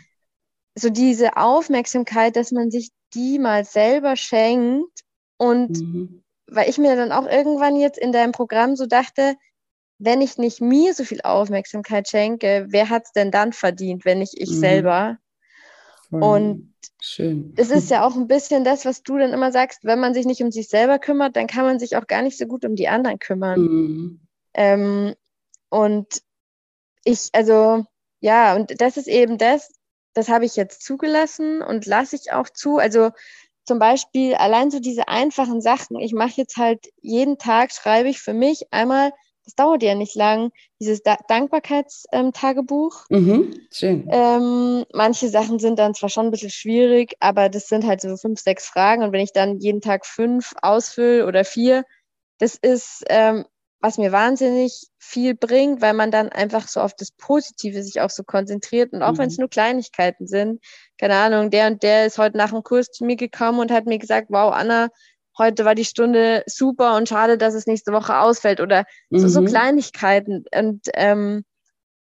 so 0.75 0.89
diese 0.89 1.37
Aufmerksamkeit, 1.37 2.35
dass 2.35 2.51
man 2.51 2.69
sich 2.69 2.91
die 3.13 3.39
mal 3.39 3.65
selber 3.65 4.15
schenkt 4.15 5.01
und 5.37 5.79
mhm 5.79 6.23
weil 6.47 6.69
ich 6.69 6.77
mir 6.77 6.95
dann 6.95 7.11
auch 7.11 7.27
irgendwann 7.27 7.75
jetzt 7.75 7.97
in 7.97 8.11
deinem 8.11 8.31
Programm 8.31 8.75
so 8.75 8.85
dachte, 8.85 9.35
wenn 9.99 10.21
ich 10.21 10.37
nicht 10.37 10.61
mir 10.61 10.93
so 10.93 11.03
viel 11.03 11.21
Aufmerksamkeit 11.21 12.07
schenke, 12.07 12.67
wer 12.69 12.89
hat 12.89 13.05
es 13.05 13.11
denn 13.11 13.31
dann 13.31 13.51
verdient, 13.51 14.05
wenn 14.05 14.19
nicht 14.19 14.35
ich 14.37 14.51
mhm. 14.51 14.59
selber? 14.59 15.17
Voll 16.09 16.23
und 16.23 16.73
schön. 17.01 17.53
es 17.57 17.69
ist 17.71 17.89
ja 17.91 18.05
auch 18.05 18.15
ein 18.15 18.27
bisschen 18.27 18.63
das, 18.63 18.85
was 18.85 19.03
du 19.03 19.17
dann 19.17 19.33
immer 19.33 19.51
sagst, 19.51 19.83
wenn 19.83 19.99
man 19.99 20.13
sich 20.13 20.25
nicht 20.25 20.41
um 20.41 20.51
sich 20.51 20.69
selber 20.69 20.99
kümmert, 20.99 21.35
dann 21.35 21.47
kann 21.47 21.65
man 21.65 21.79
sich 21.79 21.95
auch 21.97 22.07
gar 22.07 22.21
nicht 22.21 22.37
so 22.37 22.45
gut 22.45 22.65
um 22.65 22.75
die 22.75 22.87
anderen 22.87 23.19
kümmern. 23.19 23.59
Mhm. 23.59 24.19
Ähm, 24.53 25.15
und 25.69 26.21
ich, 27.03 27.29
also 27.33 27.85
ja, 28.19 28.55
und 28.55 28.81
das 28.81 28.97
ist 28.97 29.07
eben 29.07 29.37
das, 29.37 29.71
das 30.13 30.29
habe 30.29 30.45
ich 30.45 30.55
jetzt 30.55 30.83
zugelassen 30.83 31.61
und 31.61 31.85
lasse 31.85 32.15
ich 32.15 32.31
auch 32.31 32.49
zu. 32.49 32.77
Also 32.77 33.11
zum 33.65 33.79
Beispiel 33.79 34.33
allein 34.35 34.71
so 34.71 34.79
diese 34.79 35.07
einfachen 35.07 35.61
Sachen. 35.61 35.99
Ich 35.99 36.13
mache 36.13 36.33
jetzt 36.35 36.57
halt 36.57 36.87
jeden 37.01 37.37
Tag, 37.37 37.71
schreibe 37.71 38.09
ich 38.09 38.19
für 38.19 38.33
mich 38.33 38.65
einmal, 38.71 39.11
das 39.47 39.55
dauert 39.55 39.81
ja 39.81 39.95
nicht 39.95 40.13
lang, 40.15 40.51
dieses 40.77 41.03
da 41.03 41.15
Dankbarkeitstagebuch. 41.29 43.05
Mhm, 43.09 43.53
schön. 43.71 44.05
Ähm, 44.11 44.83
manche 44.93 45.29
Sachen 45.29 45.57
sind 45.57 45.79
dann 45.79 45.93
zwar 45.93 46.09
schon 46.09 46.25
ein 46.25 46.31
bisschen 46.31 46.49
schwierig, 46.49 47.15
aber 47.21 47.47
das 47.47 47.69
sind 47.69 47.87
halt 47.87 48.01
so 48.01 48.17
fünf, 48.17 48.41
sechs 48.41 48.67
Fragen. 48.67 49.03
Und 49.03 49.13
wenn 49.13 49.21
ich 49.23 49.31
dann 49.31 49.59
jeden 49.59 49.79
Tag 49.79 50.05
fünf 50.05 50.53
ausfülle 50.61 51.25
oder 51.25 51.45
vier, 51.45 51.85
das 52.39 52.55
ist 52.55 53.05
ähm, 53.07 53.45
was 53.79 53.97
mir 53.97 54.11
wahnsinnig 54.11 54.87
viel 54.97 55.33
bringt, 55.33 55.81
weil 55.81 55.93
man 55.93 56.11
dann 56.11 56.27
einfach 56.27 56.67
so 56.67 56.81
auf 56.81 56.93
das 56.93 57.11
Positive 57.11 57.81
sich 57.83 58.01
auch 58.01 58.09
so 58.09 58.23
konzentriert 58.23 58.91
und 58.91 59.01
auch 59.01 59.13
mhm. 59.13 59.17
wenn 59.19 59.29
es 59.29 59.37
nur 59.37 59.49
Kleinigkeiten 59.49 60.27
sind, 60.27 60.61
keine 60.99 61.15
Ahnung, 61.15 61.51
der 61.51 61.67
und 61.67 61.83
der 61.83 62.05
ist 62.05 62.17
heute 62.17 62.35
nach 62.35 62.49
dem 62.49 62.63
Kurs 62.63 62.87
zu 62.87 63.05
mir 63.05 63.15
gekommen 63.15 63.59
und 63.59 63.71
hat 63.71 63.85
mir 63.85 63.97
gesagt, 63.97 64.27
wow, 64.29 64.51
Anna, 64.53 64.89
heute 65.37 65.65
war 65.65 65.75
die 65.75 65.85
Stunde 65.85 66.43
super 66.47 66.95
und 66.95 67.09
schade, 67.09 67.37
dass 67.37 67.53
es 67.53 67.67
nächste 67.67 67.91
Woche 67.91 68.19
ausfällt 68.19 68.59
oder 68.59 68.85
mhm. 69.09 69.19
so, 69.19 69.27
so 69.27 69.41
mhm. 69.41 69.47
Kleinigkeiten 69.47 70.45
und 70.55 70.87
ähm, 70.93 71.43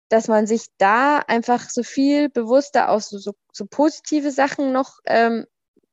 dass 0.09 0.29
man 0.29 0.47
sich 0.47 0.67
da 0.79 1.19
einfach 1.19 1.69
so 1.69 1.83
viel 1.83 2.31
bewusster 2.31 2.89
auf 2.91 3.03
so, 3.03 3.19
so, 3.19 3.33
so 3.53 3.67
positive 3.67 4.31
Sachen 4.31 4.73
noch 4.73 4.99
ähm, 5.07 5.45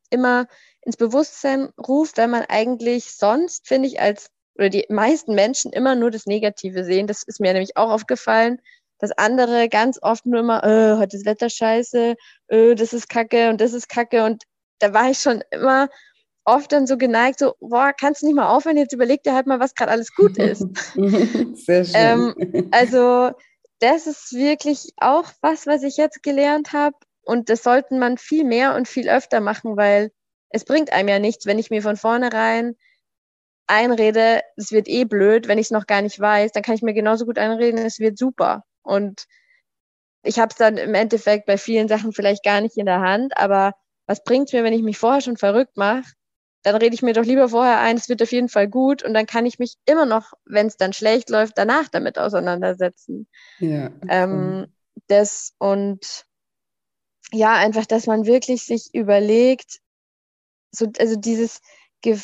immer 0.10 0.48
ins 0.82 0.98
Bewusstsein 0.98 1.70
ruft, 1.78 2.18
weil 2.18 2.28
man 2.28 2.44
eigentlich 2.48 3.12
sonst, 3.14 3.68
finde 3.68 3.88
ich, 3.88 4.00
als 4.00 4.30
oder 4.58 4.70
die 4.70 4.86
meisten 4.90 5.36
Menschen 5.36 5.74
immer 5.74 5.96
nur 5.96 6.12
das 6.12 6.26
Negative 6.26 6.86
sehen. 6.86 7.08
Das 7.08 7.24
ist 7.24 7.42
mir 7.42 7.52
nämlich 7.52 7.76
auch 7.76 7.90
aufgefallen, 7.90 8.62
dass 9.00 9.12
andere 9.12 9.68
ganz 9.68 10.00
oft 10.02 10.26
nur 10.26 10.40
immer, 10.40 10.64
äh, 10.64 10.98
heute 10.98 11.18
ist 11.18 11.26
Wetter 11.26 11.50
scheiße, 11.50 12.16
äh, 12.48 12.76
das 12.76 12.94
ist 12.94 13.10
kacke 13.10 13.50
und 13.50 13.60
das 13.60 13.74
ist 13.74 13.90
kacke. 13.90 14.24
Und 14.24 14.44
da 14.80 14.94
war 14.94 15.10
ich 15.10 15.20
schon 15.20 15.44
immer 15.52 15.90
oft 16.46 16.72
dann 16.72 16.88
so 16.88 16.98
geneigt, 16.98 17.40
so, 17.40 17.56
boah, 17.60 17.92
kannst 17.92 18.22
du 18.22 18.28
nicht 18.28 18.36
mal 18.36 18.48
aufhören, 18.48 18.78
jetzt 18.78 18.94
überleg 18.94 19.24
dir 19.24 19.34
halt 19.34 19.48
mal, 19.48 19.60
was 19.60 19.76
gerade 19.76 19.92
alles 19.92 20.14
gut 20.16 20.38
ist. 20.38 20.66
Sehr 21.66 21.84
schön. 21.84 21.94
Ähm, 21.96 22.70
also 22.72 23.32
das 23.80 24.08
ist 24.08 24.34
wirklich 24.34 24.94
auch 24.98 25.26
was, 25.42 25.68
was 25.68 25.84
ich 25.84 25.98
jetzt 25.98 26.24
gelernt 26.24 26.72
habe. 26.74 26.96
Und 27.24 27.50
das 27.50 27.64
sollten 27.64 27.98
man 27.98 28.18
viel 28.18 28.44
mehr 28.44 28.76
und 28.76 28.88
viel 28.88 29.10
öfter 29.10 29.42
machen, 29.42 29.76
weil 29.76 30.12
es 30.50 30.64
bringt 30.64 30.94
einem 30.94 31.10
ja 31.10 31.20
nichts, 31.20 31.48
wenn 31.48 31.60
ich 31.60 31.72
mir 31.72 31.82
von 31.82 31.98
vornherein 31.98 32.76
einrede, 33.68 34.42
es 34.56 34.72
wird 34.72 34.88
eh 34.88 35.06
blöd, 35.06 35.48
wenn 35.48 35.58
ich 35.58 35.68
es 35.68 35.72
noch 35.72 35.88
gar 35.88 36.04
nicht 36.04 36.20
weiß, 36.20 36.52
dann 36.52 36.62
kann 36.62 36.76
ich 36.76 36.84
mir 36.84 36.94
genauso 36.94 37.26
gut 37.26 37.40
einreden, 37.40 37.80
es 37.80 38.00
wird 38.00 38.18
super. 38.18 38.64
Und 38.84 39.26
ich 40.24 40.38
habe 40.38 40.50
es 40.52 40.58
dann 40.58 40.78
im 40.78 40.94
Endeffekt 40.94 41.48
bei 41.48 41.58
vielen 41.58 41.88
Sachen 41.88 42.14
vielleicht 42.14 42.44
gar 42.44 42.62
nicht 42.62 42.78
in 42.78 42.86
der 42.86 43.02
Hand, 43.02 43.36
aber 43.38 43.74
was 44.08 44.24
bringt 44.24 44.54
mir, 44.54 44.64
wenn 44.64 44.74
ich 44.74 44.84
mich 44.84 45.00
vorher 45.00 45.22
schon 45.22 45.38
verrückt 45.38 45.78
mache? 45.78 46.04
Dann 46.66 46.76
rede 46.78 46.96
ich 46.96 47.04
mir 47.04 47.14
doch 47.14 47.24
lieber 47.24 47.50
vorher 47.50 47.80
ein, 47.80 47.96
es 47.96 48.10
wird 48.10 48.24
auf 48.24 48.32
jeden 48.32 48.50
Fall 48.50 48.68
gut 48.68 49.04
und 49.04 49.14
dann 49.14 49.28
kann 49.28 49.46
ich 49.46 49.60
mich 49.60 49.76
immer 49.86 50.08
noch, 50.08 50.34
wenn 50.46 50.66
es 50.66 50.78
dann 50.78 50.94
schlecht 50.94 51.30
läuft, 51.30 51.60
danach 51.60 51.90
damit 51.90 52.18
auseinandersetzen. 52.18 53.28
Ja. 53.60 53.92
Ähm, 54.08 54.66
das 55.06 55.54
und 55.60 56.26
ja, 57.32 57.54
einfach, 57.54 57.86
dass 57.86 58.08
man 58.08 58.26
wirklich 58.26 58.64
sich 58.64 58.96
überlegt, 58.96 59.80
so, 60.72 60.92
also 60.98 61.16
dieses, 61.16 61.62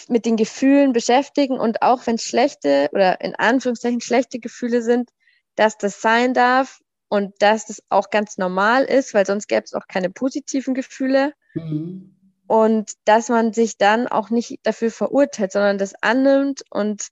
mit 0.09 0.25
den 0.25 0.37
Gefühlen 0.37 0.91
beschäftigen 0.91 1.59
und 1.59 1.83
auch 1.83 2.07
wenn 2.07 2.15
es 2.15 2.23
schlechte 2.23 2.89
oder 2.93 3.21
in 3.21 3.35
Anführungszeichen 3.35 4.01
schlechte 4.01 4.39
Gefühle 4.39 4.81
sind, 4.81 5.11
dass 5.55 5.77
das 5.77 6.01
sein 6.01 6.33
darf 6.33 6.81
und 7.09 7.39
dass 7.43 7.67
das 7.67 7.83
auch 7.89 8.09
ganz 8.09 8.39
normal 8.39 8.85
ist, 8.85 9.13
weil 9.13 9.27
sonst 9.27 9.47
gäbe 9.47 9.65
es 9.65 9.75
auch 9.75 9.85
keine 9.87 10.09
positiven 10.09 10.73
Gefühle. 10.73 11.33
Mhm. 11.53 12.15
Und 12.51 12.91
dass 13.05 13.29
man 13.29 13.53
sich 13.53 13.77
dann 13.77 14.09
auch 14.09 14.29
nicht 14.29 14.59
dafür 14.63 14.91
verurteilt, 14.91 15.53
sondern 15.53 15.77
das 15.77 15.93
annimmt 16.01 16.63
und 16.69 17.07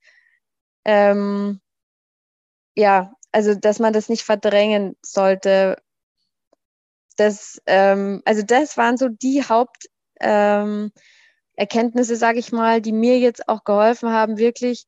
ähm, 0.84 1.62
ja, 2.76 3.14
also 3.32 3.56
dass 3.56 3.80
man 3.80 3.94
das 3.94 4.10
nicht 4.10 4.24
verdrängen 4.24 4.98
sollte. 5.02 5.78
Das, 7.16 7.62
ähm, 7.68 8.22
also 8.26 8.42
das 8.44 8.76
waren 8.76 8.98
so 8.98 9.08
die 9.08 9.42
Haupt 9.48 9.86
ähm, 10.20 10.92
sage 11.56 12.40
ich 12.40 12.52
mal, 12.52 12.82
die 12.82 12.92
mir 12.92 13.18
jetzt 13.20 13.48
auch 13.48 13.64
geholfen 13.64 14.10
haben, 14.10 14.40
wirklich 14.40 14.88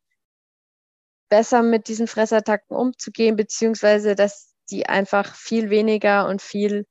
besser 1.29 1.63
mit 1.63 1.87
diesen 1.87 2.07
Fressattacken 2.07 2.75
umzugehen, 2.75 3.37
beziehungsweise 3.37 4.15
dass 4.15 4.53
die 4.69 4.85
einfach 4.87 5.33
viel 5.33 5.69
weniger 5.69 6.27
und 6.27 6.41
viel, 6.41 6.85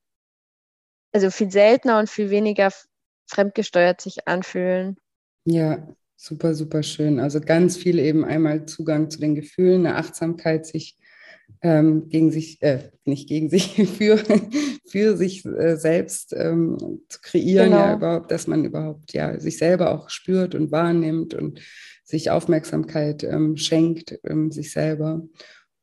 also 1.12 1.30
viel 1.30 1.50
seltener 1.50 1.98
und 1.98 2.08
viel 2.08 2.30
weniger 2.30 2.70
fremdgesteuert 3.30 4.00
sich 4.00 4.28
anfühlen. 4.28 4.96
Ja, 5.44 5.88
super, 6.16 6.54
super 6.54 6.82
schön. 6.82 7.18
Also 7.18 7.40
ganz 7.40 7.76
viel 7.76 7.98
eben 7.98 8.24
einmal 8.24 8.66
Zugang 8.66 9.10
zu 9.10 9.20
den 9.20 9.34
Gefühlen, 9.34 9.86
eine 9.86 9.96
Achtsamkeit, 9.96 10.66
sich 10.66 10.98
ähm, 11.62 12.08
gegen 12.08 12.30
sich, 12.30 12.62
äh, 12.62 12.90
nicht 13.04 13.28
gegen 13.28 13.50
sich, 13.50 13.74
für, 13.96 14.18
für 14.86 15.16
sich 15.16 15.44
äh, 15.44 15.76
selbst 15.76 16.34
ähm, 16.36 17.02
zu 17.08 17.20
kreieren, 17.20 17.70
genau. 17.70 17.80
ja 17.80 17.94
überhaupt, 17.96 18.30
dass 18.30 18.46
man 18.46 18.64
überhaupt 18.64 19.12
ja 19.12 19.38
sich 19.40 19.58
selber 19.58 19.92
auch 19.92 20.10
spürt 20.10 20.54
und 20.54 20.70
wahrnimmt 20.70 21.34
und 21.34 21.60
sich 22.04 22.30
Aufmerksamkeit 22.30 23.24
ähm, 23.24 23.56
schenkt, 23.56 24.18
ähm, 24.24 24.50
sich 24.50 24.72
selber. 24.72 25.22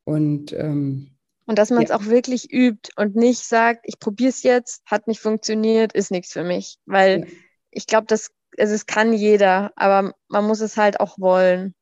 Und, 0.03 0.53
ähm, 0.53 1.16
und 1.47 1.57
dass 1.57 1.71
man 1.71 1.83
es 1.83 1.89
ja. 1.89 1.95
auch 1.95 2.05
wirklich 2.05 2.53
übt 2.53 2.91
und 2.95 3.15
nicht 3.15 3.43
sagt, 3.43 3.81
ich 3.83 3.99
probiere 3.99 4.29
es 4.29 4.43
jetzt, 4.43 4.83
hat 4.85 5.07
nicht 5.07 5.19
funktioniert, 5.19 5.93
ist 5.93 6.11
nichts 6.11 6.31
für 6.31 6.43
mich. 6.43 6.77
Weil 6.85 7.21
ja. 7.21 7.25
ich 7.71 7.87
glaube, 7.87 8.05
das, 8.07 8.29
also 8.57 8.75
es 8.75 8.85
kann 8.85 9.11
jeder, 9.13 9.71
aber 9.75 10.13
man 10.27 10.45
muss 10.45 10.61
es 10.61 10.77
halt 10.77 10.99
auch 10.99 11.17
wollen. 11.17 11.73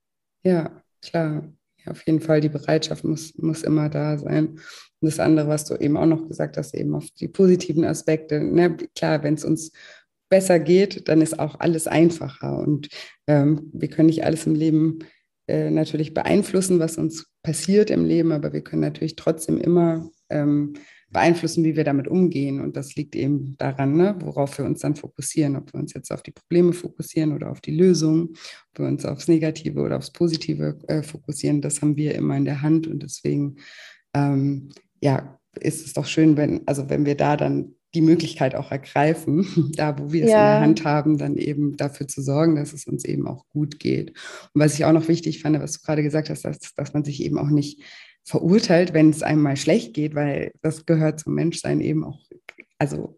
Ja, 0.43 0.81
klar 1.01 1.43
auf 1.87 2.05
jeden 2.05 2.21
Fall 2.21 2.41
die 2.41 2.49
Bereitschaft 2.49 3.03
muss, 3.03 3.35
muss 3.37 3.63
immer 3.63 3.89
da 3.89 4.17
sein. 4.17 4.47
Und 4.47 4.61
das 5.01 5.19
andere, 5.19 5.47
was 5.47 5.65
du 5.65 5.75
eben 5.75 5.97
auch 5.97 6.05
noch 6.05 6.27
gesagt 6.27 6.57
hast, 6.57 6.73
eben 6.73 6.95
auf 6.95 7.09
die 7.11 7.27
positiven 7.27 7.85
Aspekte. 7.85 8.39
Ne? 8.39 8.77
Klar, 8.95 9.23
wenn 9.23 9.35
es 9.35 9.45
uns 9.45 9.71
besser 10.29 10.59
geht, 10.59 11.07
dann 11.07 11.21
ist 11.21 11.39
auch 11.39 11.59
alles 11.59 11.87
einfacher. 11.87 12.57
Und 12.57 12.89
ähm, 13.27 13.69
wir 13.73 13.89
können 13.89 14.07
nicht 14.07 14.25
alles 14.25 14.45
im 14.45 14.55
Leben 14.55 14.99
äh, 15.47 15.69
natürlich 15.69 16.13
beeinflussen, 16.13 16.79
was 16.79 16.97
uns 16.97 17.27
passiert 17.43 17.89
im 17.89 18.05
Leben, 18.05 18.31
aber 18.31 18.53
wir 18.53 18.61
können 18.61 18.81
natürlich 18.81 19.15
trotzdem 19.15 19.57
immer 19.57 20.09
ähm, 20.29 20.73
beeinflussen, 21.11 21.63
wie 21.63 21.75
wir 21.75 21.83
damit 21.83 22.07
umgehen. 22.07 22.59
Und 22.59 22.75
das 22.75 22.95
liegt 22.95 23.15
eben 23.15 23.55
daran, 23.57 23.95
ne, 23.95 24.15
worauf 24.19 24.57
wir 24.57 24.65
uns 24.65 24.79
dann 24.79 24.95
fokussieren, 24.95 25.55
ob 25.55 25.73
wir 25.73 25.79
uns 25.79 25.93
jetzt 25.93 26.11
auf 26.11 26.21
die 26.21 26.31
Probleme 26.31 26.73
fokussieren 26.73 27.31
oder 27.31 27.51
auf 27.51 27.61
die 27.61 27.75
Lösung, 27.75 28.33
ob 28.71 28.79
wir 28.79 28.87
uns 28.87 29.05
aufs 29.05 29.27
Negative 29.27 29.79
oder 29.79 29.97
aufs 29.97 30.11
Positive 30.11 30.77
äh, 30.87 31.03
fokussieren. 31.03 31.61
Das 31.61 31.81
haben 31.81 31.95
wir 31.95 32.15
immer 32.15 32.35
in 32.35 32.45
der 32.45 32.61
Hand. 32.61 32.87
Und 32.87 33.01
deswegen, 33.03 33.55
ähm, 34.13 34.69
ja, 35.01 35.39
ist 35.59 35.85
es 35.85 35.93
doch 35.93 36.05
schön, 36.05 36.35
wenn, 36.35 36.67
also 36.67 36.89
wenn 36.89 37.05
wir 37.05 37.15
da 37.15 37.37
dann 37.37 37.75
die 37.95 38.01
Möglichkeit 38.01 38.55
auch 38.55 38.71
ergreifen, 38.71 39.71
da 39.75 39.97
wo 39.97 40.11
wir 40.11 40.25
es 40.25 40.31
ja. 40.31 40.37
in 40.37 40.51
der 40.51 40.61
Hand 40.61 40.85
haben, 40.85 41.17
dann 41.17 41.37
eben 41.37 41.77
dafür 41.77 42.07
zu 42.07 42.21
sorgen, 42.21 42.55
dass 42.55 42.73
es 42.73 42.85
uns 42.85 43.05
eben 43.05 43.27
auch 43.27 43.47
gut 43.49 43.79
geht. 43.79 44.11
Und 44.53 44.61
was 44.61 44.75
ich 44.75 44.85
auch 44.85 44.93
noch 44.93 45.07
wichtig 45.07 45.41
fand, 45.41 45.59
was 45.59 45.79
du 45.79 45.85
gerade 45.85 46.03
gesagt 46.03 46.29
hast, 46.29 46.45
dass, 46.45 46.59
dass 46.75 46.93
man 46.93 47.03
sich 47.03 47.23
eben 47.23 47.37
auch 47.37 47.49
nicht 47.49 47.81
verurteilt, 48.23 48.93
wenn 48.93 49.09
es 49.09 49.23
einem 49.23 49.41
mal 49.41 49.55
schlecht 49.55 49.93
geht, 49.93 50.15
weil 50.15 50.51
das 50.61 50.85
gehört 50.85 51.19
zum 51.19 51.35
Menschsein 51.35 51.79
eben 51.79 52.03
auch, 52.03 52.19
also 52.77 53.17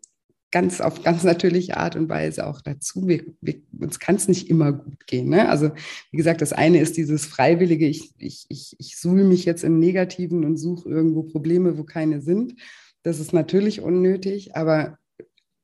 ganz 0.51 0.79
auf 0.79 1.03
ganz 1.03 1.23
natürliche 1.23 1.77
Art 1.77 1.95
und 1.95 2.09
Weise 2.09 2.47
auch 2.47 2.61
dazu. 2.61 3.07
Wir, 3.07 3.25
wir, 3.41 3.55
uns 3.79 3.99
kann 3.99 4.15
es 4.15 4.27
nicht 4.27 4.49
immer 4.49 4.71
gut 4.71 5.05
gehen. 5.05 5.29
Ne? 5.29 5.49
Also 5.49 5.71
wie 6.11 6.17
gesagt, 6.17 6.41
das 6.41 6.53
eine 6.53 6.79
ist 6.79 6.97
dieses 6.97 7.25
freiwillige, 7.25 7.87
ich, 7.87 8.11
ich, 8.17 8.45
ich, 8.49 8.75
ich 8.79 8.97
suhle 8.97 9.23
mich 9.23 9.45
jetzt 9.45 9.63
im 9.63 9.79
Negativen 9.79 10.45
und 10.45 10.57
suche 10.57 10.89
irgendwo 10.89 11.23
Probleme, 11.23 11.77
wo 11.77 11.83
keine 11.83 12.21
sind. 12.21 12.55
Das 13.03 13.19
ist 13.19 13.33
natürlich 13.33 13.81
unnötig, 13.81 14.55
aber 14.55 14.97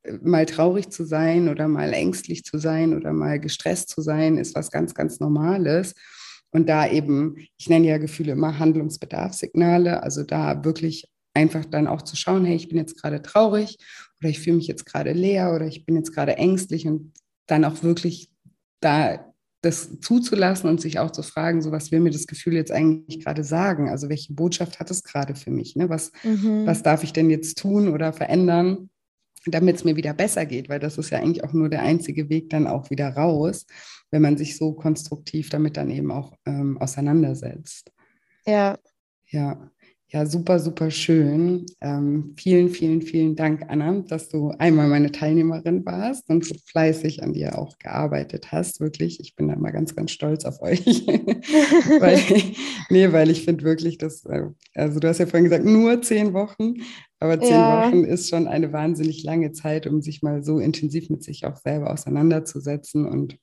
äh, 0.04 0.12
mal 0.22 0.46
traurig 0.46 0.90
zu 0.90 1.04
sein 1.04 1.48
oder 1.48 1.68
mal 1.68 1.92
ängstlich 1.92 2.44
zu 2.44 2.58
sein 2.58 2.94
oder 2.94 3.12
mal 3.12 3.38
gestresst 3.40 3.90
zu 3.90 4.00
sein, 4.00 4.38
ist 4.38 4.54
was 4.54 4.70
ganz, 4.70 4.94
ganz 4.94 5.20
Normales. 5.20 5.94
Und 6.50 6.68
da 6.68 6.88
eben, 6.88 7.36
ich 7.56 7.68
nenne 7.68 7.88
ja 7.88 7.98
Gefühle 7.98 8.32
immer 8.32 8.58
Handlungsbedarfssignale, 8.58 10.02
also 10.02 10.22
da 10.22 10.64
wirklich 10.64 11.08
einfach 11.34 11.64
dann 11.64 11.88
auch 11.88 12.02
zu 12.02 12.16
schauen, 12.16 12.44
hey, 12.44 12.54
ich 12.54 12.68
bin 12.68 12.78
jetzt 12.78 13.00
gerade 13.00 13.20
traurig 13.22 13.76
oder 14.20 14.30
ich 14.30 14.38
fühle 14.38 14.56
mich 14.56 14.68
jetzt 14.68 14.86
gerade 14.86 15.12
leer 15.12 15.52
oder 15.52 15.66
ich 15.66 15.84
bin 15.84 15.96
jetzt 15.96 16.12
gerade 16.12 16.36
ängstlich 16.36 16.86
und 16.86 17.12
dann 17.46 17.64
auch 17.64 17.82
wirklich 17.82 18.30
da 18.80 19.33
das 19.64 20.00
zuzulassen 20.00 20.68
und 20.68 20.80
sich 20.80 20.98
auch 20.98 21.10
zu 21.10 21.22
fragen, 21.22 21.62
so 21.62 21.72
was 21.72 21.90
will 21.90 22.00
mir 22.00 22.10
das 22.10 22.26
Gefühl 22.26 22.54
jetzt 22.54 22.72
eigentlich 22.72 23.24
gerade 23.24 23.44
sagen? 23.44 23.88
Also 23.88 24.08
welche 24.08 24.34
Botschaft 24.34 24.80
hat 24.80 24.90
es 24.90 25.02
gerade 25.02 25.34
für 25.34 25.50
mich? 25.50 25.76
Ne? 25.76 25.88
Was, 25.88 26.12
mhm. 26.22 26.66
was 26.66 26.82
darf 26.82 27.02
ich 27.02 27.12
denn 27.12 27.30
jetzt 27.30 27.58
tun 27.58 27.88
oder 27.88 28.12
verändern, 28.12 28.90
damit 29.46 29.76
es 29.76 29.84
mir 29.84 29.96
wieder 29.96 30.14
besser 30.14 30.46
geht? 30.46 30.68
Weil 30.68 30.80
das 30.80 30.98
ist 30.98 31.10
ja 31.10 31.18
eigentlich 31.18 31.44
auch 31.44 31.52
nur 31.52 31.68
der 31.68 31.82
einzige 31.82 32.28
Weg 32.28 32.50
dann 32.50 32.66
auch 32.66 32.90
wieder 32.90 33.08
raus, 33.10 33.66
wenn 34.10 34.22
man 34.22 34.36
sich 34.36 34.56
so 34.56 34.72
konstruktiv 34.72 35.48
damit 35.48 35.76
dann 35.76 35.90
eben 35.90 36.10
auch 36.10 36.34
ähm, 36.46 36.78
auseinandersetzt. 36.78 37.90
Ja. 38.46 38.78
Ja. 39.26 39.70
Ja, 40.14 40.26
super, 40.26 40.60
super 40.60 40.92
schön. 40.92 41.66
Ähm, 41.80 42.34
vielen, 42.36 42.68
vielen, 42.68 43.02
vielen 43.02 43.34
Dank, 43.34 43.64
Anna, 43.66 43.98
dass 44.06 44.28
du 44.28 44.50
einmal 44.60 44.86
meine 44.86 45.10
Teilnehmerin 45.10 45.84
warst 45.84 46.30
und 46.30 46.44
so 46.44 46.54
fleißig 46.66 47.24
an 47.24 47.32
dir 47.32 47.58
auch 47.58 47.76
gearbeitet 47.80 48.52
hast. 48.52 48.78
Wirklich, 48.78 49.18
ich 49.18 49.34
bin 49.34 49.48
da 49.48 49.56
mal 49.56 49.72
ganz, 49.72 49.96
ganz 49.96 50.12
stolz 50.12 50.44
auf 50.44 50.62
euch. 50.62 50.86
weil, 51.98 52.20
nee, 52.90 53.10
weil 53.10 53.28
ich 53.28 53.44
finde 53.44 53.64
wirklich, 53.64 53.98
dass, 53.98 54.24
äh, 54.26 54.44
also 54.76 55.00
du 55.00 55.08
hast 55.08 55.18
ja 55.18 55.26
vorhin 55.26 55.50
gesagt, 55.50 55.64
nur 55.64 56.00
zehn 56.00 56.32
Wochen, 56.32 56.74
aber 57.18 57.40
zehn 57.40 57.50
ja. 57.50 57.84
Wochen 57.84 58.04
ist 58.04 58.28
schon 58.28 58.46
eine 58.46 58.72
wahnsinnig 58.72 59.24
lange 59.24 59.50
Zeit, 59.50 59.88
um 59.88 60.00
sich 60.00 60.22
mal 60.22 60.44
so 60.44 60.60
intensiv 60.60 61.10
mit 61.10 61.24
sich 61.24 61.44
auch 61.44 61.56
selber 61.56 61.92
auseinanderzusetzen 61.92 63.04
und 63.04 63.36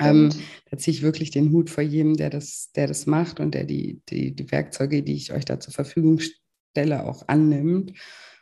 ähm, 0.00 0.30
da 0.70 0.78
ziehe 0.78 0.94
ich 0.96 1.02
wirklich 1.02 1.30
den 1.30 1.52
Hut 1.52 1.70
vor 1.70 1.82
jedem, 1.82 2.16
der 2.16 2.30
das, 2.30 2.70
der 2.74 2.86
das 2.86 3.06
macht 3.06 3.40
und 3.40 3.54
der 3.54 3.64
die, 3.64 4.00
die, 4.08 4.34
die 4.34 4.50
Werkzeuge, 4.50 5.02
die 5.02 5.14
ich 5.14 5.32
euch 5.32 5.44
da 5.44 5.60
zur 5.60 5.72
Verfügung 5.74 6.20
stelle, 6.20 7.04
auch 7.06 7.28
annimmt. 7.28 7.92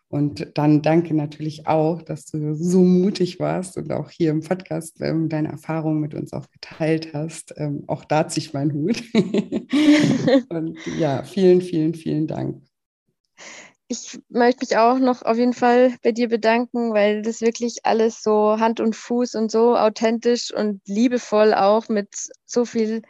Und 0.08 0.52
dann 0.54 0.82
danke 0.82 1.12
natürlich 1.12 1.66
auch, 1.66 2.02
dass 2.02 2.26
du 2.26 2.54
so 2.54 2.84
mutig 2.84 3.40
warst 3.40 3.76
und 3.76 3.90
auch 3.90 4.10
hier 4.10 4.30
im 4.30 4.42
Podcast 4.42 5.00
ähm, 5.00 5.28
deine 5.28 5.48
Erfahrungen 5.48 6.00
mit 6.00 6.14
uns 6.14 6.32
auch 6.32 6.48
geteilt 6.50 7.14
hast. 7.14 7.54
Ähm, 7.56 7.82
auch 7.88 8.04
da 8.04 8.28
ziehe 8.28 8.46
ich 8.46 8.52
meinen 8.52 8.72
Hut. 8.72 9.02
und 10.50 10.78
ja, 10.98 11.24
vielen, 11.24 11.62
vielen, 11.62 11.94
vielen 11.94 12.28
Dank 12.28 12.62
ich 13.88 14.18
möchte 14.28 14.64
mich 14.64 14.76
auch 14.76 14.98
noch 14.98 15.22
auf 15.22 15.36
jeden 15.36 15.52
Fall 15.52 15.94
bei 16.02 16.12
dir 16.12 16.28
bedanken, 16.28 16.94
weil 16.94 17.22
das 17.22 17.40
wirklich 17.40 17.84
alles 17.84 18.22
so 18.22 18.58
Hand 18.58 18.80
und 18.80 18.96
Fuß 18.96 19.34
und 19.34 19.50
so 19.50 19.76
authentisch 19.76 20.52
und 20.52 20.80
liebevoll 20.86 21.54
auch 21.54 21.88
mit 21.88 22.08
so 22.46 22.64
viel 22.64 23.02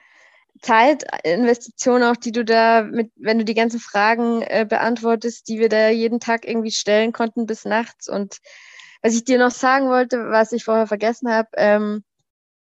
Zeitinvestition 0.63 2.03
auch, 2.03 2.17
die 2.17 2.33
du 2.33 2.45
da 2.45 2.83
mit, 2.83 3.13
wenn 3.17 3.39
du 3.39 3.45
die 3.45 3.55
ganzen 3.55 3.81
Fragen 3.81 4.43
äh, 4.43 4.67
beantwortest, 4.69 5.49
die 5.49 5.59
wir 5.59 5.69
da 5.69 5.91
jeden 5.91 6.21
Tag 6.21 6.47
irgendwie 6.47 6.71
stellen 6.71 7.13
konnten 7.13 7.47
bis 7.47 7.65
nachts. 7.65 8.09
Und 8.09 8.39
was 9.03 9.15
ich 9.15 9.25
dir 9.25 9.39
noch 9.39 9.51
sagen 9.51 9.89
wollte, 9.89 10.31
was 10.31 10.53
ich 10.53 10.65
vorher 10.65 10.87
vergessen 10.87 11.31
habe, 11.31 11.49
ähm, 11.57 12.05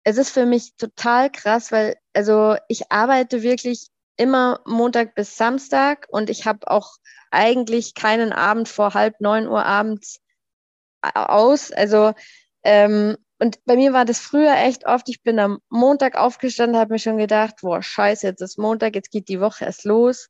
es 0.05 0.19
ist 0.19 0.31
für 0.31 0.47
mich 0.47 0.75
total 0.77 1.31
krass, 1.31 1.71
weil 1.71 1.97
also 2.13 2.57
ich 2.69 2.91
arbeite 2.91 3.43
wirklich 3.43 3.89
immer 4.23 4.61
Montag 4.67 5.17
bis 5.17 5.37
Samstag 5.37 6.07
und 6.09 6.31
ich 6.31 6.47
habe 6.47 6.71
auch 6.71 6.93
eigentlich 7.33 7.95
keinen 7.95 8.33
Abend 8.33 8.69
vor 8.69 8.95
halb 8.95 9.21
neun 9.21 9.49
Uhr 9.49 9.67
abends 9.67 10.21
aus. 11.03 11.73
Also 11.73 12.13
ähm, 12.63 13.17
und 13.41 13.59
bei 13.65 13.75
mir 13.75 13.93
war 13.93 14.05
das 14.05 14.21
früher 14.21 14.55
echt 14.55 14.87
oft, 14.87 15.09
ich 15.09 15.25
bin 15.25 15.41
am 15.41 15.59
Montag 15.69 16.17
aufgestanden, 16.17 16.79
habe 16.79 16.93
mir 16.93 17.01
schon 17.01 17.17
gedacht, 17.17 17.57
boah, 17.61 17.83
scheiße, 17.83 18.25
jetzt 18.29 18.41
ist 18.41 18.57
Montag, 18.57 18.95
jetzt 18.95 19.11
geht 19.11 19.29
die 19.29 19.41
Woche 19.41 19.65
erst 19.65 19.85
los. 19.85 20.29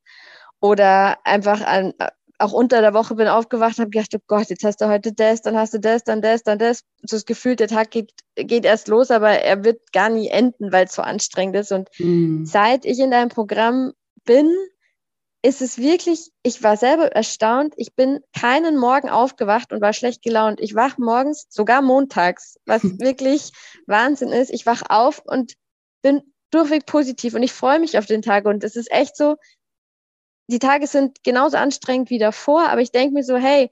Oder 0.59 1.19
einfach 1.23 1.61
an, 1.61 1.93
auch 2.39 2.51
unter 2.51 2.81
der 2.81 2.93
Woche 2.93 3.15
bin 3.15 3.27
aufgewacht, 3.27 3.77
habe 3.79 3.89
gedacht, 3.89 4.13
oh 4.15 4.23
Gott, 4.27 4.49
jetzt 4.49 4.63
hast 4.63 4.81
du 4.81 4.87
heute 4.87 5.13
das, 5.13 5.41
dann 5.41 5.57
hast 5.57 5.73
du 5.73 5.79
das, 5.79 6.03
dann 6.03 6.21
das, 6.21 6.43
dann 6.43 6.59
das. 6.59 6.83
So 7.03 7.15
das 7.15 7.25
Gefühl, 7.25 7.55
der 7.55 7.67
Tag 7.67 7.91
geht, 7.91 8.11
geht 8.35 8.65
erst 8.65 8.87
los, 8.87 9.11
aber 9.11 9.29
er 9.29 9.63
wird 9.63 9.91
gar 9.93 10.09
nie 10.09 10.29
enden, 10.29 10.71
weil 10.71 10.85
es 10.85 10.93
so 10.93 11.01
anstrengend 11.01 11.55
ist. 11.55 11.71
Und 11.71 11.89
mhm. 11.99 12.45
seit 12.45 12.85
ich 12.85 12.99
in 12.99 13.11
deinem 13.11 13.29
Programm 13.29 13.93
bin, 14.25 14.51
ist 15.45 15.61
es 15.61 15.77
wirklich, 15.77 16.31
ich 16.41 16.63
war 16.63 16.77
selber 16.77 17.11
erstaunt, 17.11 17.73
ich 17.75 17.93
bin 17.93 18.21
keinen 18.37 18.77
Morgen 18.77 19.09
aufgewacht 19.09 19.73
und 19.73 19.81
war 19.81 19.91
schlecht 19.91 20.21
gelaunt. 20.21 20.61
Ich 20.61 20.73
wach 20.73 20.97
morgens, 20.97 21.45
sogar 21.49 21.81
montags, 21.81 22.57
was 22.65 22.81
wirklich 22.99 23.51
Wahnsinn 23.85 24.29
ist. 24.29 24.51
Ich 24.51 24.65
wach 24.65 24.83
auf 24.87 25.21
und 25.25 25.53
bin 26.01 26.21
durchweg 26.49 26.85
positiv 26.85 27.33
und 27.33 27.43
ich 27.43 27.51
freue 27.51 27.79
mich 27.79 27.97
auf 27.97 28.05
den 28.05 28.21
Tag. 28.21 28.45
Und 28.45 28.63
es 28.63 28.75
ist 28.75 28.91
echt 28.91 29.17
so, 29.17 29.35
die 30.47 30.59
Tage 30.59 30.87
sind 30.87 31.23
genauso 31.23 31.57
anstrengend 31.57 32.09
wie 32.09 32.19
davor, 32.19 32.69
aber 32.69 32.81
ich 32.81 32.91
denke 32.91 33.13
mir 33.13 33.23
so, 33.23 33.37
hey, 33.37 33.71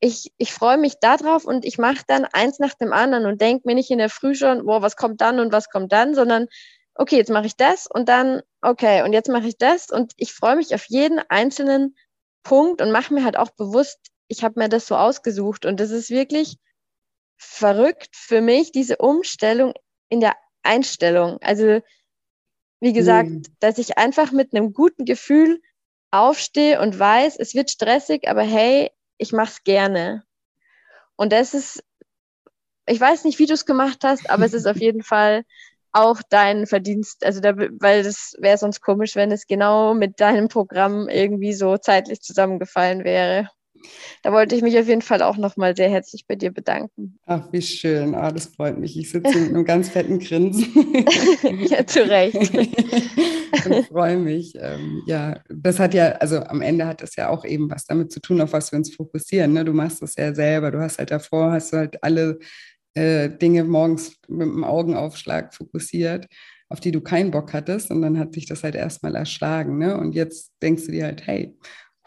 ich, 0.00 0.32
ich 0.36 0.52
freue 0.52 0.76
mich 0.76 0.98
darauf 1.00 1.44
und 1.44 1.64
ich 1.64 1.78
mache 1.78 2.04
dann 2.06 2.24
eins 2.26 2.58
nach 2.58 2.74
dem 2.74 2.92
anderen 2.92 3.26
und 3.26 3.40
denke 3.40 3.66
mir 3.66 3.74
nicht 3.74 3.90
in 3.90 3.98
der 3.98 4.10
Früh 4.10 4.34
schon, 4.34 4.66
boah, 4.66 4.82
was 4.82 4.96
kommt 4.96 5.20
dann 5.20 5.40
und 5.40 5.52
was 5.52 5.70
kommt 5.70 5.92
dann, 5.92 6.14
sondern 6.14 6.48
okay, 6.94 7.16
jetzt 7.16 7.30
mache 7.30 7.46
ich 7.46 7.56
das 7.56 7.86
und 7.86 8.08
dann, 8.08 8.42
okay, 8.60 9.02
und 9.02 9.12
jetzt 9.12 9.28
mache 9.28 9.48
ich 9.48 9.58
das 9.58 9.90
und 9.90 10.12
ich 10.16 10.32
freue 10.32 10.56
mich 10.56 10.74
auf 10.74 10.84
jeden 10.88 11.18
einzelnen 11.28 11.96
Punkt 12.42 12.80
und 12.80 12.92
mache 12.92 13.12
mir 13.12 13.24
halt 13.24 13.36
auch 13.36 13.50
bewusst, 13.50 13.98
ich 14.28 14.44
habe 14.44 14.60
mir 14.60 14.68
das 14.68 14.86
so 14.86 14.96
ausgesucht 14.96 15.66
und 15.66 15.80
das 15.80 15.90
ist 15.90 16.10
wirklich 16.10 16.58
verrückt 17.36 18.14
für 18.14 18.40
mich, 18.40 18.72
diese 18.72 18.96
Umstellung 18.96 19.74
in 20.08 20.20
der 20.20 20.36
Einstellung. 20.62 21.38
Also, 21.42 21.80
wie 22.80 22.92
gesagt, 22.92 23.28
mhm. 23.28 23.42
dass 23.60 23.78
ich 23.78 23.98
einfach 23.98 24.32
mit 24.32 24.54
einem 24.54 24.72
guten 24.72 25.04
Gefühl 25.04 25.60
aufstehe 26.20 26.80
und 26.80 26.98
weiß, 26.98 27.36
es 27.38 27.54
wird 27.54 27.70
stressig, 27.70 28.28
aber 28.28 28.42
hey, 28.42 28.90
ich 29.18 29.32
mache 29.32 29.50
es 29.50 29.64
gerne. 29.64 30.24
Und 31.16 31.32
das 31.32 31.54
ist, 31.54 31.82
ich 32.86 33.00
weiß 33.00 33.24
nicht, 33.24 33.38
wie 33.38 33.46
du 33.46 33.54
es 33.54 33.66
gemacht 33.66 33.98
hast, 34.04 34.28
aber 34.30 34.44
es 34.44 34.52
ist 34.52 34.66
auf 34.66 34.76
jeden 34.76 35.02
Fall 35.04 35.44
auch 35.92 36.20
dein 36.28 36.66
Verdienst, 36.66 37.24
also 37.24 37.40
da, 37.40 37.56
weil 37.56 38.02
das 38.02 38.34
wäre 38.38 38.58
sonst 38.58 38.82
komisch, 38.82 39.16
wenn 39.16 39.32
es 39.32 39.46
genau 39.46 39.94
mit 39.94 40.20
deinem 40.20 40.48
Programm 40.48 41.08
irgendwie 41.08 41.54
so 41.54 41.78
zeitlich 41.78 42.20
zusammengefallen 42.20 43.02
wäre. 43.04 43.48
Da 44.22 44.32
wollte 44.32 44.56
ich 44.56 44.62
mich 44.62 44.78
auf 44.78 44.88
jeden 44.88 45.02
Fall 45.02 45.22
auch 45.22 45.36
nochmal 45.36 45.76
sehr 45.76 45.88
herzlich 45.88 46.26
bei 46.26 46.34
dir 46.34 46.50
bedanken. 46.50 47.18
Ach, 47.26 47.46
wie 47.52 47.62
schön. 47.62 48.14
Ah, 48.14 48.32
das 48.32 48.46
freut 48.46 48.78
mich. 48.78 48.98
Ich 48.98 49.10
sitze 49.10 49.38
mit 49.38 49.50
einem 49.50 49.64
ganz 49.64 49.88
fetten 49.88 50.18
Grinsen. 50.18 50.66
ja, 51.68 51.86
zu 51.86 52.08
Recht. 52.08 52.36
ich 53.52 53.86
freue 53.86 54.16
mich. 54.16 54.54
Ähm, 54.58 55.02
ja, 55.06 55.40
das 55.48 55.78
hat 55.78 55.94
ja, 55.94 56.12
also 56.12 56.40
am 56.40 56.62
Ende 56.62 56.86
hat 56.86 57.02
das 57.02 57.16
ja 57.16 57.28
auch 57.28 57.44
eben 57.44 57.70
was 57.70 57.86
damit 57.86 58.12
zu 58.12 58.20
tun, 58.20 58.40
auf 58.40 58.52
was 58.52 58.72
wir 58.72 58.78
uns 58.78 58.94
fokussieren. 58.94 59.52
Ne? 59.52 59.64
Du 59.64 59.72
machst 59.72 60.02
das 60.02 60.14
ja 60.16 60.34
selber. 60.34 60.70
Du 60.70 60.80
hast 60.80 60.98
halt 60.98 61.10
davor, 61.10 61.52
hast 61.52 61.72
du 61.72 61.78
halt 61.78 62.02
alle 62.02 62.38
äh, 62.94 63.30
Dinge 63.30 63.64
morgens 63.64 64.16
mit 64.28 64.46
dem 64.46 64.64
Augenaufschlag 64.64 65.54
fokussiert, 65.54 66.26
auf 66.68 66.80
die 66.80 66.92
du 66.92 67.00
keinen 67.00 67.30
Bock 67.30 67.52
hattest. 67.52 67.90
Und 67.90 68.02
dann 68.02 68.18
hat 68.18 68.34
sich 68.34 68.46
das 68.46 68.64
halt 68.64 68.74
erstmal 68.74 69.14
erschlagen. 69.14 69.78
Ne? 69.78 69.96
Und 69.96 70.14
jetzt 70.14 70.52
denkst 70.62 70.86
du 70.86 70.92
dir 70.92 71.04
halt, 71.04 71.26
hey, 71.26 71.56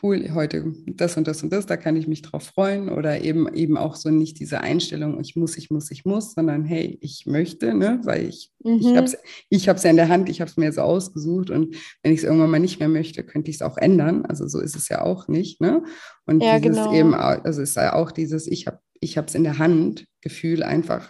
cool, 0.01 0.31
heute 0.33 0.73
das 0.87 1.17
und 1.17 1.27
das 1.27 1.43
und 1.43 1.51
das, 1.51 1.65
da 1.65 1.77
kann 1.77 1.95
ich 1.95 2.07
mich 2.07 2.21
drauf 2.21 2.43
freuen. 2.43 2.89
Oder 2.89 3.21
eben 3.21 3.53
eben 3.53 3.77
auch 3.77 3.95
so 3.95 4.09
nicht 4.09 4.39
diese 4.39 4.61
Einstellung, 4.61 5.19
ich 5.19 5.35
muss, 5.35 5.57
ich 5.57 5.69
muss, 5.69 5.91
ich 5.91 6.05
muss, 6.05 6.33
sondern 6.33 6.65
hey, 6.65 6.97
ich 7.01 7.25
möchte, 7.25 7.73
ne? 7.73 7.99
weil 8.03 8.27
ich, 8.27 8.51
mhm. 8.63 8.79
ich 8.79 8.95
habe 8.95 9.05
es 9.05 9.17
ich 9.49 9.69
hab's 9.69 9.83
ja 9.83 9.89
in 9.89 9.97
der 9.97 10.09
Hand, 10.09 10.29
ich 10.29 10.41
habe 10.41 10.49
es 10.49 10.57
mir 10.57 10.71
so 10.71 10.81
ausgesucht. 10.81 11.49
Und 11.49 11.75
wenn 12.03 12.11
ich 12.13 12.19
es 12.19 12.23
irgendwann 12.23 12.51
mal 12.51 12.59
nicht 12.59 12.79
mehr 12.79 12.89
möchte, 12.89 13.23
könnte 13.23 13.49
ich 13.49 13.57
es 13.57 13.61
auch 13.61 13.77
ändern. 13.77 14.25
Also 14.25 14.47
so 14.47 14.59
ist 14.59 14.75
es 14.75 14.89
ja 14.89 15.01
auch 15.01 15.27
nicht. 15.27 15.61
Ne? 15.61 15.83
Und 16.25 16.43
ja, 16.43 16.59
dieses 16.59 16.77
genau. 16.77 16.93
eben, 16.93 17.13
also 17.13 17.61
es 17.61 17.69
ist 17.69 17.75
ja 17.75 17.93
auch 17.93 18.11
dieses, 18.11 18.47
ich 18.47 18.67
habe 18.67 18.79
ich 19.01 19.17
habe 19.17 19.27
es 19.27 19.35
in 19.35 19.43
der 19.43 19.57
Hand, 19.57 20.05
Gefühl 20.21 20.63
einfach, 20.63 21.09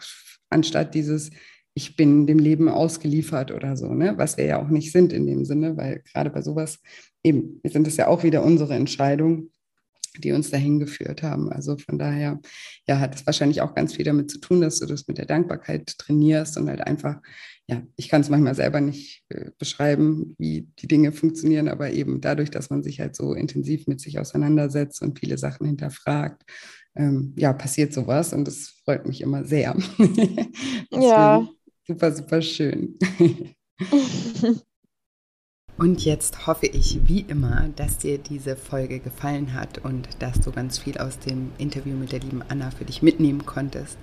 anstatt 0.50 0.94
dieses, 0.94 1.32
ich 1.74 1.96
bin 1.96 2.28
dem 2.28 2.40
Leben 2.40 2.70
ausgeliefert 2.70 3.52
oder 3.52 3.78
so, 3.78 3.94
ne? 3.94 4.18
was 4.18 4.38
wir 4.38 4.46
ja 4.46 4.62
auch 4.62 4.70
nicht 4.70 4.92
sind 4.92 5.14
in 5.14 5.26
dem 5.26 5.46
Sinne, 5.46 5.78
weil 5.78 6.04
gerade 6.12 6.30
bei 6.30 6.42
sowas 6.42 6.80
eben, 7.24 7.62
sind 7.64 7.88
es 7.88 7.98
ja 7.98 8.08
auch 8.08 8.24
wieder 8.24 8.44
unsere 8.44 8.76
Entscheidungen, 8.76 9.52
die 10.18 10.32
uns 10.32 10.50
dahin 10.50 10.80
geführt 10.80 11.24
haben. 11.24 11.52
Also 11.52 11.78
von 11.78 11.98
daher, 11.98 12.40
ja, 12.88 13.00
hat 13.00 13.16
es 13.16 13.26
wahrscheinlich 13.26 13.62
auch 13.62 13.76
ganz 13.76 13.96
viel 13.96 14.06
damit 14.06 14.32
zu 14.32 14.40
tun, 14.40 14.62
dass 14.62 14.80
du 14.80 14.86
das 14.86 15.08
mit 15.08 15.18
der 15.18 15.26
Dankbarkeit 15.26 15.98
trainierst 15.98 16.58
und 16.58 16.70
halt 16.70 16.82
einfach, 16.82 17.22
ja, 17.68 17.84
ich 17.96 18.10
kann 18.10 18.22
es 18.22 18.30
manchmal 18.30 18.56
selber 18.56 18.82
nicht 18.82 19.24
äh, 19.30 19.52
beschreiben, 19.58 20.36
wie 20.38 20.68
die 20.80 20.88
Dinge 20.88 21.12
funktionieren, 21.12 21.68
aber 21.68 21.92
eben 21.92 22.22
dadurch, 22.22 22.50
dass 22.50 22.70
man 22.70 22.84
sich 22.84 23.00
halt 23.00 23.16
so 23.16 23.34
intensiv 23.34 23.88
mit 23.88 24.02
sich 24.02 24.20
auseinandersetzt 24.20 25.02
und 25.02 25.20
viele 25.20 25.38
Sachen 25.38 25.68
hinterfragt, 25.68 26.44
ähm, 26.96 27.34
ja, 27.38 27.54
passiert 27.54 27.94
sowas 27.94 28.34
und 28.34 28.46
das 28.46 28.74
freut 28.84 29.06
mich 29.06 29.22
immer 29.22 29.46
sehr. 29.46 29.76
ja. 30.92 31.48
Super, 31.88 32.12
super 32.12 32.42
schön. 32.42 32.98
Und 35.80 36.04
jetzt 36.04 36.46
hoffe 36.46 36.66
ich 36.66 37.00
wie 37.06 37.22
immer, 37.22 37.70
dass 37.78 37.98
dir 37.98 38.18
diese 38.18 38.58
Folge 38.58 39.00
gefallen 39.00 39.54
hat 39.54 39.78
und 39.78 40.10
dass 40.20 40.42
du 40.42 40.52
ganz 40.52 40.78
viel 40.78 40.98
aus 40.98 41.20
dem 41.20 41.54
Interview 41.58 41.96
mit 41.96 42.12
der 42.12 42.20
lieben 42.20 42.44
Anna 42.50 42.72
für 42.72 42.84
dich 42.84 43.02
mitnehmen 43.02 43.46
konntest. 43.46 43.98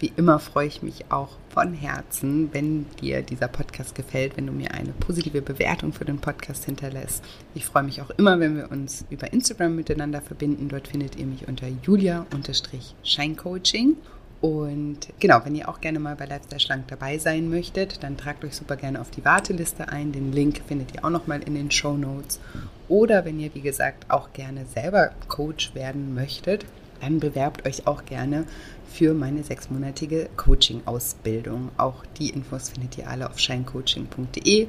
Wie 0.00 0.10
immer 0.16 0.40
freue 0.40 0.66
ich 0.66 0.82
mich 0.82 1.12
auch 1.12 1.38
von 1.48 1.74
Herzen, 1.74 2.52
wenn 2.52 2.86
dir 3.00 3.22
dieser 3.22 3.46
Podcast 3.46 3.94
gefällt, 3.94 4.36
wenn 4.36 4.48
du 4.48 4.52
mir 4.52 4.74
eine 4.74 4.94
positive 4.94 5.42
Bewertung 5.42 5.92
für 5.92 6.04
den 6.04 6.18
Podcast 6.18 6.64
hinterlässt. 6.64 7.22
Ich 7.54 7.66
freue 7.66 7.84
mich 7.84 8.02
auch 8.02 8.10
immer, 8.10 8.40
wenn 8.40 8.56
wir 8.56 8.72
uns 8.72 9.04
über 9.08 9.32
Instagram 9.32 9.76
miteinander 9.76 10.22
verbinden. 10.22 10.68
Dort 10.68 10.88
findet 10.88 11.14
ihr 11.14 11.26
mich 11.26 11.46
unter 11.46 11.68
julia-scheincoaching. 11.68 13.96
Und 14.42 14.98
genau, 15.20 15.40
wenn 15.44 15.54
ihr 15.54 15.68
auch 15.68 15.80
gerne 15.80 16.00
mal 16.00 16.16
bei 16.16 16.26
Lifestyle 16.26 16.60
Schlank 16.60 16.88
dabei 16.88 17.16
sein 17.16 17.48
möchtet, 17.48 18.02
dann 18.02 18.16
tragt 18.16 18.44
euch 18.44 18.56
super 18.56 18.74
gerne 18.74 19.00
auf 19.00 19.08
die 19.08 19.24
Warteliste 19.24 19.88
ein. 19.88 20.10
Den 20.10 20.32
Link 20.32 20.62
findet 20.66 20.92
ihr 20.92 21.04
auch 21.04 21.10
nochmal 21.10 21.40
in 21.44 21.54
den 21.54 21.70
Show 21.70 21.96
Notes. 21.96 22.40
Oder 22.88 23.24
wenn 23.24 23.38
ihr, 23.38 23.54
wie 23.54 23.60
gesagt, 23.60 24.10
auch 24.10 24.32
gerne 24.32 24.66
selber 24.66 25.12
Coach 25.28 25.76
werden 25.76 26.12
möchtet, 26.12 26.66
dann 27.00 27.20
bewerbt 27.20 27.66
euch 27.68 27.86
auch 27.86 28.04
gerne 28.04 28.44
für 28.92 29.14
meine 29.14 29.44
sechsmonatige 29.44 30.28
Coaching-Ausbildung. 30.36 31.70
Auch 31.76 32.04
die 32.18 32.30
Infos 32.30 32.70
findet 32.70 32.98
ihr 32.98 33.08
alle 33.08 33.30
auf 33.30 33.38
shinecoaching.de 33.38 34.66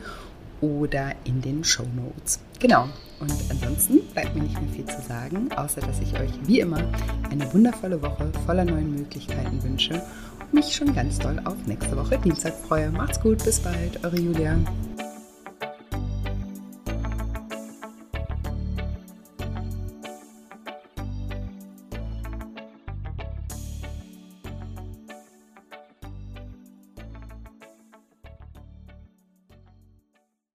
oder 0.62 1.14
in 1.24 1.42
den 1.42 1.64
Show 1.64 1.88
Notes. 1.96 2.40
Genau. 2.60 2.90
Und 3.24 3.52
ansonsten 3.52 4.02
bleibt 4.14 4.36
mir 4.36 4.44
nicht 4.44 4.60
mehr 4.62 4.70
viel 4.70 4.86
zu 4.86 5.02
sagen, 5.08 5.50
außer 5.56 5.80
dass 5.80 6.00
ich 6.00 6.14
euch 6.20 6.32
wie 6.46 6.60
immer 6.60 6.84
eine 7.32 7.54
wundervolle 7.54 8.02
Woche 8.02 8.30
voller 8.46 8.66
neuen 8.66 8.94
Möglichkeiten 8.94 9.64
wünsche 9.64 10.02
und 10.42 10.54
mich 10.54 10.76
schon 10.76 10.94
ganz 10.94 11.20
doll 11.20 11.40
auf 11.46 11.56
nächste 11.66 11.96
Woche 11.96 12.18
Dienstag 12.18 12.54
freue. 12.68 12.92
Macht's 12.92 13.22
gut, 13.22 13.44
bis 13.46 13.62
bald, 13.62 14.04
eure 14.04 14.20
Julia. 14.20 14.58